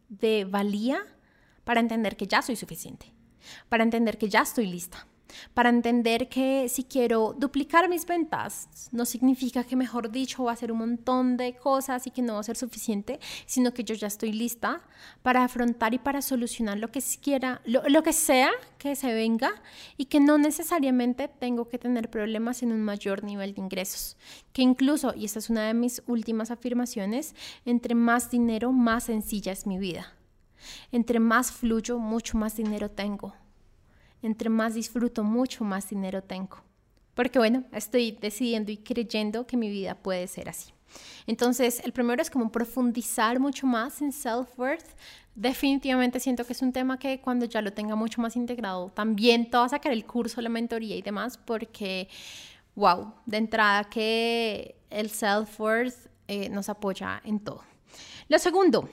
de 0.07 0.45
valía 0.45 1.01
para 1.63 1.79
entender 1.79 2.15
que 2.15 2.27
ya 2.27 2.41
soy 2.41 2.55
suficiente, 2.55 3.13
para 3.69 3.83
entender 3.83 4.17
que 4.17 4.29
ya 4.29 4.41
estoy 4.41 4.67
lista, 4.67 5.07
para 5.53 5.69
entender 5.69 6.29
que 6.29 6.69
si 6.69 6.83
quiero 6.83 7.33
duplicar 7.37 7.89
mis 7.89 8.05
ventas, 8.05 8.89
no 8.91 9.05
significa 9.05 9.63
que, 9.63 9.75
mejor 9.75 10.11
dicho, 10.11 10.43
va 10.43 10.51
a 10.51 10.53
hacer 10.53 10.71
un 10.71 10.79
montón 10.79 11.37
de 11.37 11.55
cosas 11.55 12.07
y 12.07 12.11
que 12.11 12.21
no 12.21 12.35
va 12.35 12.39
a 12.39 12.43
ser 12.43 12.55
suficiente, 12.55 13.19
sino 13.45 13.73
que 13.73 13.83
yo 13.83 13.95
ya 13.95 14.07
estoy 14.07 14.31
lista 14.31 14.81
para 15.21 15.43
afrontar 15.43 15.93
y 15.93 15.99
para 15.99 16.21
solucionar 16.21 16.77
lo 16.77 16.91
que 16.91 17.01
quiera, 17.21 17.61
lo, 17.65 17.87
lo 17.89 18.03
que 18.03 18.13
sea 18.13 18.51
que 18.77 18.95
se 18.95 19.13
venga 19.13 19.51
y 19.97 20.05
que 20.05 20.19
no 20.19 20.37
necesariamente 20.37 21.27
tengo 21.27 21.67
que 21.67 21.79
tener 21.79 22.09
problemas 22.09 22.63
en 22.63 22.71
un 22.71 22.81
mayor 22.81 23.23
nivel 23.23 23.53
de 23.53 23.61
ingresos. 23.61 24.17
Que 24.51 24.61
incluso, 24.61 25.13
y 25.15 25.25
esta 25.25 25.39
es 25.39 25.49
una 25.49 25.67
de 25.67 25.73
mis 25.73 26.03
últimas 26.07 26.51
afirmaciones, 26.51 27.35
entre 27.65 27.95
más 27.95 28.29
dinero, 28.29 28.71
más 28.71 29.05
sencilla 29.05 29.51
es 29.51 29.65
mi 29.65 29.77
vida. 29.77 30.13
Entre 30.91 31.19
más 31.19 31.51
fluyo, 31.51 31.99
mucho 31.99 32.37
más 32.37 32.55
dinero 32.55 32.89
tengo 32.89 33.33
entre 34.23 34.49
más 34.49 34.73
disfruto, 34.73 35.23
mucho 35.23 35.63
más 35.63 35.89
dinero 35.89 36.23
tengo. 36.23 36.57
Porque 37.13 37.37
bueno, 37.37 37.65
estoy 37.71 38.17
decidiendo 38.19 38.71
y 38.71 38.77
creyendo 38.77 39.45
que 39.45 39.57
mi 39.57 39.69
vida 39.69 39.95
puede 39.95 40.25
ser 40.27 40.49
así. 40.49 40.73
Entonces, 41.27 41.81
el 41.83 41.91
primero 41.91 42.21
es 42.21 42.29
como 42.29 42.51
profundizar 42.51 43.39
mucho 43.39 43.67
más 43.67 44.01
en 44.01 44.11
self-worth. 44.11 44.95
Definitivamente 45.35 46.19
siento 46.19 46.45
que 46.45 46.53
es 46.53 46.61
un 46.61 46.71
tema 46.71 46.97
que 46.97 47.19
cuando 47.19 47.45
ya 47.45 47.61
lo 47.61 47.73
tenga 47.73 47.95
mucho 47.95 48.21
más 48.21 48.35
integrado, 48.35 48.89
también 48.91 49.49
va 49.53 49.65
a 49.65 49.69
sacar 49.69 49.91
el 49.91 50.05
curso, 50.05 50.41
la 50.41 50.49
mentoría 50.49 50.95
y 50.95 51.01
demás, 51.01 51.37
porque, 51.37 52.07
wow, 52.75 53.13
de 53.25 53.37
entrada 53.37 53.83
que 53.85 54.75
el 54.89 55.09
self-worth 55.09 56.09
eh, 56.27 56.49
nos 56.49 56.69
apoya 56.69 57.21
en 57.25 57.39
todo. 57.39 57.63
Lo 58.27 58.39
segundo, 58.39 58.87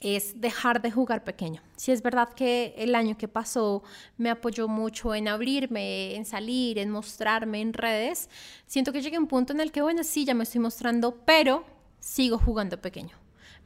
es 0.00 0.40
dejar 0.40 0.80
de 0.80 0.90
jugar 0.90 1.24
pequeño. 1.24 1.62
Si 1.76 1.92
es 1.92 2.02
verdad 2.02 2.30
que 2.30 2.74
el 2.78 2.94
año 2.94 3.16
que 3.18 3.28
pasó 3.28 3.82
me 4.16 4.30
apoyó 4.30 4.66
mucho 4.66 5.14
en 5.14 5.28
abrirme, 5.28 6.16
en 6.16 6.24
salir, 6.24 6.78
en 6.78 6.90
mostrarme 6.90 7.60
en 7.60 7.72
redes, 7.72 8.28
siento 8.66 8.92
que 8.92 9.02
llegué 9.02 9.16
a 9.16 9.20
un 9.20 9.26
punto 9.26 9.52
en 9.52 9.60
el 9.60 9.72
que, 9.72 9.82
bueno, 9.82 10.02
sí, 10.02 10.24
ya 10.24 10.34
me 10.34 10.44
estoy 10.44 10.60
mostrando, 10.60 11.20
pero 11.24 11.64
sigo 12.00 12.38
jugando 12.38 12.80
pequeño. 12.80 13.16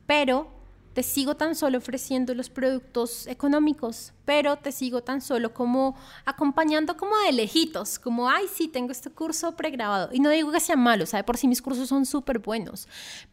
Pero 0.06 0.48
te 0.92 1.02
sigo 1.02 1.36
tan 1.36 1.54
solo 1.56 1.78
ofreciendo 1.78 2.34
los 2.34 2.50
productos 2.50 3.26
económicos, 3.26 4.12
pero 4.24 4.56
te 4.56 4.70
sigo 4.70 5.02
tan 5.02 5.20
solo 5.20 5.52
como 5.52 5.96
acompañando 6.24 6.96
como 6.96 7.16
de 7.18 7.32
lejitos, 7.32 7.98
como, 7.98 8.28
ay, 8.28 8.46
sí, 8.52 8.68
tengo 8.68 8.92
este 8.92 9.10
curso 9.10 9.56
pregrabado. 9.56 10.10
Y 10.12 10.20
no 10.20 10.30
digo 10.30 10.52
que 10.52 10.60
sea 10.60 10.76
malo, 10.76 11.04
¿sabe? 11.06 11.24
Por 11.24 11.36
si 11.36 11.48
mis 11.48 11.60
cursos 11.60 11.88
son 11.88 12.06
súper 12.06 12.38
buenos, 12.38 12.88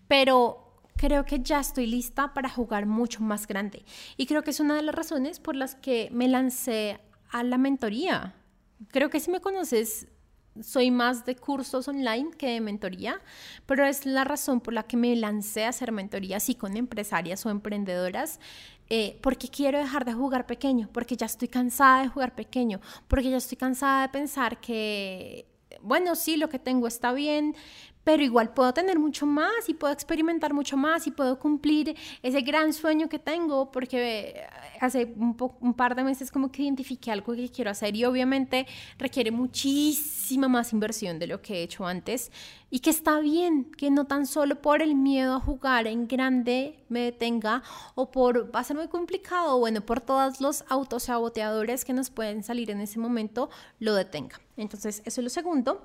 pero 0.07 0.70
creo 1.01 1.25
que 1.25 1.39
ya 1.39 1.59
estoy 1.59 1.87
lista 1.87 2.31
para 2.31 2.47
jugar 2.47 2.85
mucho 2.85 3.21
más 3.21 3.47
grande. 3.47 3.83
Y 4.17 4.27
creo 4.27 4.43
que 4.43 4.51
es 4.51 4.59
una 4.59 4.75
de 4.75 4.83
las 4.83 4.93
razones 4.93 5.39
por 5.39 5.55
las 5.55 5.73
que 5.73 6.09
me 6.11 6.27
lancé 6.27 6.99
a 7.31 7.41
la 7.41 7.57
mentoría. 7.57 8.35
Creo 8.89 9.09
que 9.09 9.19
si 9.19 9.31
me 9.31 9.41
conoces, 9.41 10.07
soy 10.61 10.91
más 10.91 11.25
de 11.25 11.35
cursos 11.35 11.87
online 11.87 12.29
que 12.37 12.49
de 12.49 12.61
mentoría, 12.61 13.19
pero 13.65 13.83
es 13.83 14.05
la 14.05 14.25
razón 14.25 14.61
por 14.61 14.75
la 14.75 14.83
que 14.83 14.95
me 14.95 15.15
lancé 15.15 15.65
a 15.65 15.69
hacer 15.69 15.91
mentoría, 15.91 16.37
así 16.37 16.53
con 16.53 16.77
empresarias 16.77 17.43
o 17.47 17.49
emprendedoras, 17.49 18.39
eh, 18.87 19.17
porque 19.23 19.47
quiero 19.47 19.79
dejar 19.79 20.05
de 20.05 20.13
jugar 20.13 20.45
pequeño, 20.45 20.87
porque 20.93 21.17
ya 21.17 21.25
estoy 21.25 21.47
cansada 21.47 22.03
de 22.03 22.09
jugar 22.09 22.35
pequeño, 22.35 22.79
porque 23.07 23.31
ya 23.31 23.37
estoy 23.37 23.57
cansada 23.57 24.03
de 24.03 24.09
pensar 24.09 24.61
que 24.61 25.47
bueno, 25.81 26.15
sí, 26.15 26.37
lo 26.37 26.49
que 26.49 26.59
tengo 26.59 26.87
está 26.87 27.13
bien, 27.13 27.55
pero 28.03 28.23
igual 28.23 28.53
puedo 28.53 28.73
tener 28.73 28.99
mucho 28.99 29.25
más 29.25 29.67
y 29.67 29.73
puedo 29.73 29.93
experimentar 29.93 30.53
mucho 30.53 30.77
más 30.77 31.07
y 31.07 31.11
puedo 31.11 31.37
cumplir 31.39 31.95
ese 32.23 32.41
gran 32.41 32.73
sueño 32.73 33.09
que 33.09 33.19
tengo 33.19 33.71
porque 33.71 34.29
eh, 34.29 34.47
hace 34.79 35.05
un, 35.15 35.35
un, 35.59 35.73
par 35.73 35.95
de 35.95 36.03
meses 36.03 36.31
como 36.31 36.51
que 36.51 36.63
identifiqué 36.63 37.11
algo 37.11 37.33
que 37.33 37.49
quiero 37.49 37.71
hacer 37.71 37.95
y 37.95 38.05
obviamente 38.05 38.65
requiere 38.97 39.31
muchísima 39.31 40.47
más 40.47 40.73
inversión 40.73 41.19
de 41.19 41.27
lo 41.27 41.41
que 41.41 41.55
he 41.55 41.63
hecho 41.63 41.85
antes 41.85 42.31
y 42.69 42.79
que 42.79 42.89
está 42.89 43.19
bien 43.19 43.65
que 43.65 43.91
no 43.91 44.05
tan 44.05 44.25
solo 44.25 44.61
por 44.61 44.81
el 44.81 44.95
miedo 44.95 45.35
a 45.35 45.39
jugar 45.39 45.87
en 45.87 46.07
grande 46.07 46.79
me 46.89 47.01
detenga 47.01 47.63
o 47.95 48.11
por 48.11 48.53
va 48.53 48.61
a 48.61 48.63
ser 48.63 48.77
muy 48.77 48.87
complicado, 48.87 49.59
bueno, 49.59 49.81
por 49.81 50.01
todos 50.01 50.41
los 50.41 50.63
autosaboteadores 50.69 51.85
que 51.85 51.93
nos 51.93 52.09
pueden 52.09 52.43
salir 52.43 52.71
en 52.71 52.81
ese 52.81 52.99
momento 52.99 53.49
lo 53.79 53.93
detenga. 53.93 54.39
Entonces, 54.57 55.01
eso 55.05 55.21
es 55.21 55.23
lo 55.23 55.29
segundo. 55.29 55.83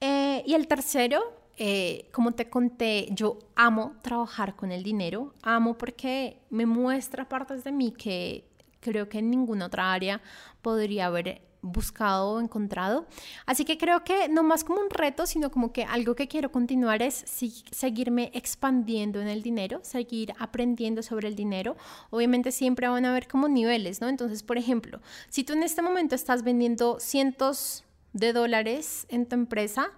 Eh, 0.00 0.42
y 0.46 0.54
el 0.54 0.66
tercero, 0.66 1.22
eh, 1.56 2.08
como 2.12 2.32
te 2.32 2.50
conté, 2.50 3.08
yo 3.12 3.38
amo 3.54 3.94
trabajar 4.02 4.56
con 4.56 4.72
el 4.72 4.82
dinero, 4.82 5.32
amo 5.42 5.78
porque 5.78 6.40
me 6.50 6.66
muestra 6.66 7.28
partes 7.28 7.64
de 7.64 7.72
mí 7.72 7.92
que 7.92 8.48
creo 8.80 9.08
que 9.08 9.18
en 9.18 9.30
ninguna 9.30 9.66
otra 9.66 9.92
área 9.92 10.20
podría 10.60 11.06
haber 11.06 11.46
buscado 11.62 12.32
o 12.32 12.40
encontrado. 12.40 13.06
Así 13.44 13.64
que 13.64 13.78
creo 13.78 14.04
que 14.04 14.28
no 14.28 14.42
más 14.42 14.64
como 14.64 14.80
un 14.80 14.90
reto, 14.90 15.26
sino 15.26 15.50
como 15.50 15.72
que 15.72 15.84
algo 15.84 16.14
que 16.14 16.28
quiero 16.28 16.52
continuar 16.52 17.02
es 17.02 17.24
seguirme 17.72 18.30
expandiendo 18.34 19.20
en 19.20 19.28
el 19.28 19.42
dinero, 19.42 19.80
seguir 19.82 20.32
aprendiendo 20.38 21.02
sobre 21.02 21.28
el 21.28 21.36
dinero. 21.36 21.76
Obviamente 22.10 22.52
siempre 22.52 22.88
van 22.88 23.04
a 23.04 23.10
haber 23.10 23.28
como 23.28 23.48
niveles, 23.48 24.00
¿no? 24.00 24.08
Entonces, 24.08 24.42
por 24.42 24.58
ejemplo, 24.58 25.00
si 25.28 25.44
tú 25.44 25.54
en 25.54 25.62
este 25.62 25.82
momento 25.82 26.14
estás 26.14 26.42
vendiendo 26.42 26.98
cientos 27.00 27.84
de 28.12 28.32
dólares 28.32 29.06
en 29.08 29.26
tu 29.26 29.34
empresa, 29.34 29.90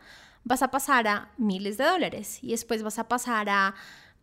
vas 0.45 0.62
a 0.62 0.70
pasar 0.70 1.07
a 1.09 1.32
miles 1.36 1.78
de 1.78 1.84
dólares 1.84 2.39
y 2.43 2.51
después 2.51 2.82
vas 2.82 2.99
a 2.99 3.09
pasar 3.09 3.49
a 3.49 3.74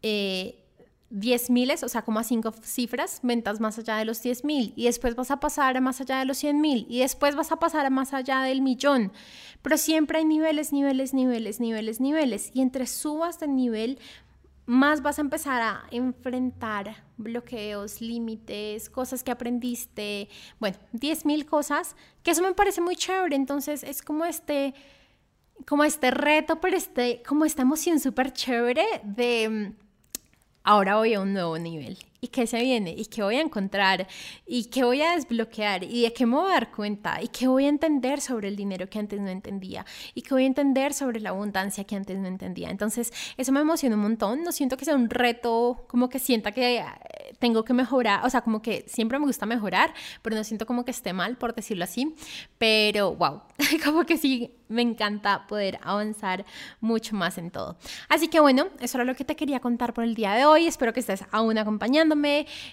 eh, 0.01 0.65
10 1.11 1.49
miles, 1.51 1.83
o 1.83 1.89
sea, 1.89 2.01
como 2.01 2.19
a 2.19 2.23
cinco 2.23 2.51
cifras, 2.61 3.19
ventas 3.23 3.59
más 3.59 3.77
allá 3.77 3.97
de 3.97 4.05
los 4.05 4.21
10 4.21 4.43
mil. 4.43 4.73
Y 4.75 4.85
después 4.85 5.15
vas 5.15 5.31
a 5.31 5.39
pasar 5.39 5.77
a 5.77 5.81
más 5.81 6.01
allá 6.01 6.19
de 6.19 6.25
los 6.25 6.37
100 6.37 6.59
mil. 6.59 6.85
Y 6.89 6.99
después 6.99 7.35
vas 7.35 7.51
a 7.51 7.57
pasar 7.57 7.85
a 7.85 7.89
más 7.89 8.13
allá 8.13 8.41
del 8.41 8.61
millón. 8.61 9.11
Pero 9.61 9.77
siempre 9.77 10.17
hay 10.17 10.25
niveles, 10.25 10.73
niveles, 10.73 11.13
niveles, 11.13 11.59
niveles, 11.59 12.01
niveles. 12.01 12.51
Y 12.53 12.61
entre 12.61 12.87
subas 12.87 13.39
de 13.39 13.47
nivel 13.47 13.99
más 14.65 15.03
vas 15.03 15.19
a 15.19 15.21
empezar 15.21 15.61
a 15.61 15.83
enfrentar 15.91 17.03
bloqueos, 17.17 18.01
límites, 18.01 18.89
cosas 18.89 19.23
que 19.23 19.31
aprendiste, 19.31 20.27
bueno, 20.59 20.77
10 20.93 21.25
mil 21.25 21.45
cosas, 21.45 21.95
que 22.23 22.31
eso 22.31 22.41
me 22.41 22.53
parece 22.53 22.81
muy 22.81 22.95
chévere, 22.95 23.35
entonces 23.35 23.83
es 23.83 24.01
como 24.01 24.25
este, 24.25 24.73
como 25.67 25.83
este 25.83 26.11
reto, 26.11 26.59
pero 26.59 26.77
este, 26.77 27.23
como 27.27 27.45
esta 27.45 27.61
emoción 27.61 27.99
súper 27.99 28.33
chévere 28.33 28.85
de 29.03 29.49
mm, 29.49 29.73
ahora 30.63 30.97
voy 30.97 31.13
a 31.13 31.21
un 31.21 31.33
nuevo 31.33 31.57
nivel 31.57 31.97
y 32.21 32.27
qué 32.29 32.47
se 32.47 32.59
viene 32.59 32.93
y 32.97 33.05
qué 33.05 33.23
voy 33.23 33.35
a 33.35 33.41
encontrar 33.41 34.07
y 34.45 34.65
qué 34.65 34.83
voy 34.83 35.01
a 35.01 35.15
desbloquear 35.15 35.83
y 35.83 36.03
de 36.03 36.13
qué 36.13 36.25
me 36.25 36.35
voy 36.35 36.49
a 36.51 36.53
dar 36.53 36.71
cuenta 36.71 37.21
y 37.21 37.27
qué 37.27 37.47
voy 37.47 37.65
a 37.65 37.69
entender 37.69 38.21
sobre 38.21 38.47
el 38.47 38.55
dinero 38.55 38.89
que 38.89 38.99
antes 38.99 39.19
no 39.19 39.29
entendía 39.29 39.85
y 40.13 40.21
qué 40.21 40.33
voy 40.33 40.43
a 40.43 40.47
entender 40.47 40.93
sobre 40.93 41.19
la 41.19 41.29
abundancia 41.29 41.83
que 41.83 41.95
antes 41.95 42.17
no 42.17 42.27
entendía. 42.27 42.69
Entonces, 42.69 43.11
eso 43.37 43.51
me 43.51 43.59
emociona 43.59 43.95
un 43.95 44.01
montón. 44.01 44.43
No 44.43 44.51
siento 44.51 44.77
que 44.77 44.85
sea 44.85 44.95
un 44.95 45.09
reto, 45.09 45.85
como 45.87 46.09
que 46.09 46.19
sienta 46.19 46.51
que 46.51 46.77
eh, 46.77 46.85
tengo 47.39 47.63
que 47.63 47.73
mejorar, 47.73 48.25
o 48.25 48.29
sea, 48.29 48.41
como 48.41 48.61
que 48.61 48.85
siempre 48.87 49.19
me 49.19 49.25
gusta 49.25 49.45
mejorar, 49.45 49.93
pero 50.21 50.35
no 50.35 50.43
siento 50.43 50.65
como 50.65 50.85
que 50.85 50.91
esté 50.91 51.13
mal, 51.13 51.37
por 51.37 51.53
decirlo 51.53 51.83
así. 51.83 52.15
Pero, 52.57 53.15
wow, 53.15 53.41
como 53.83 54.05
que 54.05 54.17
sí, 54.17 54.55
me 54.67 54.81
encanta 54.81 55.47
poder 55.47 55.79
avanzar 55.83 56.45
mucho 56.79 57.15
más 57.15 57.37
en 57.37 57.51
todo. 57.51 57.77
Así 58.09 58.27
que 58.27 58.39
bueno, 58.39 58.67
eso 58.79 58.97
era 58.97 59.05
lo 59.05 59.15
que 59.15 59.23
te 59.23 59.35
quería 59.35 59.59
contar 59.59 59.93
por 59.93 60.03
el 60.03 60.15
día 60.15 60.33
de 60.33 60.45
hoy. 60.45 60.67
Espero 60.67 60.93
que 60.93 60.99
estés 60.99 61.23
aún 61.31 61.57
acompañando 61.57 62.04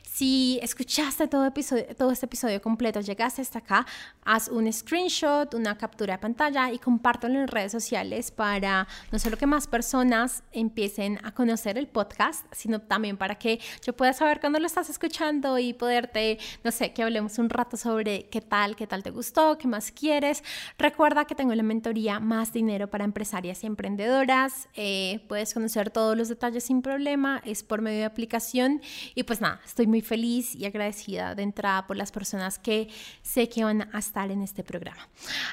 si 0.02 0.58
escuchaste 0.62 1.28
todo, 1.28 1.46
episodio, 1.46 1.86
todo 1.96 2.10
este 2.10 2.26
episodio 2.26 2.60
completo, 2.60 3.00
llegaste 3.00 3.42
hasta 3.42 3.58
acá, 3.60 3.86
haz 4.24 4.48
un 4.48 4.72
screenshot, 4.72 5.54
una 5.54 5.76
captura 5.78 6.14
de 6.14 6.18
pantalla 6.18 6.70
y 6.72 6.78
compártelo 6.78 7.40
en 7.40 7.48
redes 7.48 7.72
sociales 7.72 8.30
para 8.30 8.86
no 9.10 9.18
solo 9.18 9.36
que 9.36 9.46
más 9.46 9.66
personas 9.66 10.42
empiecen 10.52 11.18
a 11.24 11.32
conocer 11.32 11.78
el 11.78 11.88
podcast, 11.88 12.44
sino 12.52 12.80
también 12.80 13.16
para 13.16 13.36
que 13.36 13.60
yo 13.84 13.94
pueda 13.94 14.12
saber 14.12 14.40
cuándo 14.40 14.58
lo 14.58 14.66
estás 14.66 14.90
escuchando 14.90 15.58
y 15.58 15.72
poderte, 15.72 16.38
no 16.64 16.70
sé, 16.70 16.92
que 16.92 17.02
hablemos 17.02 17.38
un 17.38 17.50
rato 17.50 17.76
sobre 17.76 18.28
qué 18.28 18.40
tal, 18.40 18.76
qué 18.76 18.86
tal 18.86 19.02
te 19.02 19.10
gustó, 19.10 19.58
qué 19.58 19.68
más 19.68 19.92
quieres. 19.92 20.42
Recuerda 20.78 21.24
que 21.24 21.34
tengo 21.34 21.54
la 21.54 21.62
mentoría 21.62 22.20
Más 22.20 22.52
Dinero 22.52 22.88
para 22.88 23.04
Empresarias 23.04 23.62
y 23.64 23.66
Emprendedoras. 23.66 24.68
Eh, 24.74 25.24
puedes 25.28 25.54
conocer 25.54 25.90
todos 25.90 26.16
los 26.16 26.28
detalles 26.28 26.64
sin 26.64 26.82
problema, 26.82 27.40
es 27.44 27.62
por 27.62 27.80
medio 27.80 28.00
de 28.00 28.04
aplicación 28.04 28.80
y 29.14 29.21
pues 29.24 29.32
pues 29.32 29.40
nada, 29.40 29.62
estoy 29.64 29.86
muy 29.86 30.02
feliz 30.02 30.54
y 30.54 30.66
agradecida 30.66 31.34
de 31.34 31.42
entrada 31.42 31.86
por 31.86 31.96
las 31.96 32.12
personas 32.12 32.58
que 32.58 32.90
sé 33.22 33.48
que 33.48 33.64
van 33.64 33.88
a 33.90 33.98
estar 33.98 34.30
en 34.30 34.42
este 34.42 34.62
programa. 34.62 35.08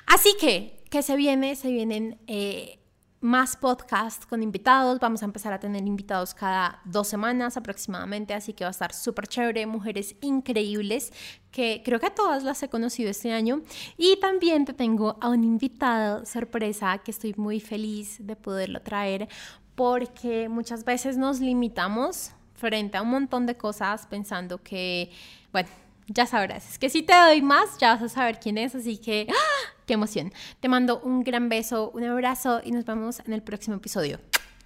Así 0.06 0.36
que, 0.38 0.84
¿qué 0.90 1.02
se 1.02 1.16
viene? 1.16 1.56
Se 1.56 1.72
vienen... 1.72 2.20
Eh, 2.28 2.76
más 3.22 3.58
podcasts 3.58 4.26
con 4.26 4.42
invitados. 4.42 5.00
Vamos 5.00 5.22
a 5.24 5.26
empezar 5.26 5.52
a 5.52 5.60
tener 5.60 5.86
invitados 5.86 6.34
cada 6.34 6.82
dos 6.86 7.08
semanas 7.08 7.58
aproximadamente, 7.58 8.34
así 8.34 8.54
que 8.54 8.64
va 8.64 8.70
a 8.70 8.72
estar 8.72 8.94
súper 8.94 9.28
chévere. 9.28 9.66
Mujeres 9.66 10.16
increíbles 10.22 11.12
que 11.52 11.82
creo 11.84 12.00
que 12.00 12.10
todas 12.12 12.44
las 12.44 12.64
he 12.64 12.70
conocido 12.70 13.10
este 13.10 13.34
año. 13.34 13.62
Y 13.98 14.18
también 14.22 14.64
te 14.64 14.74
tengo 14.74 15.18
a 15.20 15.30
un 15.30 15.44
invitado 15.44 16.26
sorpresa 16.26 16.98
que 17.00 17.12
estoy 17.12 17.34
muy 17.36 17.60
feliz 17.60 18.26
de 18.26 18.38
poderlo 18.38 18.82
traer 18.82 19.28
porque 19.76 20.50
muchas 20.50 20.84
veces 20.84 21.18
nos 21.18 21.40
limitamos 21.40 22.32
frente 22.60 22.98
a 22.98 23.02
un 23.02 23.10
montón 23.10 23.46
de 23.46 23.56
cosas 23.56 24.06
pensando 24.08 24.62
que, 24.62 25.12
bueno, 25.52 25.70
ya 26.08 26.26
sabrás, 26.26 26.70
es 26.70 26.80
que 26.80 26.90
si 26.90 27.04
te 27.04 27.14
doy 27.16 27.42
más, 27.42 27.78
ya 27.78 27.94
vas 27.94 28.04
a 28.04 28.10
saber 28.10 28.40
quién 28.40 28.58
es, 28.58 28.76
así 28.76 28.98
que, 28.98 29.28
¡ah! 29.30 29.74
¡qué 29.86 29.94
emoción! 29.94 30.34
Te 30.60 30.68
mando 30.68 31.00
un 31.00 31.24
gran 31.24 31.50
beso, 31.50 31.92
un 31.94 32.04
abrazo 32.04 32.62
y 32.64 32.72
nos 32.72 32.86
vemos 32.86 33.22
en 33.26 33.34
el 33.34 33.42
próximo 33.42 33.78
episodio. 33.78 34.20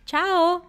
¡Chao! 0.06 0.64